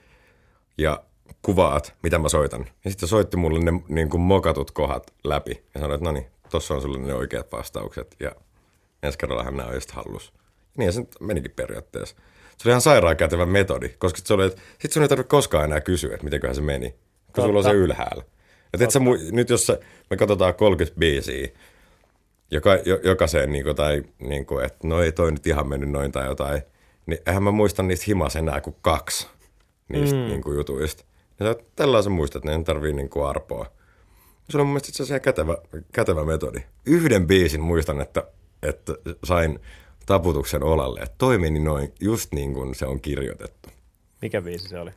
ja 0.78 1.04
kuvaat, 1.42 1.96
mitä 2.04 2.20
mä 2.20 2.30
soitan. 2.30 2.66
Ja 2.84 2.92
sitten 2.92 3.08
se 3.08 3.10
soitti 3.10 3.38
mulle 3.38 3.60
ne 3.60 3.72
niin 3.88 4.10
kuin 4.10 4.22
mokatut 4.22 4.72
kohdat 4.72 5.14
läpi 5.24 5.64
ja 5.74 5.82
sanoi, 5.82 5.96
että 5.96 6.06
no 6.06 6.12
niin, 6.12 6.26
tossa 6.50 6.74
on 6.74 6.82
sulle 6.82 6.98
ne 6.98 7.14
oikeat 7.14 7.52
vastaukset 7.52 8.16
ja 8.20 8.32
ensi 9.04 9.18
kerrallahan 9.18 9.58
nämä 9.58 9.70
on 9.70 9.76
just 9.76 9.92
hallus. 9.92 10.34
Niin 10.78 10.86
ja 10.86 10.92
se 10.92 11.06
menikin 11.20 11.52
periaatteessa. 11.52 12.16
Se 12.58 12.68
oli 12.68 12.72
ihan 12.72 12.82
sairaan 12.82 13.18
kätevä 13.18 13.46
metodi, 13.46 13.90
koska 13.90 14.20
se 14.24 14.34
oli, 14.34 14.46
että 14.46 14.62
sit 14.80 14.92
sun 14.92 15.04
ei 15.04 15.10
tarvitse 15.10 15.30
koskaan 15.30 15.66
enää 15.66 15.82
kysyä, 15.82 16.14
että 16.14 16.24
mitenköhän 16.24 16.56
se 16.56 16.62
meni, 16.62 16.90
kun 16.90 17.00
Totta. 17.26 17.42
sulla 17.42 17.60
on 17.60 17.64
se 17.64 17.72
ylhäällä. 17.72 18.24
Et 18.74 18.92
sä, 18.92 19.00
nyt 19.32 19.50
jos 19.50 19.68
sä, 19.68 19.80
me 20.10 20.18
katsotaan 20.18 20.56
30 20.56 21.00
biisiä, 21.00 21.48
joka, 22.52 22.76
jo, 22.86 23.00
jokaiseen, 23.04 23.52
niin 23.52 23.64
kuin, 23.64 23.76
tai 23.76 24.04
niin 24.20 24.46
kuin, 24.46 24.66
että 24.66 24.88
no 24.88 25.02
ei 25.02 25.12
toi 25.12 25.32
nyt 25.32 25.48
ihan 25.48 25.68
mennyt 25.68 25.90
noin 25.90 26.12
tai 26.12 26.28
jotain, 26.28 26.62
niin 27.06 27.20
eihän 27.28 27.44
mä 27.44 27.52
muista 27.52 27.84
niistä 27.84 28.06
himas 28.08 28.36
enää 28.36 28.62
kuin 28.62 28.76
kaksi 28.82 29.28
niistä 29.90 30.16
mm. 30.18 30.28
niin 30.28 30.42
kuin, 30.42 30.58
jutuista. 30.58 31.04
Ja 31.40 31.56
tällä 31.76 32.02
sä 32.02 32.10
muistat, 32.10 32.40
että 32.40 32.50
ne 32.50 32.58
ei 32.58 32.64
tarvii 32.64 32.94
niin 32.94 33.10
kuin 33.10 33.26
arpoa. 33.26 33.66
Se 34.50 34.58
on 34.58 34.66
mun 34.66 34.74
mielestä 34.74 34.90
itse 34.90 35.04
asiassa 35.04 35.20
kätevä, 35.20 35.58
kätevä 35.92 36.26
metodi. 36.26 36.60
Yhden 36.86 37.28
biisin 37.28 37.62
muistan, 37.62 38.02
että, 38.02 38.24
että 38.64 38.94
sain 39.24 39.60
taputuksen 40.06 40.64
olalle, 40.64 41.00
että 41.00 41.16
toimi 41.18 41.60
noin 41.60 41.94
just 42.00 42.32
niin 42.32 42.54
kuin 42.54 42.76
se 42.76 42.86
on 42.86 43.02
kirjoitettu. 43.02 43.70
Mikä 44.22 44.42
biisi 44.42 44.70
se 44.70 44.80
oli? 44.80 44.92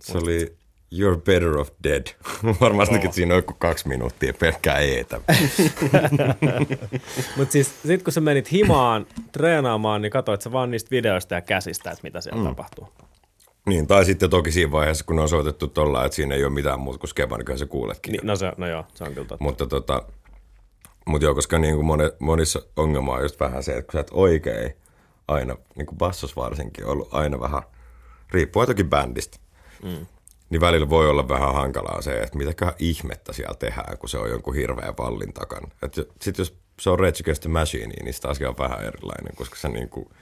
Se 0.00 0.18
oli 0.18 0.56
You're 0.94 1.16
better 1.16 1.58
off 1.58 1.70
dead. 1.84 2.06
Varmastikin 2.60 3.08
oh. 3.08 3.14
siinä 3.14 3.34
on 3.34 3.38
joku 3.38 3.54
kaksi 3.58 3.88
minuuttia 3.88 4.32
pelkkää 4.32 4.78
eetä. 4.78 5.16
Mutta 7.36 7.52
siis 7.52 7.82
sit 7.86 8.02
kun 8.02 8.12
sä 8.12 8.20
menit 8.20 8.52
himaan 8.52 9.06
treenaamaan, 9.32 10.02
niin 10.02 10.12
katsoit 10.12 10.42
sä 10.42 10.52
vaan 10.52 10.70
niistä 10.70 10.90
videoista 10.90 11.34
ja 11.34 11.40
käsistä, 11.40 11.90
että 11.90 12.02
mitä 12.02 12.20
siellä 12.20 12.40
mm. 12.40 12.48
tapahtuu. 12.48 12.88
Niin, 13.66 13.86
tai 13.86 14.04
sitten 14.04 14.30
toki 14.30 14.52
siinä 14.52 14.72
vaiheessa, 14.72 15.04
kun 15.04 15.18
on 15.18 15.28
soitettu 15.28 15.66
tuolla, 15.66 16.04
että 16.04 16.16
siinä 16.16 16.34
ei 16.34 16.44
ole 16.44 16.52
mitään 16.52 16.80
muuta 16.80 16.98
kuin 16.98 17.10
skeba, 17.10 17.38
niin 17.38 17.58
se 17.58 17.66
kuuletkin. 17.66 18.12
Niin, 18.12 18.26
no, 18.26 18.36
se, 18.36 18.52
no 18.56 18.66
joo, 18.66 18.84
se 18.94 19.04
on 19.04 19.14
kyllä 19.14 19.28
totta. 19.28 19.44
Mutta 19.44 19.66
tota, 19.66 20.02
mutta 21.06 21.24
joo, 21.24 21.34
koska 21.34 21.58
niin 21.58 21.74
kuin 21.74 21.86
moni, 21.86 22.04
monissa 22.18 22.62
ongelma 22.76 23.14
on 23.14 23.22
just 23.22 23.40
vähän 23.40 23.62
se, 23.62 23.72
että 23.72 23.82
kun 23.82 23.92
sä 23.92 24.00
et 24.00 24.10
oikein 24.12 24.72
aina, 25.28 25.56
niin 25.76 25.86
kuin 25.86 25.98
bassos 25.98 26.36
varsinkin, 26.36 26.86
ollut 26.86 27.14
aina 27.14 27.40
vähän, 27.40 27.62
riippuu 28.30 28.66
toki 28.66 28.84
bändistä. 28.84 29.38
Mm 29.82 30.06
niin 30.50 30.60
välillä 30.60 30.90
voi 30.90 31.10
olla 31.10 31.28
vähän 31.28 31.54
hankalaa 31.54 32.02
se, 32.02 32.20
että 32.20 32.38
mitäköhän 32.38 32.74
ihmettä 32.78 33.32
siellä 33.32 33.54
tehdään, 33.54 33.98
kun 33.98 34.08
se 34.08 34.18
on 34.18 34.30
jonkun 34.30 34.54
hirveän 34.54 34.94
vallin 34.98 35.32
takana. 35.32 35.68
Sitten 35.92 36.34
jos 36.38 36.56
se 36.80 36.90
on 36.90 36.98
Rage 36.98 37.18
Against 37.20 37.42
the 37.42 37.50
Machine, 37.50 37.86
niin 37.86 38.14
sitä 38.14 38.28
asia 38.28 38.48
on 38.48 38.58
vähän 38.58 38.84
erilainen, 38.84 39.36
koska 39.36 39.56
sä 39.56 39.68
niinku 39.68 40.12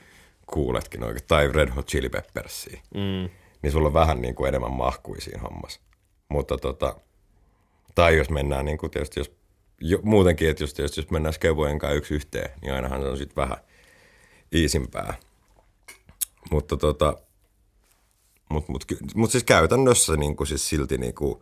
kuuletkin 0.47 1.05
oikein, 1.05 1.25
tai 1.29 1.53
Red 1.53 1.69
Hot 1.69 1.87
Chili 1.87 2.09
Peppersia, 2.09 2.81
mm. 2.95 3.31
niin 3.63 3.73
sulla 3.73 3.87
on 3.87 3.95
vähän 3.95 4.23
niinku 4.23 4.45
enemmän 4.45 4.73
mahkui 4.73 5.21
siinä 5.21 5.41
hommassa. 5.41 5.81
Mutta 6.29 6.57
tota, 6.57 6.97
tai 7.95 8.17
jos 8.17 8.31
mennään 8.31 8.65
niinku 8.65 8.89
tietysti, 8.89 9.21
jos 9.21 9.33
jo, 9.81 9.99
muutenkin, 10.03 10.51
että 10.51 10.63
jos, 10.63 10.75
tietysti, 10.75 11.01
jos 11.01 11.11
mennään 11.11 11.33
skeuvojen 11.33 11.79
kanssa 11.79 11.97
yksi 11.97 12.15
yhteen, 12.15 12.51
niin 12.63 12.75
ainahan 12.75 13.03
se 13.03 13.09
on 13.09 13.17
sitten 13.17 13.37
vähän 13.37 13.57
iisimpää. 14.55 15.15
Mutta 16.51 16.77
tota, 16.77 17.17
mutta 18.49 18.73
mut, 18.73 18.85
mut 19.15 19.31
siis 19.31 19.45
käytännössä 19.45 20.17
niin 20.17 20.37
kuin 20.37 20.47
siis 20.47 20.69
silti 20.69 20.99
niin 20.99 21.15
kuin 21.15 21.41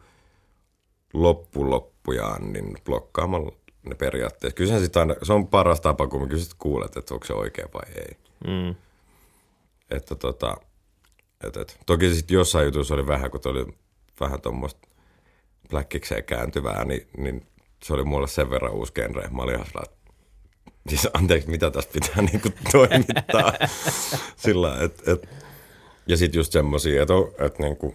loppuloppujaan 1.13 2.53
niin 2.53 2.77
blokkaamalla 2.85 3.53
ne 3.83 3.95
periaatteet. 3.95 4.55
Kyllä 4.55 4.81
se, 4.81 5.01
aina, 5.01 5.15
se 5.23 5.33
on 5.33 5.47
paras 5.47 5.81
tapa, 5.81 6.07
kun 6.07 6.29
kysyt 6.29 6.55
kuulet, 6.59 6.97
että 6.97 7.15
onko 7.15 7.27
se 7.27 7.33
oikein 7.33 7.69
vai 7.75 7.93
ei. 7.95 8.17
Mm. 8.47 8.75
Että 9.91 10.15
tota, 10.15 10.57
et, 11.45 11.57
et. 11.57 11.79
Toki 11.87 12.15
sitten 12.15 12.35
jossain 12.35 12.65
jutussa 12.65 12.95
oli 12.95 13.07
vähän, 13.07 13.31
kun 13.31 13.41
oli 13.45 13.67
vähän 14.21 14.41
tuommoista 14.41 14.89
Blackikseen 15.71 16.25
kääntyvää, 16.25 16.85
niin, 16.85 17.09
niin, 17.17 17.47
se 17.83 17.93
oli 17.93 18.05
mulle 18.05 18.29
sen 18.29 18.51
verran 18.51 18.73
uusi 18.73 18.93
genre. 18.93 19.29
Mä 19.29 19.43
olin 19.43 19.55
ihan 19.55 19.67
siis 20.89 21.09
anteeksi, 21.15 21.51
mitä 21.51 21.71
tästä 21.71 21.93
pitää 21.93 22.23
niinku 22.23 22.49
toimittaa. 22.73 23.53
Sillä, 24.45 24.79
että 24.81 25.13
et, 25.13 25.29
ja 26.07 26.17
sitten 26.17 26.39
just 26.39 26.53
semmoisia, 26.53 27.03
että, 27.03 27.15
että 27.47 27.63
niinku, 27.63 27.95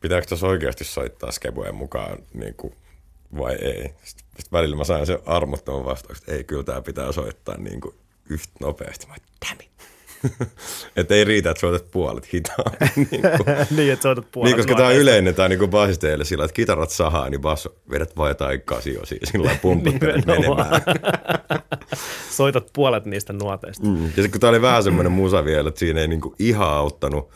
pitääkö 0.00 0.26
tässä 0.26 0.46
oikeasti 0.46 0.84
soittaa 0.84 1.32
skebujen 1.32 1.74
mukaan 1.74 2.18
niinku, 2.34 2.74
vai 3.38 3.54
ei. 3.54 3.94
Sitten 4.04 4.52
välillä 4.52 4.76
mä 4.76 4.84
sain 4.84 5.06
sen 5.06 5.18
armottoman 5.26 5.84
vastauksen, 5.84 6.22
että 6.22 6.32
ei, 6.32 6.44
kyllä 6.44 6.64
tämä 6.64 6.82
pitää 6.82 7.12
soittaa 7.12 7.56
niinku, 7.56 7.94
yhtä 8.30 8.52
nopeasti. 8.60 9.06
Mä 9.06 9.14
damn 9.48 9.58
että 10.96 11.14
ei 11.14 11.24
riitä, 11.24 11.50
että 11.50 11.60
soitat 11.60 11.90
puolet 11.90 12.32
hitaan. 12.32 12.72
niin, 12.96 13.22
niin, 13.76 13.92
että 13.92 14.02
soitat 14.02 14.30
puolet. 14.32 14.48
Niin, 14.48 14.56
koska 14.56 14.74
tämä 14.74 14.88
on 14.88 14.94
yleinen 14.94 15.34
tämä 15.34 15.48
niin 15.48 15.70
basisteille 15.70 16.24
sillä, 16.24 16.44
että 16.44 16.54
kitarat 16.54 16.90
sahaa, 16.90 17.30
niin 17.30 17.40
basso 17.40 17.76
vedät 17.90 18.16
vaan 18.16 18.30
jotain 18.30 18.62
kasiosia, 18.62 19.18
sillä 19.24 19.56
pumputtelet 19.62 20.26
menemään. 20.26 20.82
Soitat 22.30 22.70
puolet 22.72 23.06
niistä 23.06 23.32
nuoteista. 23.32 23.86
Mm. 23.86 24.02
Ja 24.02 24.06
sitten 24.06 24.30
kun 24.30 24.40
tämä 24.40 24.48
oli 24.50 24.62
vähän 24.62 24.82
semmoinen 24.82 25.12
musa 25.12 25.44
vielä, 25.44 25.68
että 25.68 25.78
siinä 25.78 26.00
ei 26.00 26.08
niin 26.08 26.20
kuin 26.20 26.34
ihan 26.38 26.68
auttanut 26.68 27.30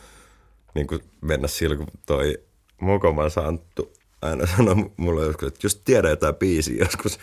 niin 0.75 0.87
kuin 0.87 1.01
mennä 1.21 1.47
sillä, 1.47 1.75
kun 1.75 1.87
toi 2.05 2.37
Mokoman 2.81 3.31
Santtu 3.31 3.93
aina 4.21 4.47
sanoi 4.47 4.75
mulle 4.97 5.25
joskus, 5.25 5.47
että 5.47 5.59
jos 5.63 5.75
tiedä 5.75 6.09
jotain 6.09 6.35
biisiä 6.35 6.85
joskus, 6.85 7.19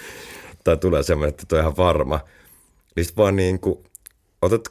tai 0.64 0.76
tulee 0.76 1.02
semmoinen, 1.02 1.30
että 1.30 1.44
toi 1.48 1.58
on 1.58 1.62
ihan 1.62 1.76
varma, 1.76 2.20
niin 2.96 3.04
sitten 3.04 3.22
vaan 3.22 3.36
niin 3.36 3.60
kuin, 3.60 3.78
otat 4.42 4.68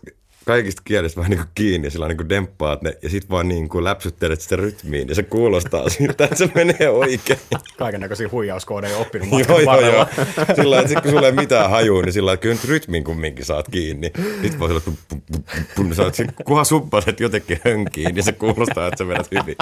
kaikista 0.48 0.82
kielistä 0.86 1.18
vähän 1.18 1.30
niin 1.30 1.40
kuin 1.40 1.50
kiinni, 1.56 1.90
sillä 1.90 2.08
niin 2.08 2.18
kuin 2.18 2.30
demppaat 2.30 2.82
ne 2.82 2.98
ja 3.02 3.10
sitten 3.10 3.30
vaan 3.30 3.48
niin 3.48 3.70
kuin 3.70 3.84
läpsyttelet 3.84 4.42
sitä 4.42 4.56
rytmiin 4.56 5.10
ja 5.10 5.16
se 5.16 5.24
kuulostaa 5.24 5.90
siltä, 5.98 6.24
että 6.24 6.36
se 6.36 6.50
menee 6.56 6.90
oikein. 6.90 7.40
Kaiken 7.78 8.02
näköisiä 8.02 8.30
huijauskoodeja 8.32 8.98
oppinut 8.98 9.28
joo, 9.50 9.60
joo, 9.60 9.80
joo. 9.80 10.06
Sillä 10.56 10.78
että 10.78 10.90
sit, 10.90 11.02
kun 11.02 11.12
sulla 11.12 11.26
ei 11.26 11.32
mitään 11.32 11.70
hajua, 11.70 12.02
niin 12.02 12.14
sillä 12.14 12.34
että 12.34 12.42
kyllä 12.42 12.56
nyt 12.56 12.66
rytmin 12.66 13.04
kumminkin 13.04 13.46
saat 13.46 13.68
kiinni. 13.72 14.12
Sitten 14.42 14.60
voi 14.60 14.68
sillä, 14.68 14.82
että 14.88 15.96
sä 15.96 16.04
oot, 16.04 16.16
kunhan 16.46 16.66
suppaset 16.66 17.20
jotenkin 17.20 17.60
hönkiin, 17.66 18.16
niin 18.16 18.24
se 18.24 18.32
kuulostaa, 18.32 18.88
että 18.88 18.98
sä 18.98 19.08
vedät 19.08 19.28
hyvin. 19.32 19.56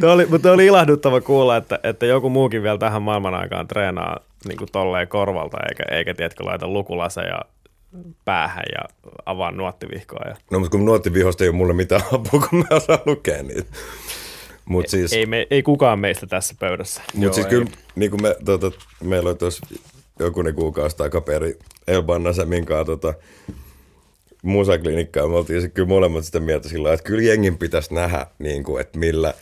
Tuo 0.00 0.12
oli, 0.12 0.26
mutta 0.26 0.52
oli 0.52 0.66
ilahduttava 0.66 1.20
kuulla, 1.20 1.56
että, 1.56 1.78
että 1.82 2.06
joku 2.06 2.30
muukin 2.30 2.62
vielä 2.62 2.78
tähän 2.78 3.02
maailman 3.02 3.34
aikaan 3.34 3.68
treenaa 3.68 4.20
niin 4.48 4.58
kuin 4.58 4.72
tolleen 4.72 5.08
korvalta, 5.08 5.58
eikä, 5.68 5.84
eikä 5.96 6.14
tiedätkö, 6.14 6.44
laita 6.44 6.68
lukulaseja 6.68 7.40
päähän 8.24 8.64
ja 8.72 9.12
avaa 9.26 9.50
nuottivihkoa. 9.50 10.28
Ja... 10.28 10.36
No, 10.50 10.58
mutta 10.58 10.70
kun 10.70 10.84
nuottivihosta 10.84 11.44
ei 11.44 11.48
ole 11.48 11.56
mulle 11.56 11.72
mitään 11.72 12.02
apua, 12.12 12.40
kun 12.40 12.58
mä 12.58 12.76
osaan 12.76 12.98
lukea 13.06 13.42
niitä. 13.42 13.72
Mut 14.64 14.88
siis, 14.88 15.12
ei, 15.12 15.26
me, 15.26 15.46
ei 15.50 15.62
kukaan 15.62 15.98
meistä 15.98 16.26
tässä 16.26 16.54
pöydässä. 16.60 17.02
Mutta 17.14 17.34
siis 17.34 17.46
ei. 17.46 17.50
kyllä, 17.50 17.66
niin 17.94 18.10
kuin 18.10 18.22
me, 18.22 18.36
tota, 18.44 18.70
meillä 19.04 19.28
oli 19.28 19.38
tuossa 19.38 19.66
jokunen 20.18 20.54
kuukausi 20.54 20.96
takaperi 20.96 21.58
Elban 21.86 22.34
Semin 22.34 22.66
kanssa 22.66 22.84
tota, 22.84 23.14
musaklinikkaa. 24.42 25.28
Me 25.28 25.36
oltiin 25.36 25.70
kyllä 25.70 25.88
molemmat 25.88 26.24
sitä 26.24 26.40
mieltä 26.40 26.68
sillä 26.68 26.92
että 26.92 27.06
kyllä 27.06 27.22
jengin 27.22 27.58
pitäisi 27.58 27.94
nähdä, 27.94 28.26
niin 28.38 28.64
kuin, 28.64 28.80
että 28.80 28.98
millä 28.98 29.34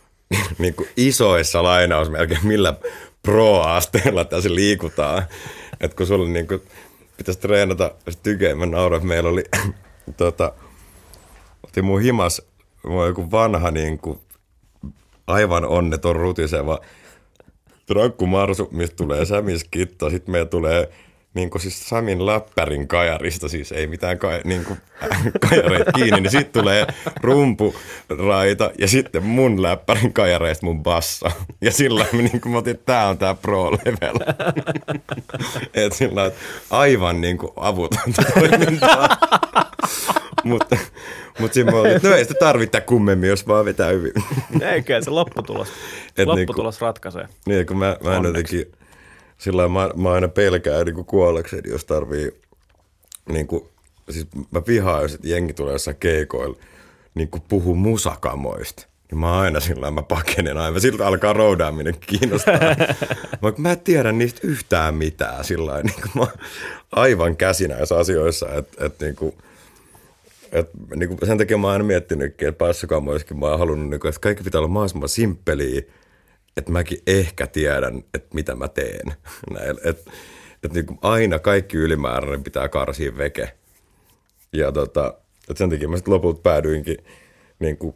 niin 0.58 0.74
kuin 0.74 0.88
isoissa 0.96 1.62
lainausmerkeissä, 1.62 2.46
millä 2.46 2.74
pro-asteella 3.22 4.24
tässä 4.24 4.54
liikutaan. 4.54 5.22
Että 5.80 5.96
kun 5.96 6.06
sulla 6.06 6.28
niin 6.28 6.48
kuin, 6.48 6.62
pitäisi 7.18 7.40
treenata 7.40 7.94
tykeen, 8.22 8.58
mä 8.58 8.64
että 8.96 9.08
meillä 9.08 9.30
oli 9.30 9.44
tota, 10.16 10.52
otin 11.62 11.84
mun 11.84 12.02
himas 12.02 12.42
mun 12.86 13.06
joku 13.06 13.30
vanha 13.30 13.70
niin 13.70 13.98
kuin, 13.98 14.20
aivan 15.26 15.64
onneton 15.64 16.16
rutiseva 16.16 16.80
trankkumarsu, 17.86 18.68
mistä 18.72 18.96
tulee 18.96 19.24
sämiskitto, 19.24 20.10
sitten 20.10 20.32
meillä 20.32 20.48
tulee 20.48 20.92
niin 21.38 21.50
kuin 21.50 21.62
siis 21.62 21.88
Samin 21.88 22.26
läppärin 22.26 22.88
kajarista, 22.88 23.48
siis 23.48 23.72
ei 23.72 23.86
mitään 23.86 24.18
ka, 24.18 24.30
niin 24.44 24.64
kuin, 24.64 24.78
kajareita 25.48 25.92
kiinni, 25.92 26.20
niin 26.20 26.30
sitten 26.30 26.62
tulee 26.62 26.86
rumpuraita 27.22 28.70
ja 28.78 28.88
sitten 28.88 29.24
mun 29.24 29.62
läppärin 29.62 30.12
kajareista 30.12 30.66
mun 30.66 30.82
bassa. 30.82 31.30
Ja 31.60 31.72
sillä 31.72 32.06
niin 32.12 32.40
kuin 32.40 32.52
mä 32.52 32.58
otin, 32.58 32.70
että 32.70 32.92
tää 32.92 33.08
on 33.08 33.18
tää 33.18 33.34
pro 33.34 33.70
level. 33.70 34.18
Et 35.84 35.92
sillä 35.92 36.26
että 36.26 36.40
aivan 36.70 37.20
niin 37.20 37.38
kuin 37.38 37.52
avutonta 37.56 38.22
toimintaa. 38.34 39.08
Mutta 40.44 40.76
mut 41.40 41.52
siinä 41.52 41.70
mä 41.70 41.78
olin, 41.78 41.96
että 41.96 42.08
no 42.08 42.14
ei 42.14 42.24
sitä 42.24 42.38
tarvita 42.40 42.80
kummemmin, 42.80 43.28
jos 43.28 43.48
vaan 43.48 43.64
vetää 43.64 43.88
hyvin. 43.88 44.12
Eikä 44.60 45.00
se 45.00 45.10
lopputulos. 45.10 45.68
Et 46.16 46.26
lopputulos 46.26 46.74
niin 46.74 46.78
kuin, 46.78 46.86
ratkaisee. 46.86 47.28
Niin, 47.46 47.66
kun 47.66 47.78
mä, 47.78 47.96
mä 48.04 48.16
en 48.16 48.24
jotenkin 48.24 48.72
sillä 49.38 49.68
mä, 49.68 49.90
mä 49.96 50.10
aina 50.10 50.28
pelkään 50.28 50.86
niin 50.86 51.04
kuollakseni, 51.04 51.70
jos 51.70 51.84
tarvii, 51.84 52.40
niin 53.28 53.46
kuin, 53.46 53.64
siis 54.10 54.26
mä 54.50 54.62
vihaan, 54.66 55.02
jos 55.02 55.18
jengi 55.22 55.54
tulee 55.54 55.72
jossain 55.72 55.96
keikoilla, 55.96 56.58
niin 57.14 57.28
kuin 57.28 57.42
puhuu 57.48 57.74
musakamoista. 57.74 58.88
Niin 59.10 59.18
mä 59.18 59.40
aina 59.40 59.60
sillä 59.60 59.90
mä 59.90 60.02
pakenen 60.02 60.58
aina. 60.58 60.80
Siltä 60.80 61.06
alkaa 61.06 61.32
roudaaminen 61.32 61.94
kiinnostaa. 62.00 62.58
mä, 63.42 63.52
mä 63.58 63.72
en 63.72 63.80
tiedä 63.80 64.12
niistä 64.12 64.40
yhtään 64.42 64.94
mitään 64.94 65.44
sillä 65.44 65.82
niin 65.82 65.94
kuin 65.94 66.10
mä 66.14 66.26
aivan 66.92 67.36
käsi 67.36 67.68
näissä 67.68 67.96
asioissa, 67.96 68.54
että 68.54 68.86
et, 68.86 69.00
niin 69.00 69.16
kuin, 69.16 69.34
et, 70.52 70.70
niin 70.96 71.08
kuin 71.08 71.18
sen 71.26 71.38
takia 71.38 71.58
mä 71.58 71.66
oon 71.66 71.72
aina 71.72 71.84
miettinytkin, 71.84 72.48
että 72.48 72.58
päässykamoissakin 72.58 73.38
mä 73.38 73.46
oon 73.46 73.58
halunnut, 73.58 73.90
niin 73.90 74.00
kuin, 74.00 74.08
että 74.08 74.20
kaikki 74.20 74.44
pitää 74.44 74.58
olla 74.58 74.68
mahdollisimman 74.68 75.08
simppeliä, 75.08 75.82
että 76.56 76.72
mäkin 76.72 76.98
ehkä 77.06 77.46
tiedän, 77.46 78.02
että 78.14 78.28
mitä 78.34 78.54
mä 78.54 78.68
teen. 78.68 79.14
Että 79.84 80.10
et 80.62 80.72
niin 80.72 80.98
aina 81.02 81.38
kaikki 81.38 81.76
ylimääräinen 81.76 82.44
pitää 82.44 82.68
karsia 82.68 83.16
veke. 83.16 83.52
Ja 84.52 84.72
tota, 84.72 85.14
et 85.50 85.56
sen 85.56 85.70
takia 85.70 85.88
mä 85.88 85.96
sitten 85.96 86.14
lopulta 86.14 86.40
päädyinkin 86.42 86.96
niin 87.58 87.76
kuin 87.76 87.94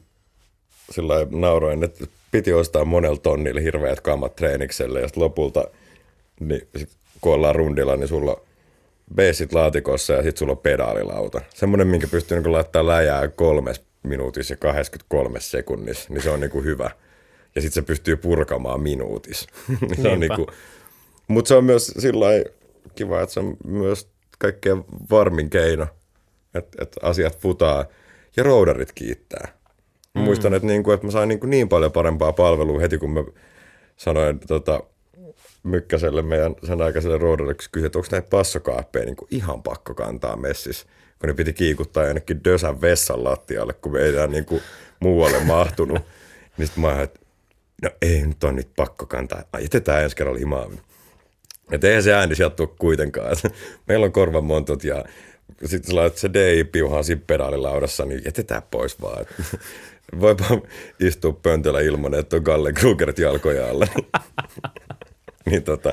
sillä 0.90 1.14
nauroin, 1.30 1.84
että 1.84 2.07
piti 2.30 2.53
ostaa 2.53 2.84
monella 2.84 3.16
tonnilla 3.16 3.61
hirveät 3.61 4.00
kammat 4.00 4.36
treenikselle 4.36 5.00
ja 5.00 5.09
sitten 5.09 5.22
lopulta, 5.22 5.64
niin 6.40 6.68
sit, 6.76 6.90
kun 7.20 7.34
ollaan 7.34 7.55
rundilla, 7.55 7.96
niin 7.96 8.09
sulla 8.09 8.32
on 8.32 8.42
laatikossa 9.53 10.12
ja 10.12 10.22
sitten 10.22 10.38
sulla 10.38 10.53
on 10.53 10.59
pedaalilauta. 10.59 11.40
Semmoinen, 11.55 11.86
minkä 11.86 12.07
pystyy 12.07 12.40
niin 12.40 12.53
laittaa 12.53 12.86
läjää 12.86 13.28
kolmes 13.28 13.82
minuutissa 14.03 14.53
ja 14.53 14.57
23 14.57 15.40
sekunnissa, 15.40 16.12
niin 16.12 16.22
se 16.22 16.30
on 16.30 16.40
niin 16.40 16.50
kuin 16.50 16.64
hyvä 16.64 16.90
ja 17.55 17.61
sitten 17.61 17.82
se 17.82 17.86
pystyy 17.86 18.16
purkamaan 18.16 18.80
minuutis. 18.80 19.46
se 20.03 20.09
on 20.09 20.20
niinku, 20.20 20.46
mutta 21.28 21.48
se 21.48 21.55
on 21.55 21.64
myös 21.64 21.86
sillä 21.98 22.26
kiva, 22.94 23.20
että 23.20 23.32
se 23.32 23.40
on 23.40 23.57
myös 23.64 24.09
kaikkein 24.38 24.84
varmin 25.11 25.50
keino, 25.50 25.86
että, 26.55 26.82
että 26.82 27.00
asiat 27.03 27.38
futaa 27.38 27.84
ja 28.36 28.42
roudarit 28.42 28.92
kiittää. 28.92 29.48
Mm. 30.14 30.20
Muistan, 30.20 30.55
että, 30.55 30.66
niinku, 30.66 30.90
että 30.92 31.07
mä 31.07 31.11
sain 31.11 31.28
niinku 31.28 31.46
niin 31.46 31.68
paljon 31.68 31.92
parempaa 31.92 32.32
palvelua 32.32 32.80
heti, 32.80 32.98
kun 32.98 33.11
mä 33.11 33.24
sanoin 33.96 34.40
tota, 34.40 34.80
Mykkäselle, 35.62 36.22
meidän 36.22 36.55
sen 36.66 36.82
aikaiselle 36.82 37.18
roudarille, 37.18 37.55
kysyin, 37.55 37.86
että 37.86 37.98
onko 37.98 38.09
näitä 38.12 38.28
passokaappeja 38.30 39.07
niin 39.07 39.16
ihan 39.30 39.62
pakko 39.62 39.94
kantaa 39.94 40.36
messis, 40.36 40.86
kun 41.18 41.28
ne 41.28 41.34
piti 41.34 41.53
kiikuttaa 41.53 42.07
jonnekin 42.07 42.44
Dösän 42.44 42.80
vessan 42.80 43.24
lattialle, 43.24 43.72
kun 43.72 43.92
me 43.92 44.00
ei 44.00 44.09
enää 44.09 44.26
niin 44.26 44.44
kuin 44.44 44.62
muualle 45.00 45.44
mahtunut. 45.44 45.98
niin 46.59 46.66
sitten 46.66 46.80
mä 46.80 47.03
että 47.03 47.20
no 47.83 47.91
ei 48.03 48.26
nyt 48.26 48.45
on 48.45 48.57
nyt 48.57 48.68
pakko 48.76 49.07
kantaa, 49.07 49.43
jätetään 49.61 50.03
ensi 50.03 50.16
kerralla 50.16 50.39
himaan. 50.39 50.80
Että 51.72 51.89
eihän 51.89 52.03
se 52.03 52.14
ääni 52.14 52.35
sieltä 52.35 52.57
tule 52.57 52.68
kuitenkaan. 52.78 53.37
Meillä 53.89 54.07
on 54.07 54.12
korvamontot 54.12 54.85
ja 54.85 55.05
sitten 55.64 55.91
sä 55.91 55.97
laitat 55.97 56.18
se 56.18 56.33
DI-piuhaan 56.33 57.05
siinä 57.05 57.22
pedaalilaudassa, 57.26 58.05
niin 58.05 58.22
jätetään 58.24 58.62
pois 58.70 59.01
vaan. 59.01 59.26
Voipa 60.20 60.45
istua 61.01 61.33
pöntöllä 61.33 61.80
ilman, 61.80 62.14
että 62.14 62.37
on 62.37 62.43
Galle 62.43 62.72
Krugerit 62.72 63.18
jalkoja 63.18 63.70
alla. 63.70 63.87
niin 65.51 65.62
tota, 65.62 65.93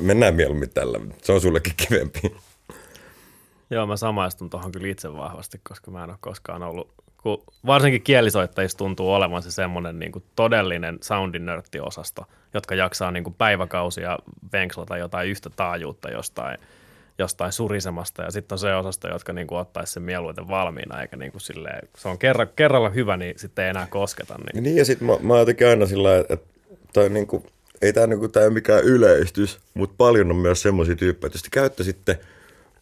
mennään 0.00 0.34
mieluummin 0.34 0.70
tällä. 0.70 1.00
Se 1.22 1.32
on 1.32 1.40
sullekin 1.40 1.72
kivempi. 1.76 2.20
Joo, 3.70 3.86
mä 3.86 3.96
samaistun 3.96 4.50
tuohon 4.50 4.72
kyllä 4.72 4.88
itse 4.88 5.12
vahvasti, 5.12 5.60
koska 5.68 5.90
mä 5.90 6.04
en 6.04 6.10
ole 6.10 6.18
koskaan 6.20 6.62
ollut 6.62 6.94
kun 7.22 7.42
varsinkin 7.66 8.02
kielisoittajissa 8.02 8.78
tuntuu 8.78 9.12
olevan 9.12 9.42
se 9.42 9.50
semmoinen 9.50 9.98
niin 9.98 10.12
kuin 10.12 10.24
todellinen 10.36 10.98
soundin 11.02 11.46
nörttiosasto, 11.46 12.26
jotka 12.54 12.74
jaksaa 12.74 13.10
niin 13.10 13.24
kuin 13.24 13.34
päiväkausia 13.34 14.18
venkslata 14.52 14.96
jotain 14.96 15.28
yhtä 15.28 15.50
taajuutta 15.56 16.10
jostain, 16.10 16.58
jostain 17.18 17.52
surisemasta, 17.52 18.22
ja 18.22 18.30
sitten 18.30 18.54
on 18.54 18.58
se 18.58 18.74
osasto, 18.74 19.08
jotka 19.08 19.32
niin 19.32 19.46
kuin 19.46 19.58
ottaisi 19.58 19.92
sen 19.92 20.02
mieluiten 20.02 20.48
valmiina, 20.48 21.00
eikä 21.00 21.16
niin 21.16 21.32
kuin 21.32 21.42
silleen, 21.42 21.88
se 21.96 22.08
on 22.08 22.18
kerra, 22.18 22.46
kerralla 22.46 22.90
hyvä, 22.90 23.16
niin 23.16 23.38
sitten 23.38 23.64
ei 23.64 23.70
enää 23.70 23.86
kosketa. 23.90 24.34
Niin, 24.38 24.64
niin 24.64 24.76
ja 24.76 24.84
sitten 24.84 25.06
mä, 25.06 25.16
mä 25.22 25.38
jotenkin 25.38 25.68
aina 25.68 25.86
sillä 25.86 26.16
että, 26.16 26.34
että 26.34 27.08
niin 27.08 27.26
kuin, 27.26 27.44
ei 27.82 27.92
tämä 27.92 28.06
niin 28.06 28.20
ole 28.20 28.50
mikään 28.50 28.84
yleistys, 28.84 29.58
mutta 29.74 29.94
paljon 29.98 30.30
on 30.30 30.36
myös 30.36 30.62
semmoisia 30.62 30.96
tyyppejä, 30.96 31.26
että 31.26 31.36
jos 31.36 31.42
te 31.42 31.48
käyttäisitte 31.50 32.20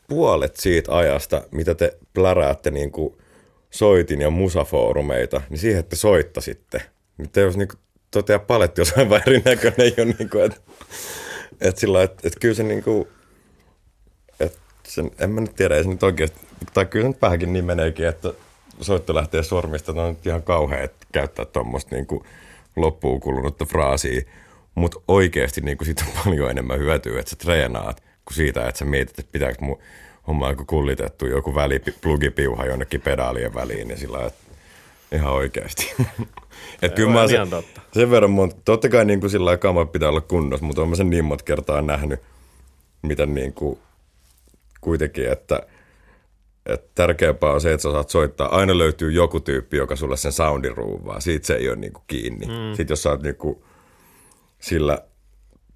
puolet 0.09 0.57
siitä 0.57 0.97
ajasta, 0.97 1.43
mitä 1.51 1.75
te 1.75 1.97
pläräätte 2.15 2.71
niin 2.71 2.93
kuin– 2.93 3.15
soitin 3.71 4.21
ja 4.21 4.31
musafoorumeita, 4.31 5.41
niin 5.51 5.59
siihen, 5.59 5.81
että 5.81 5.97
soittasitte. 5.97 6.83
Nyt 7.19 7.37
jos 7.37 7.57
niin 7.57 7.69
totea 8.11 8.39
paletti 8.39 8.81
jossain 8.81 9.11
vaan 9.11 9.23
erinäköinen, 9.27 9.93
ole 9.99 10.15
niin 10.19 10.31
kuin, 10.31 10.45
että, 10.45 10.61
että 11.61 11.81
sillä 11.81 12.03
että, 12.03 12.29
että 12.29 12.41
kyllä 12.41 12.55
se 12.55 12.63
niin 12.63 12.83
kuin, 12.83 13.09
että 14.41 14.59
sen, 14.87 15.11
en 15.19 15.31
mä 15.31 15.41
nyt 15.41 15.55
tiedä, 15.55 15.77
ei 15.77 15.83
se 15.83 15.89
nyt 15.89 16.03
oikeasti, 16.03 16.41
tai 16.75 16.87
kyllä 16.87 17.05
se 17.05 17.09
nyt 17.09 17.23
vähänkin 17.23 17.53
niin 17.53 17.65
meneekin, 17.65 18.07
että 18.07 18.33
soitto 18.81 19.15
lähtee 19.15 19.43
sormista, 19.43 19.93
että 19.93 20.03
on 20.03 20.15
nyt 20.15 20.27
ihan 20.27 20.43
kauhea 20.43 20.83
että 20.83 21.07
käyttää 21.13 21.45
tuommoista 21.45 21.95
niin 21.95 22.07
kuin 22.07 22.25
loppuun 22.77 23.21
kulunutta 23.21 23.65
fraasia, 23.65 24.23
mutta 24.75 25.01
oikeasti 25.09 25.61
niin 25.61 25.79
kuin 25.79 25.87
siitä 25.87 26.05
on 26.07 26.23
paljon 26.25 26.51
enemmän 26.51 26.79
hyötyä, 26.79 27.21
että 27.21 27.31
sä 27.31 27.37
treenaat, 27.37 28.03
kuin 28.25 28.35
siitä, 28.35 28.69
että 28.69 28.79
sä 28.79 28.85
mietit, 28.85 29.19
että 29.19 29.33
pitääkö 29.33 29.57
mun 29.61 29.79
homma 30.29 30.47
aika 30.47 30.65
kullitettu 30.65 31.27
joku 31.27 31.55
väli, 31.55 31.81
plugipiuha 32.01 32.67
jonnekin 32.67 33.01
pedaalien 33.01 33.55
väliin, 33.55 33.89
niin 33.89 33.99
sillä 33.99 34.27
että 34.27 34.41
ihan 35.13 35.33
oikeasti. 35.33 35.95
Et 36.83 36.95
kyllä 36.95 37.13
mä 37.13 37.29
sen, 37.29 37.51
totta. 37.51 37.81
sen 37.93 38.11
verran 38.11 38.31
monta, 38.31 38.57
totta 38.65 38.89
kai 38.89 39.05
niin 39.05 39.21
kuin 39.21 39.31
sillä 39.31 39.57
kama 39.57 39.87
pitää 39.87 40.09
olla 40.09 40.21
kunnossa, 40.21 40.67
mutta 40.67 40.83
olen 40.83 40.97
sen 40.97 41.11
niin 41.11 41.25
monta 41.25 41.45
kertaa 41.45 41.83
nähnyt, 41.83 42.21
miten 43.03 43.35
niin 43.35 43.53
kuin, 43.53 43.79
kuitenkin, 44.81 45.33
että, 45.33 45.67
että 46.67 46.91
tärkeämpää 46.95 47.51
on 47.51 47.61
se, 47.61 47.73
että 47.73 47.83
sä 47.83 47.93
saat 47.93 48.11
soittaa. 48.11 48.57
Aina 48.57 48.79
löytyy 48.79 49.13
joku 49.13 49.41
tyyppi, 49.41 49.77
joka 49.77 49.97
sulle 49.97 50.17
sen 50.17 50.33
soundin 50.33 50.77
ruuvaa. 50.77 51.21
Siitä 51.21 51.47
se 51.47 51.55
ei 51.55 51.69
ole 51.69 51.77
niin 51.77 51.93
kuin 51.93 52.05
kiinni. 52.07 52.47
Mm. 52.47 52.77
Sitten 52.77 52.93
jos 52.93 53.03
sä 53.03 53.11
oot 53.11 53.23
niin 53.23 53.37
kuin, 53.37 53.63
sillä, 54.61 54.99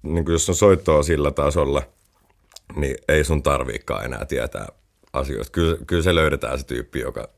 niin 0.03 0.25
kuin 0.25 0.33
jos 0.33 0.49
on 0.49 0.55
soittoa 0.55 1.03
sillä 1.03 1.31
tasolla– 1.31 1.83
niin 2.75 2.95
ei 3.07 3.23
sun 3.23 3.43
tarviikaan 3.43 4.05
enää 4.05 4.25
tietää 4.25 4.67
asioista. 5.13 5.51
Kyllä, 5.51 5.77
kyllä 5.87 6.03
se 6.03 6.15
löydetään 6.15 6.59
se 6.59 6.65
tyyppi, 6.65 6.99
joka 6.99 7.29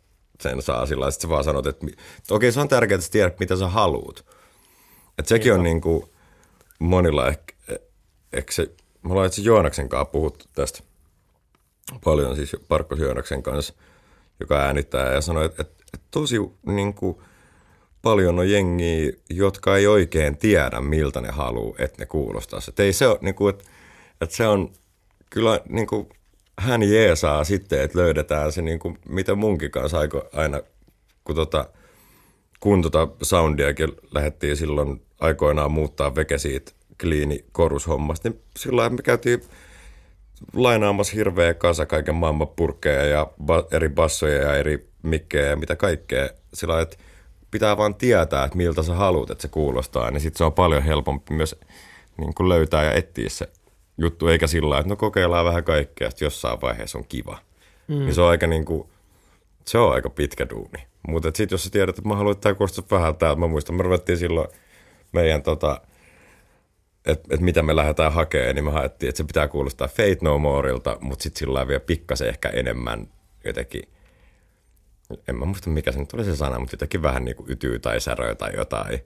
sen 0.42 0.62
saa 0.62 0.86
sillä 0.86 1.12
Sitten 1.12 1.28
sä 1.28 1.32
vaan 1.32 1.44
sanot, 1.44 1.68
että, 1.68 1.86
että 2.18 2.34
okei, 2.36 2.52
se 2.52 2.60
on 2.60 2.68
tärkeää, 2.68 2.96
että 2.96 3.06
sä 3.06 3.12
tiedät, 3.12 3.40
mitä 3.40 3.56
sä 3.56 3.68
haluut. 3.68 4.26
Että 5.20 5.30
sekin 5.30 5.54
on 5.54 5.64
niin 5.64 5.82
kuin 5.82 6.04
monilla 6.80 7.28
ehkä, 7.28 7.54
ehkä 8.34 8.54
se, 8.54 8.72
me 9.04 9.12
ollaan 9.12 9.28
itse 9.28 9.42
Joonaksen 9.42 9.90
kanssa 9.90 10.06
puhuttu 10.06 10.46
tästä 10.54 10.80
paljon, 12.04 12.36
siis 12.36 12.56
Parkkos 12.68 13.00
Joonaksen 13.00 13.44
kanssa, 13.44 13.74
joka 14.40 14.56
äänittää 14.56 15.14
ja 15.14 15.22
sanoi, 15.22 15.46
että, 15.46 15.62
että, 15.62 15.84
että 15.94 16.08
tosi 16.12 16.36
niin 16.66 16.94
kuin, 16.94 17.18
paljon 18.06 18.40
on 18.40 18.50
jengiä, 18.50 19.12
jotka 19.30 19.78
ei 19.78 19.88
oikein 19.88 20.38
tiedä, 20.38 20.82
miltä 20.82 21.22
ne 21.22 21.32
haluaa, 21.32 21.76
että 21.80 22.02
ne 22.02 22.06
kuulostaa. 22.06 22.60
Että 22.68 22.84
ei 22.84 22.94
se 22.94 23.08
ole, 23.08 23.20
niin 23.22 23.36
kuin, 23.36 23.56
että, 23.56 23.66
että 24.22 24.36
se 24.36 24.48
on 24.48 24.74
kyllä 25.30 25.60
niin 25.70 25.88
kuin, 25.88 26.10
hän 26.60 26.84
jeesaa 26.84 27.44
sitten, 27.44 27.82
että 27.82 28.00
löydetään 28.00 28.52
se, 28.52 28.62
niin 28.62 28.80
kuin, 28.80 28.98
mitä 29.10 29.36
munkin 29.36 29.72
kanssa 29.72 29.98
aina, 30.34 30.62
kun, 31.24 31.36
tota, 31.36 31.70
kun 32.60 32.82
tota 32.82 33.08
soundiakin 33.22 33.92
lähdettiin 34.12 34.58
silloin 34.58 35.02
aikoinaan 35.20 35.72
muuttaa 35.72 36.16
veke 36.16 36.38
siitä 36.38 36.72
kliini 37.02 37.46
korushommasta, 37.52 38.30
niin 38.30 38.42
silloin 38.58 38.94
me 38.94 39.02
käytiin 39.02 39.42
lainaamassa 40.54 41.14
hirveä 41.16 41.54
kasa 41.54 41.86
kaiken 41.86 42.16
maailman 42.16 42.48
purkkeja 42.48 43.06
ja 43.06 43.28
ba- 43.42 43.68
eri 43.72 43.90
bassoja 43.90 44.42
ja 44.42 44.56
eri 44.56 44.90
mikkejä 45.04 45.50
ja 45.50 45.56
mitä 45.56 45.76
kaikkea. 45.76 46.30
Sillä 46.54 46.82
että 46.82 46.98
pitää 47.52 47.78
vaan 47.78 47.96
tietää, 47.96 48.44
että 48.44 48.58
miltä 48.58 48.84
sä 48.84 48.94
haluat, 48.94 49.30
että 49.30 49.42
se 49.42 49.48
kuulostaa, 49.48 50.12
niin 50.12 50.22
sitten 50.22 50.38
se 50.38 50.44
on 50.44 50.54
paljon 50.54 50.84
helpompi 50.84 51.34
myös 51.34 51.56
niin 52.18 52.34
kuin 52.34 52.50
löytää 52.50 52.84
ja 52.84 52.94
etsiä 52.94 53.30
se 53.30 53.50
juttu, 53.98 54.28
eikä 54.28 54.48
sillä 54.48 54.80
että 54.80 54.90
no 54.90 54.96
kokeillaan 54.96 55.46
vähän 55.46 55.64
kaikkea, 55.64 56.08
että 56.08 56.26
jossain 56.26 56.62
vaiheessa 56.62 56.98
on 56.98 57.06
kiva. 57.10 57.38
Mm. 57.88 58.00
Niin 58.00 58.14
se 58.14 58.22
on 58.22 58.30
aika 58.30 58.48
niin 58.48 58.66
kuin, 58.66 58.90
se 59.66 59.78
on 59.78 59.94
aika 59.94 60.10
pitkä 60.10 60.50
duuni. 60.50 60.88
Mutta 61.08 61.28
sitten 61.28 61.50
jos 61.52 61.64
sä 61.64 61.70
tiedät, 61.70 61.98
että 61.98 62.10
mä 62.10 62.16
haluan, 62.16 62.32
että 62.32 62.42
tämä 62.42 62.56
kuulostaa 62.56 63.00
vähän 63.00 63.16
täältä, 63.16 63.40
mä 63.40 63.48
muistan, 63.48 63.76
me 63.76 63.84
ruvettiin 63.84 64.18
silloin 64.18 64.48
meidän 65.12 65.44
tota, 65.44 65.82
että 67.06 67.36
et 67.36 67.40
mitä 67.40 67.64
me 67.64 67.76
lähdetään 67.76 68.14
hakemaan, 68.14 68.56
niin 68.56 68.66
me 68.66 68.72
haettiin, 68.72 69.10
että 69.10 69.18
se 69.18 69.24
pitää 69.24 69.48
kuulostaa 69.48 69.88
Fate 69.88 70.18
No 70.22 70.38
Moreilta, 70.38 70.98
mutta 71.02 71.24
sitten 71.24 71.40
sillä 71.40 71.68
vielä 71.68 71.80
pikkasen 71.80 72.28
ehkä 72.30 72.50
enemmän 72.50 73.08
jotenkin, 73.46 73.84
en 75.28 75.36
mä 75.36 75.46
muista 75.46 75.70
mikä 75.70 75.92
se 75.92 76.00
nyt 76.00 76.14
oli 76.14 76.24
se 76.24 76.36
sana, 76.36 76.60
mutta 76.60 76.74
jotenkin 76.74 77.02
vähän 77.02 77.26
niin 77.26 77.36
kuin 77.36 77.52
ytyy 77.52 77.80
tai 77.80 78.02
säröä 78.02 78.36
tai 78.36 78.56
jotain. 78.56 79.00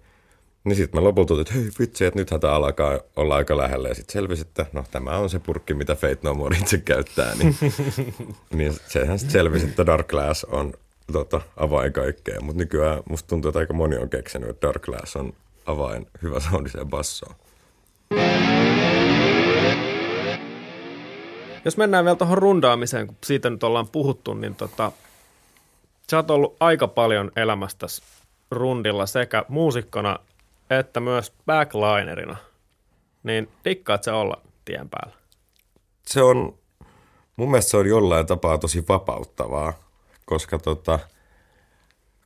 Niin 0.63 0.75
sitten 0.75 1.01
me 1.01 1.03
lopulta 1.03 1.41
että 1.41 1.53
hei 1.53 1.69
vitsi, 1.79 2.05
että 2.05 2.19
nythän 2.19 2.39
tämä 2.39 2.53
alkaa 2.53 2.99
olla 3.15 3.35
aika 3.35 3.57
lähellä. 3.57 3.87
Ja 3.87 3.95
sitten 3.95 4.13
selvisi, 4.13 4.41
että 4.41 4.65
no 4.73 4.83
tämä 4.91 5.17
on 5.17 5.29
se 5.29 5.39
purkki, 5.39 5.73
mitä 5.73 5.95
Fate 5.95 6.17
No 6.23 6.33
More 6.33 6.57
itse 6.57 6.77
käyttää. 6.77 7.35
Niin, 7.35 7.55
niin 8.57 8.73
sehän 8.87 9.19
sitten 9.19 9.33
selvisi, 9.33 9.65
että 9.65 9.85
Dark 9.85 10.07
Glass 10.07 10.43
on 10.43 10.73
tota, 11.11 11.41
avain 11.57 11.93
kaikkeen. 11.93 12.45
Mutta 12.45 12.57
nykyään 12.57 13.03
musta 13.09 13.27
tuntuu, 13.27 13.49
että 13.49 13.59
aika 13.59 13.73
moni 13.73 13.97
on 13.97 14.09
keksinyt, 14.09 14.49
että 14.49 14.67
Dark 14.67 14.81
Glass 14.81 15.15
on 15.15 15.33
avain 15.65 16.07
hyvä 16.21 16.39
soundiseen 16.39 16.87
bassoon. 16.87 17.35
Jos 21.65 21.77
mennään 21.77 22.05
vielä 22.05 22.15
tuohon 22.15 22.37
rundaamiseen, 22.37 23.07
kun 23.07 23.15
siitä 23.23 23.49
nyt 23.49 23.63
ollaan 23.63 23.87
puhuttu, 23.87 24.33
niin 24.33 24.55
tota, 24.55 24.91
sä 26.11 26.17
oot 26.17 26.31
ollut 26.31 26.55
aika 26.59 26.87
paljon 26.87 27.31
elämästä 27.35 27.87
rundilla 28.51 29.05
sekä 29.05 29.45
muusikkona 29.47 30.19
että 30.69 30.99
myös 30.99 31.33
backlinerina. 31.45 32.35
Niin 33.23 33.49
dikkaat 33.65 34.03
se 34.03 34.11
olla 34.11 34.41
tien 34.65 34.89
päällä? 34.89 35.15
Se 36.07 36.21
on, 36.21 36.59
mun 37.35 37.51
mielestä 37.51 37.71
se 37.71 37.77
on 37.77 37.87
jollain 37.87 38.25
tapaa 38.25 38.57
tosi 38.57 38.85
vapauttavaa, 38.89 39.73
koska, 40.25 40.59
tota, 40.59 40.99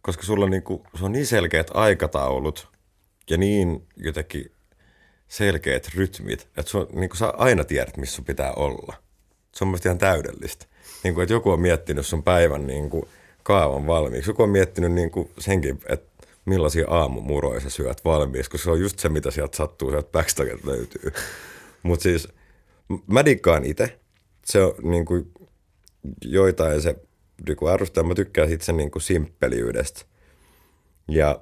koska 0.02 0.24
sulla 0.24 0.46
on 0.46 0.52
niinku, 0.52 0.84
se 0.96 1.06
on 1.06 1.12
niin 1.12 1.28
selkeät 1.28 1.72
aikataulut 1.74 2.68
ja 3.30 3.38
niin 3.38 3.88
jotenkin 3.98 4.52
selkeät 5.28 5.90
rytmit, 5.96 6.42
että 6.58 6.72
sun, 6.72 6.88
niin 6.94 7.10
kuin 7.10 7.18
sä 7.18 7.34
aina 7.38 7.64
tiedät, 7.64 7.98
missä 7.98 8.16
sun 8.16 8.26
pitää 8.26 8.54
olla. 8.54 8.94
Se 9.52 9.64
on 9.64 9.68
mielestäni 9.68 9.90
ihan 9.90 9.98
täydellistä. 9.98 10.66
Niin 11.04 11.14
kuin, 11.14 11.24
että 11.24 11.34
joku 11.34 11.52
on 11.52 11.60
miettinyt 11.60 12.06
sun 12.06 12.24
päivän 12.24 12.68
niin 12.68 12.90
kuin, 12.90 13.06
kaavan 13.44 13.88
valmiiksi. 13.88 14.30
Joku 14.30 14.44
on 14.44 14.50
miettinyt 14.50 14.92
niin 14.92 15.12
kuin 15.12 15.32
senkin, 15.40 15.80
että 15.90 16.13
millaisia 16.46 16.86
aamumuroja 16.90 17.60
sä 17.60 17.70
syöt 17.70 18.06
valmiiksi, 18.06 18.52
koska 18.52 18.64
se 18.64 18.72
on 18.72 18.80
just 18.80 19.00
se, 19.00 19.10
mitä 19.10 19.32
sieltä 19.32 19.58
sattuu, 19.58 19.90
sieltä 19.90 20.12
backstaget 20.12 20.66
löytyy. 20.66 21.12
Mutta 21.84 22.04
siis 22.04 22.28
mä 23.08 23.26
dikkaan 23.26 23.66
itse. 23.66 24.00
Se 24.46 24.64
on 24.64 24.74
niin 24.84 25.06
kuin, 25.06 25.32
joitain 26.22 26.82
se 26.82 26.96
niin 27.48 27.70
ärsyttää. 27.70 28.04
Mä 28.04 28.16
tykkään 28.16 28.48
siitä 28.48 28.66
sen 28.66 28.92
kuin 28.92 29.02
simppeliydestä. 29.02 30.06
Ja 31.08 31.40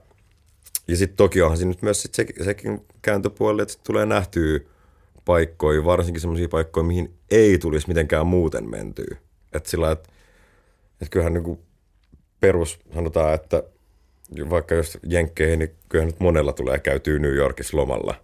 ja 0.88 0.98
sitten 0.98 1.18
toki 1.18 1.42
onhan 1.42 1.58
siinä 1.58 1.70
nyt 1.70 1.82
myös 1.82 2.02
sit 2.02 2.16
se, 2.16 2.26
sekin 2.44 2.86
kääntöpuoli, 3.02 3.62
että 3.62 3.74
tulee 3.84 4.06
nähtyä 4.06 4.60
paikkoja, 5.26 5.86
varsinkin 5.86 6.22
sellaisia 6.22 6.50
paikkoja, 6.50 6.84
mihin 6.84 7.14
ei 7.32 7.58
tulisi 7.58 7.88
mitenkään 7.88 8.28
muuten 8.28 8.70
mentyä. 8.70 9.18
Että 9.54 9.70
sillä 9.70 9.92
että, 9.92 10.10
että 10.92 11.10
kyllähän 11.10 11.34
niin 11.34 11.60
perus 12.40 12.80
sanotaan, 12.94 13.34
että 13.34 13.64
vaikka 14.50 14.76
jos 14.76 14.98
jenkkeihin, 15.08 15.60
niin 15.60 15.72
kyllähän 15.90 16.08
nyt 16.08 16.20
monella 16.20 16.54
tulee 16.54 16.80
käytyä 16.80 17.20
New 17.20 17.36
Yorkissa 17.36 17.78
lomalla. 17.78 18.16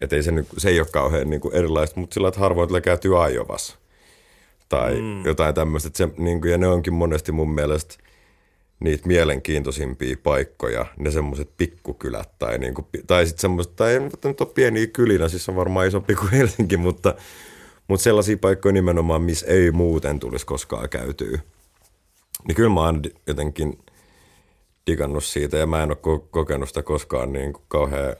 Että 0.00 0.16
ei 0.16 0.22
se, 0.22 0.32
se 0.56 0.68
ei 0.68 0.80
ole 0.80 0.88
kauhean 0.92 1.30
niin 1.30 1.40
kuin 1.40 1.54
erilaista, 1.54 2.00
mutta 2.00 2.14
sillä 2.14 2.28
että 2.28 2.40
harvoin 2.40 2.68
tulee 2.68 2.80
käytyä 2.80 3.20
Aiovassa. 3.20 3.78
Tai 4.68 4.94
mm. 4.94 5.24
jotain 5.24 5.54
tämmöistä. 5.54 5.90
Se, 5.94 6.08
niin 6.18 6.40
kuin, 6.40 6.50
ja 6.52 6.58
ne 6.58 6.66
onkin 6.66 6.94
monesti 6.94 7.32
mun 7.32 7.50
mielestä– 7.50 7.94
niitä 8.80 9.08
mielenkiintoisimpia 9.08 10.16
paikkoja, 10.22 10.86
ne 10.98 11.10
semmoiset 11.10 11.50
pikkukylät 11.56 12.38
tai, 12.38 12.58
niinku, 12.58 12.88
tai 13.06 13.26
sitten 13.26 13.40
semmoiset, 13.40 13.76
tai 13.76 13.92
ei 13.92 14.00
nyt 14.00 14.40
ole 14.40 14.48
pieniä 14.54 14.86
kylinä, 14.86 15.28
siis 15.28 15.48
on 15.48 15.56
varmaan 15.56 15.86
isompi 15.86 16.14
kuin 16.14 16.30
Helsinki, 16.38 16.76
mutta, 16.76 17.14
mutta 17.88 18.04
sellaisia 18.04 18.36
paikkoja 18.36 18.72
nimenomaan, 18.72 19.22
missä 19.22 19.46
ei 19.46 19.70
muuten 19.70 20.20
tulisi 20.20 20.46
koskaan 20.46 20.88
käytyä. 20.88 21.38
Niin 22.48 22.56
kyllä 22.56 22.74
mä 22.74 22.80
oon 22.80 23.02
jotenkin 23.26 23.78
digannut 24.90 25.24
siitä 25.24 25.56
ja 25.56 25.66
mä 25.66 25.82
en 25.82 25.90
ole 25.90 26.20
kokenut 26.30 26.68
sitä 26.68 26.82
koskaan 26.82 27.32
niin 27.32 27.52
kuin 27.52 27.64
kauhean 27.68 28.16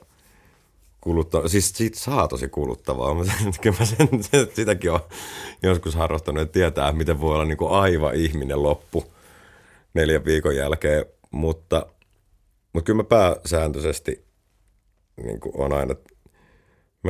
kuluttavaa. 1.01 1.49
Siis 1.49 1.73
siitä 1.77 1.99
saa 1.99 2.29
tosi 2.29 2.49
kuluttavaa, 2.49 3.15
mutta 3.15 3.33
kyllä 3.63 3.77
mä 3.81 3.85
sen, 3.85 4.09
sitäkin 4.55 4.93
on 4.93 5.01
joskus 5.63 5.95
harrastanut, 5.95 6.43
että 6.43 6.53
tietää, 6.53 6.93
miten 6.93 7.21
voi 7.21 7.35
olla 7.35 7.45
niin 7.45 7.59
kuin 7.59 7.73
aivan 7.73 8.15
ihminen 8.15 8.63
loppu– 8.63 9.05
neljän 9.95 10.25
viikon 10.25 10.57
jälkeen, 10.57 11.07
mutta, 11.31 11.87
mutta 12.73 12.87
kyllä 12.87 12.97
mä 12.97 13.05
pääsääntöisesti 13.05 14.25
niin 15.25 15.41
kuin 15.41 15.53
on 15.57 15.73
aina, 15.73 15.95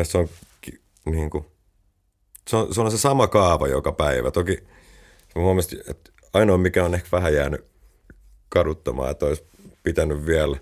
se 0.02 0.18
on, 0.18 0.28
niin 1.06 1.30
kuin, 1.30 1.44
se 2.48 2.56
on, 2.56 2.74
se 2.74 2.80
on 2.80 2.90
se 2.90 2.98
sama 2.98 3.26
kaava 3.26 3.68
joka 3.68 3.92
päivä. 3.92 4.30
Toki 4.30 4.58
mä 5.34 5.42
huomasin, 5.42 5.80
että 5.88 6.10
ainoa 6.32 6.58
mikä 6.58 6.84
on 6.84 6.94
ehkä 6.94 7.08
vähän 7.12 7.34
jäänyt 7.34 7.64
kaduttamaan, 8.48 9.10
että 9.10 9.26
olisi 9.26 9.44
pitänyt 9.82 10.26
vielä 10.26 10.56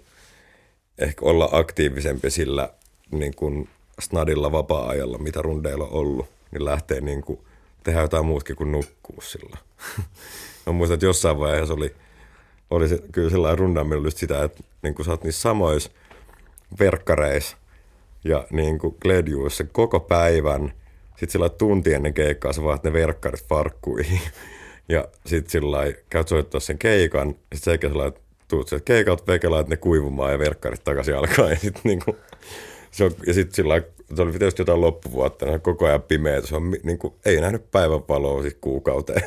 ehkä 0.98 1.24
olla 1.24 1.48
aktiivisempi 1.52 2.30
sillä 2.30 2.70
niin 3.10 3.34
kuin 3.36 3.68
snadilla 4.00 4.52
vapaa-ajalla, 4.52 5.18
mitä 5.18 5.42
rundeilla 5.42 5.84
on 5.84 5.92
ollut, 5.92 6.26
niin 6.50 6.64
lähtee 6.64 7.00
niin 7.00 7.22
kuin 7.22 7.38
tehdä 7.84 8.00
jotain 8.00 8.26
muutkin 8.26 8.56
kuin 8.56 8.72
nukkuu 8.72 9.20
sillä. 9.20 9.56
mä 10.66 10.72
muistan, 10.72 10.94
että 10.94 11.06
jossain 11.06 11.38
vaiheessa 11.38 11.74
oli– 11.74 11.94
oli 12.70 12.88
se, 12.88 12.98
kyllä 13.12 13.30
sellainen 13.30 13.58
rundaamilla 13.58 14.10
sitä, 14.10 14.44
että 14.44 14.62
niin 14.82 14.94
kuin 14.94 15.06
sä 15.06 15.10
oot 15.10 15.24
niissä 15.24 15.40
samoissa 15.40 15.90
verkkareissa 16.78 17.56
ja 18.24 18.46
niin 18.50 18.78
kuin 18.78 18.96
Gledjuissa 19.02 19.64
koko 19.64 20.00
päivän. 20.00 20.72
Sitten 21.08 21.30
sillä 21.30 21.48
tunti 21.48 21.94
ennen 21.94 22.14
keikkaa 22.14 22.52
sä 22.52 22.62
vaat 22.62 22.84
ne 22.84 22.92
verkkarit 22.92 23.44
farkkuihin. 23.48 24.20
Ja 24.88 25.08
sitten 25.26 25.50
sillä 25.50 25.78
käyt 26.10 26.28
soittaa 26.28 26.60
sen 26.60 26.78
keikan. 26.78 27.28
Sitten 27.28 27.72
sekä 27.72 27.88
sillä 27.88 28.12
tuut 28.48 28.68
sieltä 28.68 28.84
keikalta 28.84 29.26
veke, 29.26 29.48
ne 29.66 29.76
kuivumaan 29.76 30.32
ja 30.32 30.38
verkkarit 30.38 30.84
takaisin 30.84 31.16
alkaa. 31.16 31.50
Ja 31.50 31.56
sitten 31.56 31.82
niin 31.84 32.00
kuin, 32.04 32.16
se 32.90 33.04
on, 33.04 33.12
ja 33.26 33.34
sitten 33.34 33.54
sillä 33.54 33.82
se 34.16 34.22
oli 34.22 34.30
tietysti 34.32 34.62
jotain 34.62 34.80
loppuvuotta, 34.80 35.46
niin 35.46 35.60
koko 35.60 35.86
ajan 35.86 36.02
pimeä. 36.02 36.40
Se 36.40 36.56
on, 36.56 36.70
niin 36.70 36.98
ei 37.24 37.40
nähnyt 37.40 37.70
päivänvaloa 37.70 38.42
siis 38.42 38.56
kuukauteen. 38.60 39.22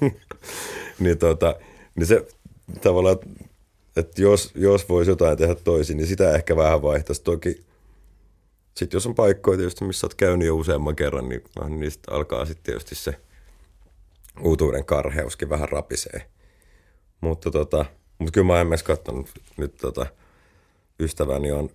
niin, 1.00 1.18
tota, 1.18 1.56
niin 1.94 2.06
se 2.06 2.26
tavallaan, 2.80 3.16
että 3.96 4.22
jos, 4.22 4.52
jos 4.54 4.88
voisi 4.88 5.10
jotain 5.10 5.38
tehdä 5.38 5.54
toisin, 5.54 5.96
niin 5.96 6.06
sitä 6.06 6.34
ehkä 6.34 6.56
vähän 6.56 6.82
vaihtaisi. 6.82 7.22
Toki 7.22 7.64
sitten 8.78 8.96
jos 8.96 9.06
on 9.06 9.14
paikkoja 9.14 9.58
tietysti, 9.58 9.84
missä 9.84 10.06
olet 10.06 10.14
käynyt 10.14 10.46
jo 10.46 10.56
useamman 10.56 10.96
kerran, 10.96 11.28
niin 11.28 11.42
niistä 11.78 12.14
alkaa 12.14 12.46
sitten 12.46 12.64
tietysti 12.64 12.94
se 12.94 13.14
uutuuden 14.40 14.84
karheuskin 14.84 15.48
vähän 15.48 15.68
rapisee. 15.68 16.26
Mutta 17.20 17.50
tota, 17.50 17.84
mutta 18.18 18.32
kyllä 18.32 18.46
mä 18.46 18.60
en 18.60 18.66
myös 18.66 18.82
katsonut 18.82 19.30
nyt 19.56 19.76
tota, 19.76 20.06
ystäväni 21.00 21.52
on 21.52 21.70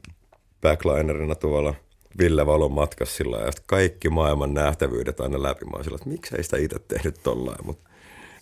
backlinerina 0.61 1.35
tuolla 1.35 1.75
Ville 2.17 2.45
Valon 2.45 2.71
matkassa 2.71 3.15
sillä 3.15 3.37
ja 3.37 3.51
kaikki 3.65 4.09
maailman 4.09 4.53
nähtävyydet 4.53 5.19
aina 5.19 5.43
läpi. 5.43 5.65
Mä 5.65 5.83
sillä, 5.83 5.95
että 5.95 6.09
miksei 6.09 6.43
sitä 6.43 6.57
itse 6.57 6.79
tehnyt 6.79 7.23
tollain, 7.23 7.65
mutta 7.65 7.89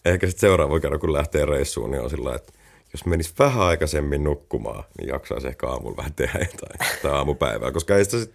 ehkä 0.06 0.28
sitten 0.28 0.42
seuraava 0.42 0.80
kerran, 0.80 1.00
kun 1.00 1.14
lähtee 1.14 1.46
reissuun, 1.46 1.92
niin 1.92 2.02
on 2.02 2.10
sillä 2.10 2.36
että 2.36 2.54
jos 2.94 3.06
menisi 3.06 3.34
vähän 3.40 3.64
aikaisemmin 3.64 4.24
nukkumaan, 4.24 4.84
niin 4.98 5.08
jaksaisi 5.08 5.48
ehkä 5.48 5.68
aamulla 5.68 5.98
vähän 5.98 6.14
tehdä 6.14 6.40
jotain 6.40 6.92
tai 7.02 7.12
aamupäivää, 7.12 7.72
koska 7.72 7.98
ei 7.98 8.06
sitä, 8.06 8.20
sit, 8.20 8.34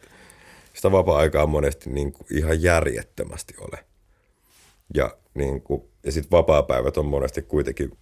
sitä 0.74 0.92
vapaa-aikaa 0.92 1.46
monesti 1.46 1.90
niin 1.90 2.12
kuin 2.12 2.26
ihan 2.38 2.62
järjettömästi 2.62 3.54
ole. 3.60 3.84
Ja, 4.94 5.16
niin 5.34 5.62
kuin, 5.62 5.82
ja 6.04 6.12
sitten 6.12 6.30
vapaa-päivät 6.30 6.96
on 6.96 7.06
monesti 7.06 7.42
kuitenkin 7.42 7.92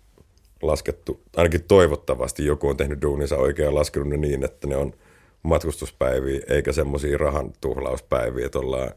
laskettu, 0.63 1.21
ainakin 1.37 1.65
toivottavasti 1.65 2.47
joku 2.47 2.69
on 2.69 2.77
tehnyt 2.77 3.03
duuninsa 3.03 3.37
oikein 3.37 3.75
laskenut 3.75 4.09
ne 4.09 4.17
niin, 4.17 4.45
että 4.45 4.67
ne 4.67 4.77
on 4.77 4.93
matkustuspäiviä 5.43 6.41
eikä 6.49 6.73
semmoisia 6.73 7.19
rahan 7.19 7.53
tuhlauspäiviä, 7.61 8.47
että 8.47 8.59
ollaan 8.59 8.91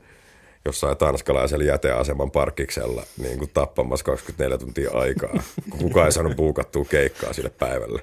jossain 0.66 0.98
tanskalaisella 0.98 1.64
jäteaseman 1.64 2.32
parkiksella 2.32 3.04
niin 3.18 3.38
kuin 3.38 3.52
tappamassa 3.54 4.06
24 4.06 4.58
tuntia 4.58 4.92
aikaa, 4.94 5.44
kun 5.70 5.80
kukaan 5.80 6.06
ei 6.06 6.12
saanut 6.12 6.36
puukattua 6.36 6.86
keikkaa 6.86 7.34
sille 7.34 7.50
päivälle. 7.50 8.02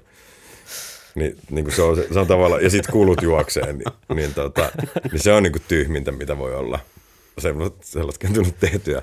Niin, 1.14 1.39
niin 1.51 1.64
kuin 1.64 1.74
se, 1.74 1.82
on, 1.82 1.97
se 2.12 2.18
on 2.18 2.26
tavallaan, 2.26 2.64
ja 2.64 2.70
sitten 2.70 2.93
kulut 2.93 3.22
juokseen, 3.22 3.78
niin, 3.78 4.16
niin, 4.16 4.35
tota, 4.35 4.70
niin 5.12 5.22
se 5.22 5.32
on 5.32 5.43
niin 5.43 5.53
kuin 5.53 5.62
tyhmintä, 5.68 6.12
mitä 6.12 6.39
voi 6.39 6.55
olla. 6.55 6.78
Sellaista 7.80 8.28
on 8.28 8.35
tullut 8.35 8.59
tehtyä. 8.61 9.03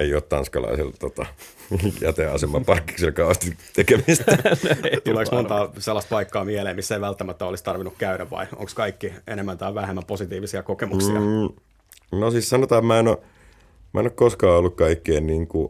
Ei 0.00 0.14
ole 0.14 0.22
tanskalaisella 0.22 0.92
tota, 0.98 1.26
jäteaseman 2.06 2.64
parkkiksella 2.64 3.12
kauheasti 3.12 3.56
tekemistä. 3.74 4.36
Tuleeko 5.04 5.36
monta 5.36 5.70
sellaista 5.78 6.08
paikkaa 6.10 6.44
mieleen, 6.44 6.76
missä 6.76 6.94
ei 6.94 7.00
välttämättä 7.00 7.46
olisi 7.46 7.64
tarvinnut 7.64 7.94
käydä 7.98 8.30
vai 8.30 8.46
onko 8.52 8.72
kaikki 8.74 9.12
enemmän 9.26 9.58
tai 9.58 9.74
vähemmän 9.74 10.04
positiivisia 10.06 10.62
kokemuksia? 10.62 11.20
Mm, 11.20 11.48
No 12.12 12.30
siis 12.30 12.48
sanotaan, 12.48 12.84
mä 12.84 12.98
en 12.98 13.08
ole, 13.08 13.18
mä 13.92 14.00
en 14.00 14.06
ole 14.06 14.10
koskaan 14.10 14.58
ollut 14.58 14.76
kaikkien 14.76 15.26
niin 15.26 15.46
kuin 15.46 15.68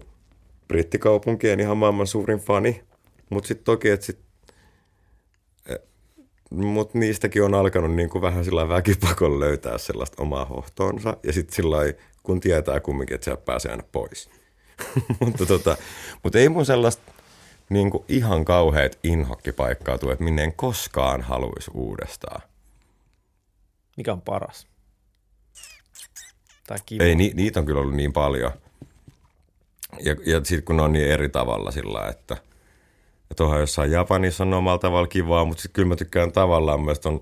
brittikaupunkien 0.68 1.61
ihan 1.61 1.76
maailman 1.76 2.07
suurin 2.07 2.39
fani, 2.39 2.83
mutta 3.31 3.49
sitten 3.49 3.64
toki, 3.64 3.89
että 3.89 4.07
sit, 4.07 4.18
e, 5.68 5.74
mut 6.51 6.95
niistäkin 6.95 7.43
on 7.43 7.55
alkanut 7.55 7.95
niin 7.95 8.09
kuin 8.09 8.22
vähän 8.22 8.45
sillä 8.45 8.68
väkipakon 8.68 9.41
löytää 9.41 9.78
sellaista 9.78 10.22
omaa 10.22 10.45
hohtoonsa 10.45 11.16
ja 11.22 11.33
sitten 11.33 11.57
sillä 11.57 11.76
kun 12.23 12.41
tietää 12.41 12.81
kumminkin, 12.81 13.14
että 13.14 13.25
sieltä 13.25 13.43
pääsee 13.43 13.71
aina 13.71 13.85
pois. 13.93 14.31
mutta, 15.21 15.47
tota, 15.47 15.77
mutta 16.23 16.39
ei 16.39 16.49
mun 16.49 16.66
sellaista 16.66 17.12
niin 17.68 17.91
kuin 17.91 18.05
ihan 18.09 18.45
kauheat 18.45 18.99
inhokkipaikkaa 19.03 19.99
tule, 19.99 20.12
että 20.12 20.25
minne 20.25 20.45
en 20.45 20.53
koskaan 20.53 21.23
haluaisi 21.23 21.71
uudestaan. 21.75 22.43
Mikä 23.97 24.12
on 24.12 24.23
paras? 24.23 24.66
Tai 26.66 26.79
kiva. 26.87 27.05
Ei, 27.05 27.14
ni, 27.14 27.33
niitä 27.35 27.61
on 27.61 27.66
kyllä 27.66 27.81
ollut 27.81 27.97
niin 27.97 28.12
paljon. 28.12 28.53
Ja, 30.01 30.16
ja 30.27 30.45
sitten 30.45 30.64
kun 30.64 30.77
ne 30.77 30.83
on 30.83 30.93
niin 30.93 31.11
eri 31.11 31.29
tavalla 31.29 31.71
sillä 31.71 32.09
että, 32.09 32.37
onhan 33.41 33.61
jossain 33.61 33.91
Japanissa 33.91 34.45
on 34.45 34.55
omalla 34.55 34.79
tavalla 34.79 35.09
kivaa, 35.09 35.45
mutta 35.45 35.62
sitten 35.62 35.75
kyllä 35.75 35.89
mä 35.89 35.97
tykkään 35.97 36.33
tavallaan 36.33 36.81
myös 36.81 37.01
on 37.05 37.21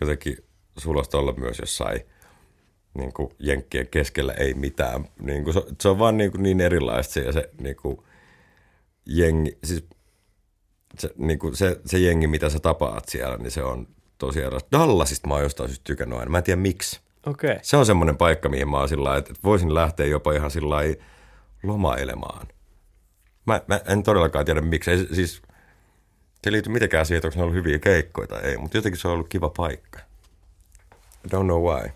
jotenkin 0.00 0.36
sulosta 0.76 1.18
olla 1.18 1.32
myös 1.32 1.58
jossain 1.58 2.00
niin 2.94 3.12
kuin 3.12 3.30
jenkkien 3.38 3.86
keskellä 3.86 4.32
ei 4.32 4.54
mitään. 4.54 5.08
Niin 5.20 5.44
kuin 5.44 5.54
se, 5.54 5.62
se 5.80 5.88
on 5.88 5.98
vaan 5.98 6.16
niin, 6.16 6.30
kuin 6.30 6.42
niin 6.42 6.60
erilaista 6.60 7.14
se, 7.14 7.20
ja 7.20 7.32
se 7.32 7.50
niin 7.60 7.76
kuin 7.76 7.98
jengi, 9.06 9.58
siis 9.64 9.84
se, 10.98 11.10
niin 11.16 11.38
kuin 11.38 11.56
se, 11.56 11.80
se 11.86 11.98
jengi, 11.98 12.26
mitä 12.26 12.50
sä 12.50 12.60
tapaat 12.60 13.08
siellä, 13.08 13.36
niin 13.36 13.50
se 13.50 13.62
on 13.62 13.86
tosi 14.18 14.40
erilaista. 14.40 14.78
Dallasista 14.78 15.28
mä 15.28 15.34
oon 15.34 15.42
jostain 15.42 15.68
syystä 15.68 15.84
tykännyt 15.84 16.18
aina. 16.18 16.30
Mä 16.30 16.38
en 16.38 16.44
tiedä 16.44 16.60
miksi. 16.60 17.00
Okay. 17.26 17.58
Se 17.62 17.76
on 17.76 17.86
semmoinen 17.86 18.16
paikka, 18.16 18.48
mihin 18.48 18.68
mä 18.68 18.78
oon 18.78 18.88
sillä 18.88 19.16
että 19.16 19.34
voisin 19.44 19.74
lähteä 19.74 20.06
jopa 20.06 20.32
ihan 20.32 20.50
sillä 20.50 20.76
lomailemaan. 21.62 22.46
Mä, 23.46 23.60
mä, 23.66 23.80
en 23.88 24.02
todellakaan 24.02 24.44
tiedä 24.44 24.60
miksi. 24.60 24.90
Ei, 24.90 25.06
siis, 25.12 25.42
se 26.26 26.46
ei 26.46 26.52
liity 26.52 26.70
mitenkään 26.70 27.06
siihen, 27.06 27.18
että 27.18 27.28
onko 27.28 27.36
ne 27.36 27.42
ollut 27.42 27.56
hyviä 27.56 27.78
keikkoja 27.78 28.26
tai 28.26 28.40
ei, 28.42 28.56
mutta 28.56 28.78
jotenkin 28.78 29.00
se 29.00 29.08
on 29.08 29.14
ollut 29.14 29.28
kiva 29.28 29.48
paikka. 29.56 29.98
I 31.24 31.28
don't 31.28 31.44
know 31.44 31.62
why. 31.62 31.90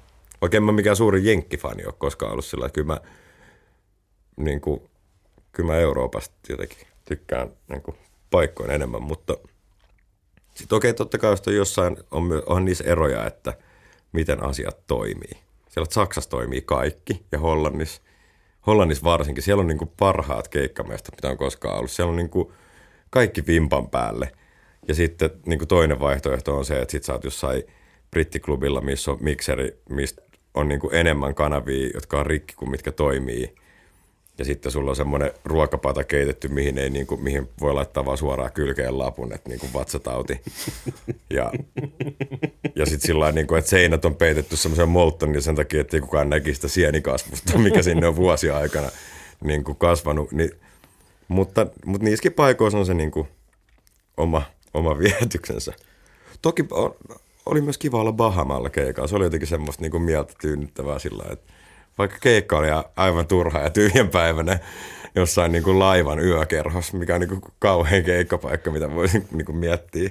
Oikein 0.44 0.62
mä 0.62 0.72
mikään 0.72 0.96
suuri 0.96 1.26
jenkkifani 1.26 1.84
ole 1.84 1.94
koskaan 1.98 2.32
ollut 2.32 2.44
sillä, 2.44 2.70
kyllä 2.70 2.86
mä, 2.86 3.00
niin 4.36 4.60
kuin, 4.60 4.80
kyllä 5.52 5.72
mä 5.72 5.78
Euroopasta 5.78 6.34
jotenkin 6.48 6.78
tykkään 7.04 7.50
niin 7.68 7.82
kuin, 7.82 7.96
paikkoin 8.30 8.70
enemmän, 8.70 9.02
mutta 9.02 9.36
sitten 10.54 10.76
okei, 10.76 10.90
okay, 10.90 10.96
totta 10.96 11.18
kai 11.18 11.36
on 11.46 11.54
jossain, 11.54 11.96
on, 12.10 12.42
on 12.46 12.64
niissä 12.64 12.84
eroja, 12.84 13.26
että– 13.26 13.54
miten 14.14 14.42
asiat 14.44 14.86
toimii. 14.86 15.38
Siellä 15.68 15.90
Saksassa 15.90 16.30
toimii 16.30 16.62
kaikki 16.62 17.26
ja 17.32 17.38
Hollannissa, 17.38 18.02
Hollannissa 18.66 19.04
varsinkin. 19.04 19.42
Siellä 19.42 19.60
on 19.60 19.66
niin 19.66 19.78
kuin 19.78 19.90
parhaat 19.98 20.48
keikkamestat, 20.48 21.14
mitä 21.16 21.28
on 21.28 21.36
koskaan 21.36 21.76
ollut. 21.76 21.90
Siellä 21.90 22.10
on 22.10 22.16
niin 22.16 22.30
kuin 22.30 22.52
kaikki 23.10 23.46
vimpan 23.46 23.90
päälle. 23.90 24.32
Ja 24.88 24.94
sitten 24.94 25.30
niin 25.46 25.58
kuin 25.58 25.68
toinen 25.68 26.00
vaihtoehto 26.00 26.56
on 26.56 26.64
se, 26.64 26.80
että 26.80 26.92
sit 26.92 27.04
sä 27.04 27.12
oot 27.12 27.24
jossain 27.24 27.62
brittiklubilla, 28.10 28.80
missä 28.80 29.10
on 29.10 29.18
mikseri, 29.20 29.82
mistä 29.88 30.22
on 30.54 30.68
niin 30.68 30.80
kuin 30.80 30.94
enemmän 30.94 31.34
kanavia, 31.34 31.90
jotka 31.94 32.20
on 32.20 32.26
rikki 32.26 32.54
kuin 32.54 32.70
mitkä 32.70 32.92
toimii– 32.92 33.54
ja 34.38 34.44
sitten 34.44 34.72
sulla 34.72 34.90
on 34.90 34.96
semmoinen 34.96 35.30
ruokapata 35.44 36.04
keitetty, 36.04 36.48
mihin, 36.48 36.78
ei, 36.78 36.90
niin 36.90 37.06
kuin, 37.06 37.22
mihin 37.22 37.48
voi 37.60 37.74
laittaa 37.74 38.04
vaan 38.04 38.18
suoraan 38.18 38.52
kylkeen 38.52 38.98
lapun, 38.98 39.32
että 39.32 39.48
niin 39.48 39.60
kuin 39.60 39.72
vatsatauti. 39.72 40.40
Ja, 41.30 41.52
ja 42.76 42.86
sitten 42.86 43.06
sillä 43.06 43.32
niin 43.32 43.46
kuin, 43.46 43.58
että 43.58 43.70
seinät 43.70 44.04
on 44.04 44.14
peitetty 44.14 44.56
semmoisen 44.56 44.88
molton 44.88 45.42
sen 45.42 45.54
takia, 45.54 45.80
että 45.80 45.96
ei 45.96 46.00
kukaan 46.00 46.30
näkisi 46.30 46.54
sitä 46.54 46.68
sienikasvusta, 46.68 47.58
mikä 47.58 47.82
sinne 47.82 48.06
on 48.06 48.16
vuosia 48.16 48.58
aikana 48.58 48.90
niin 49.44 49.64
kuin 49.64 49.76
kasvanut. 49.76 50.32
Niin, 50.32 50.50
mutta, 51.28 51.66
mutta 51.84 52.04
niissäkin 52.04 52.32
paikoissa 52.32 52.78
on 52.78 52.86
se 52.86 52.94
niin 52.94 53.10
kuin 53.10 53.28
oma, 54.16 54.42
oma 54.74 54.98
vietyksensä. 54.98 55.72
Toki 56.42 56.64
oli 57.46 57.60
myös 57.60 57.78
kiva 57.78 58.00
olla 58.00 58.12
Bahamalla 58.12 58.70
keikalla. 58.70 59.08
Se 59.08 59.16
oli 59.16 59.24
jotenkin 59.24 59.48
semmoista 59.48 59.82
niin 59.82 59.90
kuin 59.90 60.02
mieltä 60.02 60.34
tyynnyttävää 60.40 60.98
sillä 60.98 61.24
että 61.32 61.52
vaikka 61.98 62.18
keikka 62.20 62.58
oli 62.58 62.68
aivan 62.96 63.26
turha 63.26 63.60
ja 63.60 63.70
tyhjänpäiväinen 63.70 64.58
jossain 65.14 65.52
niin 65.52 65.64
kuin 65.64 65.78
laivan 65.78 66.20
yökerhos, 66.20 66.92
mikä 66.92 67.14
on 67.14 67.20
niin 67.20 67.28
kuin 67.28 67.40
kauhean 67.58 68.04
keikkapaikka, 68.04 68.70
mitä 68.70 68.94
voisin 68.94 69.28
niin 69.30 69.46
kuin 69.46 69.56
miettiä. 69.56 70.10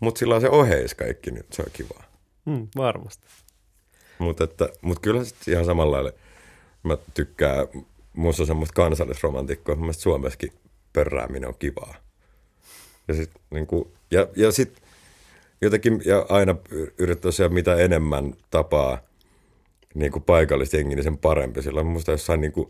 Mutta 0.00 0.18
sillä 0.18 0.34
on 0.34 0.40
se 0.40 0.48
oheis 0.48 0.94
kaikki, 0.94 1.30
niin 1.30 1.44
se 1.52 1.62
on 1.62 1.68
kivaa. 1.72 2.04
Mm, 2.44 2.68
varmasti. 2.76 3.26
Mutta 4.18 4.48
mut 4.82 4.98
kyllä 4.98 5.24
sitten 5.24 5.54
ihan 5.54 5.64
samalla 5.64 5.96
lailla 5.96 6.12
mä 6.82 6.96
tykkään, 7.14 7.66
musta 8.12 8.42
on 8.42 8.46
semmoista 8.46 8.74
kansallisromantikkoa, 8.74 9.74
mun 9.74 9.84
mielestä 9.84 10.02
Suomessakin 10.02 10.52
pörrääminen 10.92 11.48
on 11.48 11.54
kivaa. 11.58 11.94
Ja 13.08 13.14
sitten 13.14 13.42
niin 13.50 13.66
kuin, 13.66 13.92
ja, 14.10 14.28
ja 14.36 14.52
sit 14.52 14.82
jotenkin, 15.60 16.02
ja 16.04 16.26
aina 16.28 16.56
yrittää 16.98 17.30
se 17.30 17.48
mitä 17.48 17.76
enemmän 17.76 18.34
tapaa 18.50 18.98
niin 19.94 20.12
kuin 20.12 20.22
paikallista 20.22 20.76
jengi, 20.76 20.94
niin 20.94 21.04
sen 21.04 21.18
parempi. 21.18 21.62
Sillä 21.62 21.82
musta 21.82 22.10
jossain 22.10 22.40
niin 22.40 22.52
kuin 22.52 22.68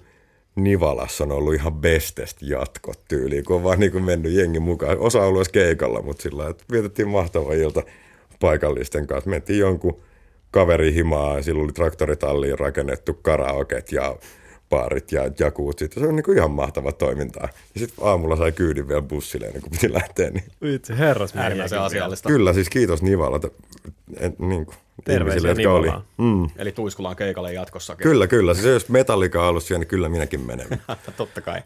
Nivalassa 0.57 1.25
on 1.25 1.33
ollut 1.33 1.55
ihan 1.55 1.75
bestest 1.75 2.37
jatkot 2.43 3.05
tyyliin, 3.09 3.45
kun 3.45 3.57
on 3.57 3.65
vaan 3.65 3.81
niin 3.81 3.93
kuin 3.93 4.05
mennyt 4.05 4.33
jengi 4.33 4.61
mukaan. 4.61 4.99
Osa 4.99 5.21
on 5.21 5.29
ollut 5.29 5.49
keikalla, 5.49 6.03
mutta 6.03 6.23
sillä 6.23 6.49
että 6.49 6.65
vietettiin 6.73 7.09
mahtava 7.09 7.53
ilta 7.53 7.83
paikallisten 8.41 9.07
kanssa. 9.07 9.31
Mentiin 9.31 9.59
jonkun 9.59 10.01
kaveri 10.51 10.95
himaa 10.95 11.37
ja 11.37 11.43
sillä 11.43 11.63
oli 11.63 11.73
traktoritalliin 11.73 12.59
rakennettu 12.59 13.15
karaoket 13.15 13.93
ja 13.93 14.17
baarit 14.71 15.13
ja 15.13 15.31
jakuutsit. 15.39 15.93
Se 15.93 16.07
on 16.07 16.17
niin 16.17 16.25
kuin 16.25 16.39
ihan 16.39 16.51
mahtava 16.51 16.93
toimintaa. 16.93 17.49
Ja 17.75 17.81
sitten 17.81 18.07
aamulla 18.07 18.37
sai 18.37 18.53
kyydin 18.53 18.89
vielä 18.89 19.03
bussille 19.03 19.47
ennen 19.47 19.63
kuin 19.63 19.71
piti 19.71 19.93
lähteä. 19.93 20.31
Niin... 20.31 20.45
Vitsi, 20.63 20.99
herras 20.99 21.37
Äärimmäisen 21.37 21.81
asiallista. 21.81 22.29
Kyllä, 22.29 22.53
siis 22.53 22.69
kiitos 22.69 23.03
Nivala. 23.03 23.41
Niin 24.39 24.67
kuin, 24.67 24.77
Terveisiä 25.05 25.51
jotka 25.51 25.73
oli. 25.73 25.89
Mm. 26.19 26.49
Eli 26.57 26.73
tuiskulaan 26.73 27.17
keikalle 27.17 27.53
jatkossakin. 27.53 28.03
Kyllä, 28.03 28.27
kyllä. 28.27 28.55
Siis 28.55 28.67
jos 28.67 28.89
Metallica 28.89 29.43
on 29.43 29.49
ollut 29.49 29.63
siellä, 29.63 29.79
niin 29.79 29.89
kyllä 29.89 30.09
minäkin 30.09 30.41
menen. 30.41 30.67
Totta 31.17 31.41
kai. 31.41 31.63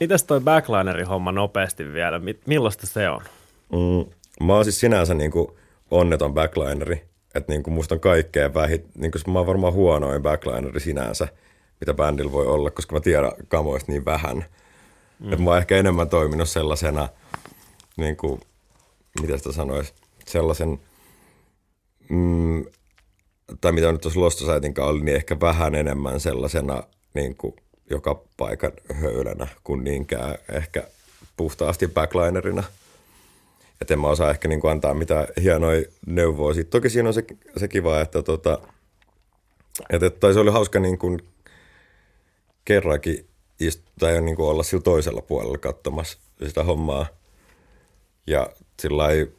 Mitäs 0.00 0.24
toi 0.24 0.40
backlinerin 0.40 1.06
homma 1.06 1.32
nopeasti 1.32 1.92
vielä? 1.92 2.20
Millaista 2.46 2.86
se 2.86 3.08
on? 3.08 3.22
Mm, 3.72 4.12
mä 4.46 4.54
oon 4.54 4.64
siis 4.64 4.80
sinänsä 4.80 5.14
niin 5.14 5.30
kuin 5.30 5.48
onneton 5.90 6.34
backlineri. 6.34 7.11
Että 7.34 7.52
niin 7.52 7.62
kuin 7.62 7.74
musta 7.74 7.94
on 7.94 8.00
kaikkea 8.00 8.54
vähit, 8.54 8.86
niin 8.94 9.12
kuin 9.12 9.22
mä 9.26 9.38
oon 9.38 9.46
varmaan 9.46 9.72
huonoin 9.72 10.22
backlineri 10.22 10.80
sinänsä, 10.80 11.28
mitä 11.80 11.94
bändillä 11.94 12.32
voi 12.32 12.46
olla, 12.46 12.70
koska 12.70 12.96
mä 12.96 13.00
tiedän 13.00 13.32
kamoista 13.48 13.92
niin 13.92 14.04
vähän. 14.04 14.44
Mm. 15.18 15.32
Että 15.32 15.44
mä 15.44 15.50
oon 15.50 15.58
ehkä 15.58 15.76
enemmän 15.76 16.08
toiminut 16.08 16.48
sellaisena, 16.48 17.08
niin 17.96 18.16
kuin, 18.16 18.40
mitä 19.20 19.36
sitä 19.36 19.52
sanoisi, 19.52 19.92
sellaisen, 20.26 20.80
mm, 22.08 22.64
tai 23.60 23.72
mitä 23.72 23.92
nyt 23.92 24.00
tuossa 24.00 24.20
Lost 24.20 24.38
Societyn 24.38 24.74
oli, 24.78 25.00
niin 25.00 25.16
ehkä 25.16 25.40
vähän 25.40 25.74
enemmän 25.74 26.20
sellaisena 26.20 26.82
niin 27.14 27.36
kuin 27.36 27.54
joka 27.90 28.22
paikan 28.36 28.72
höylänä 28.94 29.46
kuin 29.64 29.84
niinkään 29.84 30.34
ehkä 30.48 30.82
puhtaasti 31.36 31.88
backlinerina. 31.88 32.62
Että 33.82 33.94
en 33.94 34.00
mä 34.00 34.08
osaa 34.08 34.30
ehkä 34.30 34.48
niin 34.48 34.60
kuin 34.60 34.70
antaa 34.70 34.94
mitään 34.94 35.26
hienoja 35.42 35.84
neuvoja. 36.06 36.54
Sitten 36.54 36.80
toki 36.80 36.90
siinä 36.90 37.08
on 37.08 37.14
se, 37.14 37.24
se 37.56 37.68
kiva, 37.68 38.00
että 38.00 38.22
tota, 38.22 38.58
että, 39.90 40.10
tai 40.10 40.34
se 40.34 40.40
oli 40.40 40.50
hauska 40.50 40.80
niin 40.80 41.22
kerrankin 42.64 43.26
istu, 43.60 43.90
tai 43.98 44.20
niin 44.20 44.36
kuin 44.36 44.48
olla 44.48 44.62
sillä 44.62 44.82
toisella 44.82 45.22
puolella 45.22 45.58
katsomassa 45.58 46.18
sitä 46.44 46.64
hommaa. 46.64 47.06
Ja 48.26 48.50
sillä 48.80 49.10
ei 49.10 49.32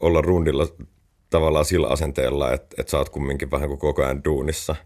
olla 0.00 0.20
rundilla 0.20 0.66
tavallaan 1.30 1.64
sillä 1.64 1.88
asenteella, 1.88 2.52
että, 2.52 2.76
että 2.78 2.90
sä 2.90 2.98
oot 2.98 3.08
kumminkin 3.08 3.50
vähän 3.50 3.68
kuin 3.68 3.80
koko 3.80 4.02
ajan 4.02 4.24
duunissa. 4.24 4.76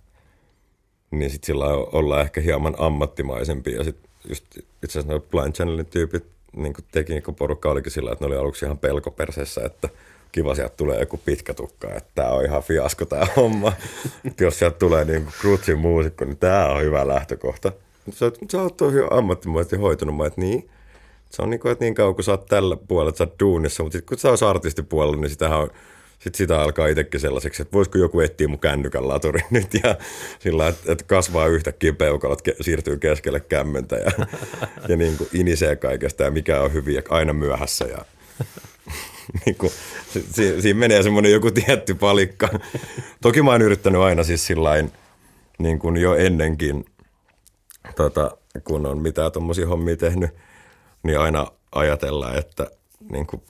Niin 1.10 1.30
sitten 1.30 1.46
sillä 1.46 1.66
olla 1.66 2.20
ehkä 2.20 2.40
hieman 2.40 2.74
ammattimaisempi. 2.78 3.72
Ja 3.72 3.84
sitten 3.84 4.10
just 4.28 4.44
itse 4.56 4.98
asiassa 4.98 5.28
Blind 5.30 5.52
Channelin 5.52 5.86
tyypit, 5.86 6.24
niin 6.56 6.74
kuin 6.74 6.84
tekniikkoporukka 6.92 7.70
olikin 7.70 7.92
sillä, 7.92 8.12
että 8.12 8.24
ne 8.24 8.26
oli 8.26 8.36
aluksi 8.36 8.64
ihan 8.64 8.78
pelkoperseessä, 8.78 9.60
että 9.64 9.88
kiva 10.32 10.54
sieltä 10.54 10.74
tulee 10.76 11.00
joku 11.00 11.16
pitkä 11.16 11.54
tukka, 11.54 11.88
että 11.94 12.10
tämä 12.14 12.28
on 12.28 12.44
ihan 12.44 12.62
fiasko 12.62 13.04
tämä 13.04 13.26
homma. 13.36 13.72
jos 14.40 14.58
sieltä 14.58 14.78
tulee 14.78 15.04
niin 15.04 15.26
kuin 15.42 15.78
muusikko, 15.78 16.24
niin 16.24 16.36
tämä 16.36 16.66
on 16.66 16.82
hyvä 16.82 17.08
lähtökohta. 17.08 17.72
Sä, 18.10 18.32
sä 18.52 18.62
oot 18.62 18.76
tosi 18.76 18.98
ammattimaisesti 19.10 19.76
hoitunut, 19.76 20.16
mä, 20.16 20.26
että 20.26 20.40
niin. 20.40 20.70
Se 21.30 21.42
on 21.42 21.50
niin 21.50 21.60
kuin, 21.60 21.72
että 21.72 21.84
niin 21.84 21.94
kauan 21.94 22.14
kun 22.14 22.24
sä 22.24 22.30
oot 22.30 22.46
tällä 22.46 22.76
puolella, 22.76 23.08
että 23.08 23.18
sä 23.18 23.24
oot 23.24 23.40
duunissa, 23.40 23.82
mutta 23.82 23.98
sitten 23.98 24.08
kun 24.08 24.18
sä 24.18 24.30
oot 24.30 24.42
artistipuolella, 24.42 25.16
niin 25.16 25.30
sitähän 25.30 25.58
on 25.58 25.70
sitten 26.24 26.38
sitä 26.38 26.60
alkaa 26.60 26.86
itsekin 26.86 27.20
sellaiseksi, 27.20 27.62
että 27.62 27.72
voisiko 27.72 27.98
joku 27.98 28.20
etsiä 28.20 28.48
mun 28.48 28.58
kännykän 28.58 29.08
laturin 29.08 29.44
nyt 29.50 29.74
ja 29.82 29.96
sillä 30.38 30.68
että, 30.68 30.92
että 30.92 31.04
kasvaa 31.04 31.46
yhtäkkiä 31.46 31.92
peukalot, 31.92 32.42
ke, 32.42 32.54
siirtyy 32.60 32.98
keskelle 32.98 33.40
kämmentä 33.40 33.96
ja, 33.96 34.10
ja 34.88 34.96
niin 34.96 35.16
kuin 35.16 35.28
inisee 35.32 35.76
kaikesta 35.76 36.22
ja 36.22 36.30
mikä 36.30 36.60
on 36.60 36.72
hyviä, 36.72 37.02
aina 37.08 37.32
myöhässä 37.32 37.84
ja 37.84 37.98
niin 39.46 39.56
kuin, 39.56 39.72
si, 40.30 40.62
siinä 40.62 40.80
menee 40.80 41.02
semmoinen 41.02 41.32
joku 41.32 41.50
tietty 41.50 41.94
palikka. 41.94 42.48
Toki 43.22 43.42
mä 43.42 43.50
oon 43.50 43.62
yrittänyt 43.62 44.00
aina 44.00 44.24
siis 44.24 44.46
sillain, 44.46 44.92
niin 45.58 45.78
kuin 45.78 45.96
jo 45.96 46.14
ennenkin, 46.14 46.84
tota, 47.96 48.36
kun 48.64 48.86
on 48.86 48.98
mitään 48.98 49.32
tuommoisia 49.32 49.66
hommia 49.66 49.96
tehnyt, 49.96 50.30
niin 51.02 51.18
aina 51.18 51.46
ajatella, 51.72 52.34
että 52.34 52.70
niin 53.10 53.26
kuin 53.26 53.42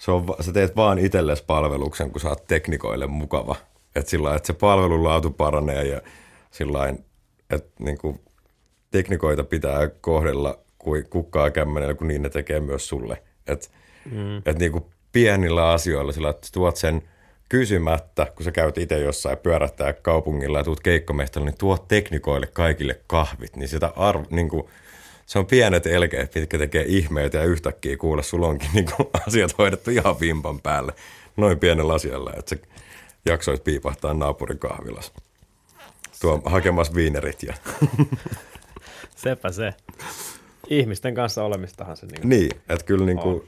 se 0.00 0.10
on, 0.10 0.26
sä 0.40 0.52
teet 0.52 0.76
vaan 0.76 0.98
itsellesi 0.98 1.44
palveluksen, 1.46 2.10
kun 2.10 2.20
sä 2.20 2.28
oot 2.28 2.46
teknikoille 2.46 3.06
mukava. 3.06 3.56
Että 3.96 4.10
sillä 4.10 4.34
että 4.34 4.46
se 4.46 4.52
palvelun 4.52 5.04
laatu 5.04 5.30
paranee 5.30 5.84
ja 5.84 6.00
sillä 6.50 6.94
että 7.50 7.70
niin 7.78 7.98
kuin, 7.98 8.20
teknikoita 8.90 9.44
pitää 9.44 9.88
kohdella 9.88 10.58
kuin 10.78 11.08
kukkaa 11.10 11.50
kämmenellä, 11.50 11.94
kun 11.94 12.08
niin 12.08 12.22
ne 12.22 12.30
tekee 12.30 12.60
myös 12.60 12.88
sulle. 12.88 13.22
Että 13.46 13.68
mm. 14.10 14.36
et 14.46 14.58
niin 14.58 14.72
kuin 14.72 14.84
pienillä 15.12 15.70
asioilla 15.70 16.12
sillä, 16.12 16.30
että 16.30 16.48
tuot 16.52 16.76
sen 16.76 17.02
kysymättä, 17.48 18.26
kun 18.34 18.44
sä 18.44 18.52
käyt 18.52 18.78
itse 18.78 18.98
jossain 18.98 19.38
pyörättää 19.38 19.92
kaupungilla 19.92 20.58
ja 20.58 20.64
tuut 20.64 20.80
keikkomestalle, 20.80 21.50
niin 21.50 21.58
tuot 21.58 21.88
teknikoille 21.88 22.46
kaikille 22.46 23.00
kahvit, 23.06 23.56
niin 23.56 23.68
sitä 23.68 23.92
arvo, 23.96 24.24
niin 24.30 24.48
kuin, 24.48 24.64
se 25.26 25.38
on 25.38 25.46
pienet 25.46 25.86
elkeet, 25.86 26.34
mitkä 26.34 26.58
tekee 26.58 26.84
ihmeitä 26.88 27.38
ja 27.38 27.44
yhtäkkiä 27.44 27.96
kuule, 27.96 28.22
sulla 28.22 28.46
onkin 28.46 28.70
niin 28.74 28.86
kuin 28.96 29.08
asiat 29.26 29.58
hoidettu 29.58 29.90
ihan 29.90 30.20
vimpan 30.20 30.60
päälle. 30.60 30.92
Noin 31.36 31.58
pienellä 31.58 31.94
asialla, 31.94 32.32
että 32.36 32.48
se 32.48 32.62
jaksoit 33.26 33.64
piipahtaa 33.64 34.14
naapurin 34.14 34.58
kahvilassa. 34.58 35.12
Tuo 36.20 36.42
hakemassa 36.44 36.94
viinerit 36.94 37.42
ja... 37.42 37.54
Sepä 39.16 39.52
se. 39.52 39.74
Ihmisten 40.68 41.14
kanssa 41.14 41.44
olemistahan 41.44 41.96
se 41.96 42.06
niin, 42.06 42.28
niin 42.28 42.50
että 42.68 42.84
kyllä 42.84 43.06
niin 43.06 43.18
kuin, 43.18 43.42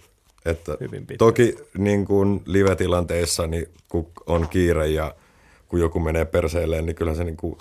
että 0.44 0.72
toki 1.18 1.54
niin 1.78 2.04
kuin 2.04 2.42
live-tilanteissa, 2.46 3.46
niin 3.46 3.66
kun 3.88 4.12
on 4.26 4.48
kiire 4.48 4.86
ja 4.86 5.14
kun 5.68 5.80
joku 5.80 6.00
menee 6.00 6.24
perseelleen, 6.24 6.86
niin 6.86 6.96
kyllä 6.96 7.14
se, 7.14 7.24
niin 7.24 7.36
kuin, 7.36 7.58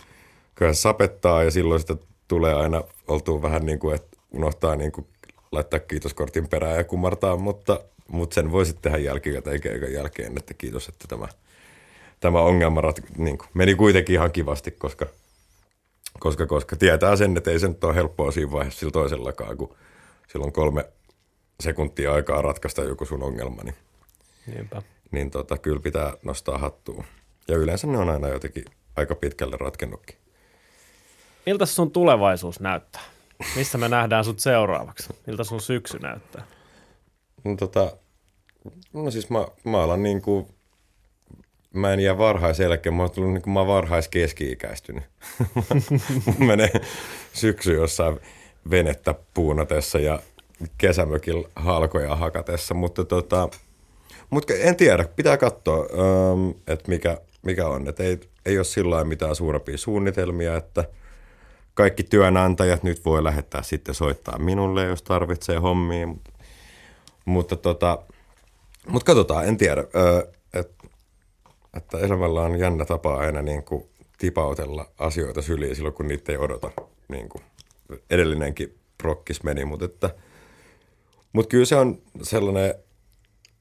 kyllä 0.56 0.74
se 0.74 0.82
sapettaa 0.82 1.44
ja 1.44 1.52
silloin 1.52 1.80
sitä 1.82 1.96
tulee 2.28 2.54
aina 2.54 2.84
oltua 3.08 3.42
vähän 3.42 3.66
niin 3.66 3.80
kuin, 3.80 3.96
että 3.96 4.18
unohtaa 4.32 4.76
niin 4.76 4.92
kuin 4.92 5.08
laittaa 5.52 5.80
kiitoskortin 5.80 6.48
perään 6.48 6.78
ja 6.78 6.84
kumartaa, 6.84 7.38
mutta, 7.38 7.80
mutta 8.08 8.34
sen 8.34 8.52
voi 8.52 8.66
sitten 8.66 8.82
tehdä 8.82 8.98
jälkikäteen 8.98 9.62
jälkeen, 9.94 10.38
että 10.38 10.54
kiitos, 10.54 10.90
että 10.90 11.08
tämä, 11.08 11.28
tämä 12.20 12.42
ongelma 12.42 12.82
rat, 12.82 13.02
niin 13.18 13.38
kuin, 13.38 13.50
meni 13.54 13.76
kuitenkin 13.76 14.16
ihan 14.16 14.32
kivasti, 14.32 14.72
koska, 14.72 15.06
koska, 16.20 16.46
koska 16.46 16.76
tietää 16.76 17.16
sen, 17.16 17.38
että 17.38 17.52
ei 17.52 17.60
se 17.60 17.68
nyt 17.68 17.84
ole 17.84 17.96
helppoa 17.96 18.32
siinä 18.32 18.52
vaiheessa 18.52 18.80
sillä 18.80 18.92
toisellakaan, 18.92 19.58
kun 19.58 19.76
silloin 20.28 20.54
kolme 20.54 20.86
sekuntia 21.60 22.14
aikaa 22.14 22.42
ratkaista 22.42 22.82
joku 22.82 23.06
sun 23.06 23.24
ongelma, 23.24 23.64
niin, 23.64 23.76
Niinpä. 24.48 24.82
niin 25.12 25.32
tota, 25.32 25.58
kyllä 25.58 25.80
pitää 25.80 26.14
nostaa 26.24 26.58
hattua. 26.58 27.04
Ja 27.48 27.58
yleensä 27.58 27.88
ne 27.88 27.98
on 27.98 28.10
aina 28.10 28.28
jotenkin 28.28 28.66
aika 28.96 29.16
pitkälle 29.16 29.58
ratkennutkin. 29.60 30.25
Miltä 31.46 31.66
sun 31.66 31.92
tulevaisuus 31.92 32.60
näyttää? 32.60 33.02
Missä 33.56 33.78
me 33.78 33.90
nähdään 33.90 34.26
sut 34.26 34.40
seuraavaksi? 34.40 35.10
Miltä 35.28 35.44
sun 35.44 35.62
syksy 35.62 36.00
näyttää? 36.00 36.46
No, 37.44 37.56
tota, 37.56 37.98
no 38.94 39.12
siis 39.12 39.30
mä, 39.30 39.48
mä 39.64 39.84
alan 39.84 40.04
niin 40.04 40.22
kuin, 40.22 40.48
mä 41.74 41.94
en 41.94 42.00
jää 42.00 42.18
varhaiseläkeen, 42.18 42.94
mä 42.94 43.04
oon 43.04 43.12
tullut 43.12 43.34
niin 43.34 43.42
kuin 43.42 43.54
mä 43.54 43.68
varhaiskeski-ikäistynyt. 43.68 45.04
Mun 46.26 46.48
menee 46.48 46.72
syksy 47.34 47.74
jossain 47.74 48.20
venettä 48.70 49.16
puunatessa 49.34 50.00
ja 50.00 50.20
kesämökillä 50.78 51.50
halkoja 51.56 52.16
hakatessa, 52.16 52.74
mutta 52.74 53.06
tota, 53.06 53.50
mutta 54.30 54.54
en 54.54 54.76
tiedä, 54.76 55.06
pitää 55.16 55.38
katsoa, 55.38 55.86
että 56.68 56.90
mikä, 56.90 57.18
mikä 57.42 57.68
on. 57.68 57.88
Et 57.88 58.00
ei, 58.00 58.20
ei 58.46 58.58
ole 58.58 58.64
sillä 58.64 59.04
mitään 59.04 59.36
suurempia 59.36 59.78
suunnitelmia, 59.78 60.58
että– 60.58 60.84
kaikki 61.76 62.04
työnantajat 62.04 62.84
nyt 62.84 63.06
voi 63.06 63.24
lähettää 63.24 63.64
sitten 63.64 63.96
soittaa 63.96 64.40
minulle, 64.40 64.84
jos 64.84 65.04
tarvitsee 65.04 65.58
hommia. 65.58 66.08
Mutta 67.26 67.56
tota, 67.56 68.00
mut 68.88 69.04
katsotaan, 69.04 69.46
en 69.46 69.58
tiedä. 69.58 69.84
Et, 70.54 70.72
että 71.78 72.00
elämällä 72.00 72.42
on 72.42 72.60
jännä 72.60 72.86
tapa 72.86 73.16
aina 73.16 73.42
niin 73.42 73.64
kuin 73.64 73.84
tipautella 74.18 74.90
asioita 74.98 75.42
syliin 75.42 75.76
silloin, 75.76 75.96
kun 75.96 76.08
niitä 76.08 76.32
ei 76.32 76.38
odota. 76.38 76.72
Niin 77.08 77.30
kuin 77.30 77.44
edellinenkin 78.10 78.78
prokkis 78.98 79.44
meni, 79.44 79.66
mutta 79.66 79.86
että 79.86 80.10
mutta 81.34 81.50
kyllä 81.50 81.66
se 81.66 81.76
on 81.76 82.02
sellainen, 82.22 82.74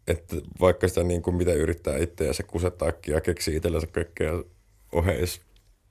että 0.07 0.37
vaikka 0.61 0.89
sitä 0.89 1.03
niin 1.03 1.23
kuin 1.23 1.37
mitä 1.37 1.53
yrittää 1.53 1.99
itseänsä 1.99 2.43
kusettaakin 2.43 3.15
ja 3.15 3.21
keksii 3.21 3.57
itsellensä 3.57 3.87
kaikkea 3.87 4.33
oheis 4.93 5.41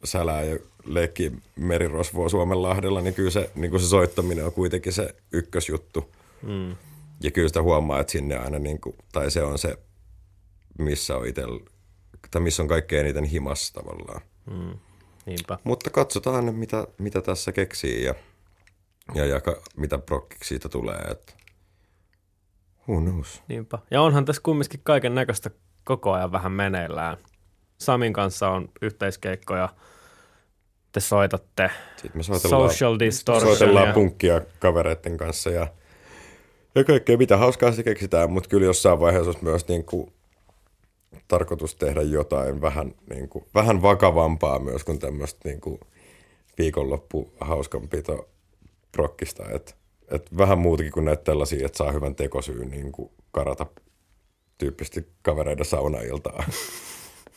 sälää 0.04 0.44
ja 0.44 0.60
leikkii 0.86 1.32
merirosvoa 1.56 2.30
Suomenlahdella, 2.30 3.02
niin 3.02 3.14
kyllä 3.14 3.32
se, 3.32 3.52
niin 3.56 3.72
kuin 3.72 3.82
se 3.82 3.88
soittaminen 3.88 4.46
on 4.46 4.52
kuitenkin 4.52 4.94
se 4.94 5.16
ykkösjuttu. 5.32 6.12
Mm. 6.42 6.76
Ja 7.24 7.32
kyllä 7.32 7.48
sitä 7.48 7.62
huomaa, 7.62 8.00
että 8.00 8.12
sinne 8.12 8.38
aina, 8.38 8.60
niin 8.60 8.82
kuin, 8.82 8.96
tai 9.12 9.32
se 9.32 9.44
on 9.44 9.58
se, 9.58 9.78
missä 10.78 11.18
on 11.18 11.28
itse, 11.28 11.42
tai 12.32 12.42
missä 12.42 12.64
on 12.64 12.70
kaikkein 12.70 13.02
eniten 13.06 13.24
himassa 13.24 13.74
tavallaan. 13.74 14.22
Mm. 14.46 14.78
Niinpä. 15.26 15.60
Mutta 15.64 15.90
katsotaan, 15.90 16.56
mitä, 16.56 16.88
mitä 16.98 17.22
tässä 17.22 17.52
keksii 17.52 18.04
ja, 18.04 18.16
ja, 19.16 19.26
ja 19.26 19.42
mitä 19.78 19.98
prokkiksi 19.98 20.48
siitä 20.48 20.70
tulee. 20.70 21.02
Että 21.12 21.34
who 22.88 23.02
knows. 23.02 23.42
Niinpä. 23.48 23.80
Ja 23.92 24.02
onhan 24.02 24.26
tässä 24.26 24.42
kumminkin 24.46 24.80
kaiken 24.84 25.16
näköistä 25.16 25.50
koko 25.84 26.12
ajan 26.12 26.32
vähän 26.32 26.52
meneillään. 26.52 27.18
Samin 27.78 28.14
kanssa 28.14 28.50
on 28.50 28.70
yhteiskeikkoja– 28.82 29.70
te 30.94 31.00
soitatte 31.00 31.72
Sitten 31.96 32.20
me 32.20 32.24
Social 32.50 33.00
Distortion. 33.00 33.58
Soitellaan 33.58 33.88
ja... 33.88 33.94
punkkia 33.94 34.42
kavereiden 34.60 35.18
kanssa 35.18 35.50
ja, 35.50 35.68
ja 36.76 36.84
kaikkea 36.84 37.18
mitä 37.18 37.38
hauskaa 37.38 37.72
se 37.72 37.84
keksitään, 37.84 38.32
mutta 38.32 38.50
kyllä 38.50 38.66
jossain 38.66 39.00
vaiheessa 39.00 39.30
olisi 39.30 39.44
myös 39.44 39.68
niin 39.68 39.86
kuin 39.86 40.14
tarkoitus 41.28 41.76
tehdä 41.76 42.02
jotain 42.02 42.62
vähän, 42.62 42.96
niin 43.10 43.30
kuin, 43.30 43.46
vähän 43.56 43.82
vakavampaa 43.82 44.60
myös 44.60 44.84
kuin 44.84 45.00
tämmöistä 45.00 45.50
niin 45.50 45.62
kuin 45.62 45.80
viikonloppu 46.58 47.34
hauskanpito 47.42 48.30
prokkista. 48.92 49.44
Et, 49.50 49.76
et 50.08 50.38
vähän 50.38 50.58
muutakin 50.58 50.92
kuin 50.92 51.06
näitä 51.06 51.24
tällaisia, 51.24 51.66
että 51.66 51.78
saa 51.78 51.92
hyvän 51.92 52.16
tekosyyn 52.16 52.70
niin 52.70 52.92
kuin 52.92 53.12
karata 53.32 53.66
tyyppisesti 54.58 55.08
kavereiden 55.22 55.66
saunailtaan. 55.66 56.46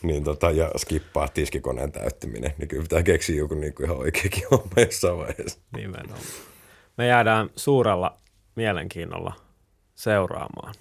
Niin 0.03 0.23
tota, 0.23 0.51
ja 0.51 0.71
skippaa 0.77 1.27
tiskikoneen 1.27 1.91
täyttäminen, 1.91 2.53
niin 2.57 2.67
kyllä 2.67 2.83
pitää 2.83 3.03
keksiä 3.03 3.35
joku 3.35 3.53
niin 3.53 3.73
kuin 3.73 3.85
ihan 3.85 3.97
oikeakin 3.97 4.43
homma 4.51 4.81
jossain 4.85 5.17
vaiheessa. 5.17 5.59
Nimenomaan. 5.75 6.19
Me 6.97 7.07
jäädään 7.07 7.49
suurella 7.55 8.17
mielenkiinnolla 8.55 9.33
seuraamaan. 9.95 10.73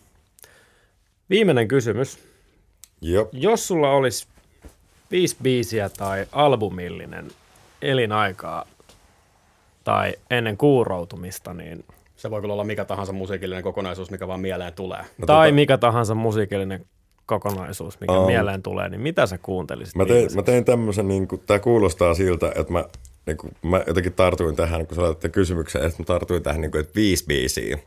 Viimeinen 1.31 1.69
kysymys. 1.69 2.19
Jop. 3.01 3.29
Jos 3.33 3.69
sulla 3.69 3.91
olisi 3.91 4.27
viisi 5.11 5.37
biisiä 5.43 5.89
tai 5.89 6.27
albumillinen 6.33 7.29
elinaikaa 7.83 8.67
tai 9.85 10.15
ennen 10.31 10.57
kuuroutumista, 10.57 11.55
niin 11.55 11.85
se 12.17 12.31
voi 12.31 12.41
kyllä 12.41 12.53
olla 12.53 12.65
mikä 12.65 12.85
tahansa 12.85 13.13
musiikillinen 13.13 13.63
kokonaisuus, 13.63 14.11
mikä 14.11 14.29
vaan 14.29 14.41
mieleen 14.41 14.73
tulee. 14.73 15.03
No 15.19 15.27
tai 15.27 15.49
tota... 15.49 15.55
mikä 15.55 15.79
tahansa 15.79 16.15
musiikillinen 16.15 16.87
kokonaisuus, 17.27 18.01
mikä 18.01 18.13
um, 18.13 18.27
mieleen 18.27 18.63
tulee, 18.63 18.89
niin 18.89 19.01
mitä 19.01 19.27
sä 19.27 19.39
kuuntelisit? 19.39 19.95
Mä 19.95 20.05
tein, 20.05 20.35
mä 20.35 20.43
tein 20.43 20.65
tämmöisen, 20.65 21.09
niin 21.09 21.29
kuin, 21.29 21.43
tämä 21.47 21.59
kuulostaa 21.59 22.15
siltä, 22.15 22.53
että 22.57 22.73
mä 22.73 22.85
niin 23.27 23.37
kuin, 23.37 23.53
mä 23.63 23.83
jotenkin 23.87 24.13
tartuin 24.13 24.57
tähän, 24.57 24.87
kun 24.87 24.95
sä 24.95 25.03
laitat 25.03 25.33
kysymyksen, 25.33 25.83
että 25.83 26.03
mä 26.03 26.05
tartuin 26.05 26.43
tähän, 26.43 26.61
niin 26.61 26.71
kuin, 26.71 26.81
että 26.81 26.95
viisi 26.95 27.25
biisiä. 27.27 27.79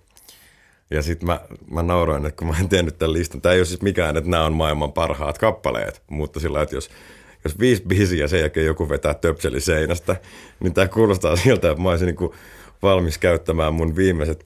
Ja 0.91 1.03
sitten 1.03 1.27
mä, 1.27 1.39
mä 1.71 1.83
nauroin, 1.83 2.25
että 2.25 2.37
kun 2.37 2.47
mä 2.47 2.55
en 2.59 2.69
tehnyt 2.69 2.97
tämän 2.97 3.13
listan, 3.13 3.41
tämä 3.41 3.53
ei 3.53 3.59
ole 3.59 3.65
siis 3.65 3.81
mikään, 3.81 4.17
että 4.17 4.29
nämä 4.29 4.45
on 4.45 4.53
maailman 4.53 4.91
parhaat 4.91 5.37
kappaleet, 5.37 6.01
mutta 6.09 6.39
sillä 6.39 6.61
että 6.61 6.75
jos, 6.75 6.89
jos 7.43 7.59
viisi 7.59 7.83
biisiä 7.87 8.19
ja 8.19 8.27
sen 8.27 8.39
jälkeen 8.39 8.65
joku 8.65 8.89
vetää 8.89 9.13
töpseli 9.13 9.61
seinästä, 9.61 10.15
niin 10.59 10.73
tämä 10.73 10.87
kuulostaa 10.87 11.35
siltä, 11.43 11.71
että 11.71 11.83
mä 11.83 11.89
olisin 11.89 12.05
niin 12.05 12.15
kuin 12.15 12.31
valmis 12.81 13.17
käyttämään 13.17 13.73
mun 13.73 13.95
viimeiset 13.95 14.45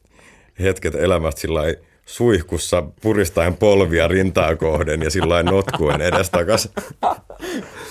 hetket 0.59 0.95
elämästä 0.95 1.41
sillä 1.41 1.61
suihkussa 2.05 2.83
puristaen 3.01 3.57
polvia 3.57 4.07
rintaa 4.07 4.55
kohden 4.55 5.01
ja 5.01 5.09
sillä 5.09 5.43
notkuen 5.43 6.01
edestakas. 6.01 6.69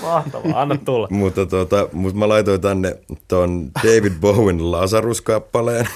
Mahtavaa, 0.02 0.60
anna 0.60 0.78
tulla. 0.84 1.08
mutta, 1.10 1.46
tota, 1.46 1.88
mutta 1.92 2.18
mä 2.18 2.28
laitoin 2.28 2.60
tänne 2.60 2.96
ton 3.28 3.70
David 3.82 4.12
Bowen 4.20 4.72
Lazarus-kappaleen. 4.72 5.86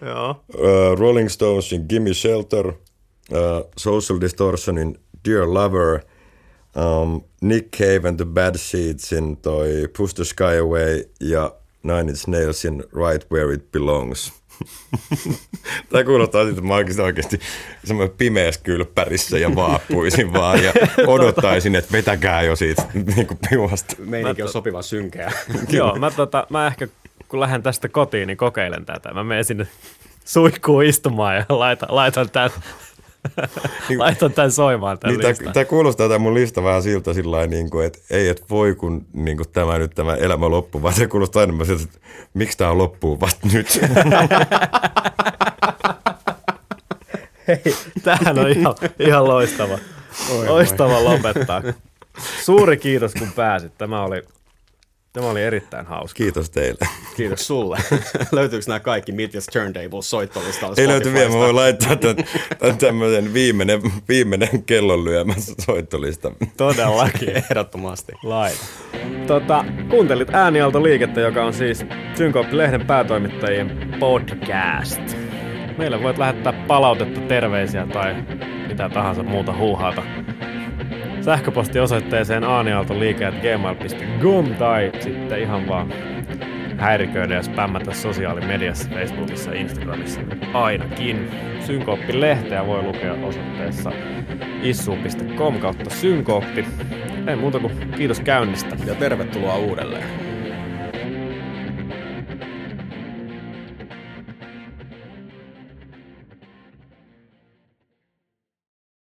Joo. 0.00 0.44
Uh, 0.54 0.98
Rolling 0.98 1.28
Stonesin 1.28 1.86
Gimme 1.88 2.14
Shelter, 2.14 2.66
uh, 2.68 3.70
Social 3.78 4.20
Distortionin 4.20 4.98
Dear 5.28 5.54
Lover, 5.54 6.00
um, 6.76 7.20
Nick 7.42 7.70
Cave 7.70 8.08
and 8.08 8.16
the 8.16 8.24
Bad 8.24 8.54
Seedsin 8.54 9.36
toi 9.36 9.88
Push 9.96 10.14
the 10.14 10.24
Sky 10.24 10.58
Away 10.62 11.04
ja 11.20 11.52
Nine 11.82 12.10
Inch 12.10 12.28
Nailsin 12.28 12.84
Right 12.92 13.30
Where 13.32 13.54
It 13.54 13.72
Belongs. 13.72 14.32
Tämä 15.90 16.04
kuulostaa 16.04 16.44
siltä, 16.44 16.58
että 16.58 16.68
mä 16.68 16.74
oikeasti, 16.74 17.02
oikeasti 17.02 17.40
semmoinen 17.84 18.16
pimeässä 18.18 18.60
kylppärissä 18.64 19.38
ja 19.38 19.54
vaappuisin 19.54 20.32
vaan 20.32 20.64
ja 20.64 20.72
odottaisin, 21.06 21.76
että 21.76 21.92
vetäkää 21.92 22.42
jo 22.42 22.56
siitä 22.56 22.82
niin 23.16 23.26
kuin 23.26 23.38
piuhasta. 23.50 23.96
Meininki 23.98 24.42
on 24.42 24.48
sopivan 24.48 24.82
synkeä. 24.82 25.32
Joo, 25.68 25.98
mä, 25.98 26.10
tota, 26.10 26.46
mä 26.50 26.66
ehkä 26.66 26.88
kun 27.28 27.40
lähden 27.40 27.62
tästä 27.62 27.88
kotiin, 27.88 28.26
niin 28.26 28.36
kokeilen 28.36 28.86
tätä. 28.86 29.14
Mä 29.14 29.24
menen 29.24 29.44
sinne 29.44 29.66
suihkuun 30.24 30.84
istumaan 30.84 31.36
ja 31.36 31.44
laitan, 31.48 31.88
laitan 31.92 32.30
tämän 32.30 32.50
niin, 33.88 33.98
laitan 33.98 34.32
tämän 34.32 34.52
soimaan 34.52 34.98
tämän 34.98 35.18
niin 35.18 35.52
Tämä 35.52 35.64
kuulostaa 35.64 36.08
tämä 36.08 36.18
mun 36.18 36.34
lista 36.34 36.62
vähän 36.62 36.82
siltä 36.82 37.14
sillä 37.14 37.46
niin 37.46 37.70
kuin, 37.70 37.86
että 37.86 37.98
ei, 38.10 38.28
että 38.28 38.44
voi 38.50 38.74
kun 38.74 39.06
niin 39.12 39.36
kuin 39.36 39.48
tämä 39.52 39.78
nyt 39.78 39.94
tämä 39.94 40.14
elämä 40.14 40.50
loppuu, 40.50 40.82
vaan 40.82 40.94
se 40.94 41.06
kuulostaa 41.06 41.42
enemmän 41.42 41.66
siltä, 41.66 41.82
että 41.84 41.98
miksi 42.34 42.58
tämä 42.58 42.78
loppuu 42.78 43.20
vasta 43.20 43.48
nyt. 43.52 43.80
Hei, 47.48 47.74
tämähän 48.02 48.38
on 48.38 48.48
ihan, 48.48 48.74
ihan 48.98 49.28
loistava. 49.28 49.78
Oi, 50.30 50.48
loistava 50.48 51.04
lopettaa. 51.04 51.62
Suuri 52.44 52.76
kiitos 52.76 53.14
kun 53.14 53.32
pääsit. 53.32 53.72
Tämä 53.78 54.02
oli 54.02 54.22
Tämä 55.18 55.30
oli 55.30 55.42
erittäin 55.42 55.86
hauska. 55.86 56.16
Kiitos 56.16 56.50
teille. 56.50 56.88
Kiitos 57.16 57.46
sulle. 57.46 57.78
Löytyykö 58.32 58.64
nämä 58.68 58.80
kaikki 58.80 59.12
Midgets 59.12 59.46
Turntables 59.46 60.10
soittolista? 60.10 60.66
Ei 60.76 60.88
löyty 60.88 61.12
vielä, 61.12 61.28
mä 61.28 61.34
voin 61.34 61.56
laittaa 61.56 61.96
tämän, 61.96 62.16
tämmöisen 62.78 63.34
viimeinen, 63.34 63.82
viimeinen 64.08 64.62
kellon 64.62 65.04
lyömässä 65.04 65.54
soittolista. 65.64 66.32
Todellakin. 66.56 67.28
Ehdottomasti. 67.50 68.12
Laita. 68.22 68.64
Tota, 69.26 69.64
kuuntelit 69.90 70.34
Äänialto 70.34 70.82
liikettä, 70.82 71.20
joka 71.20 71.44
on 71.44 71.54
siis 71.54 71.84
Synkooppi-lehden 72.14 72.86
päätoimittajien 72.86 73.96
podcast. 74.00 75.02
Meille 75.78 76.02
voit 76.02 76.18
lähettää 76.18 76.52
palautetta, 76.66 77.20
terveisiä 77.20 77.86
tai 77.92 78.14
mitä 78.68 78.88
tahansa 78.88 79.22
muuta 79.22 79.52
huuhaata 79.56 80.02
sähköpostiosoitteeseen 81.20 82.44
aanialtoliike.gmail.com 82.44 84.54
tai 84.54 84.92
sitten 85.00 85.40
ihan 85.40 85.68
vaan 85.68 85.92
häiriköidä 86.78 87.34
ja 87.34 87.42
spämmätä 87.42 87.94
sosiaalimediassa, 87.94 88.90
Facebookissa 88.90 89.50
ja 89.50 89.60
Instagramissa 89.60 90.20
ainakin. 90.52 91.30
Synkooppi-lehteä 91.60 92.66
voi 92.66 92.82
lukea 92.82 93.14
osoitteessa 93.14 93.92
issu.com 94.62 95.58
kautta 95.58 95.90
synkooppi. 95.90 96.64
Ei 97.26 97.36
muuta 97.36 97.58
kuin 97.58 97.72
kiitos 97.96 98.20
käynnistä. 98.20 98.76
Ja 98.86 98.94
tervetuloa 98.94 99.56
uudelleen. 99.56 100.27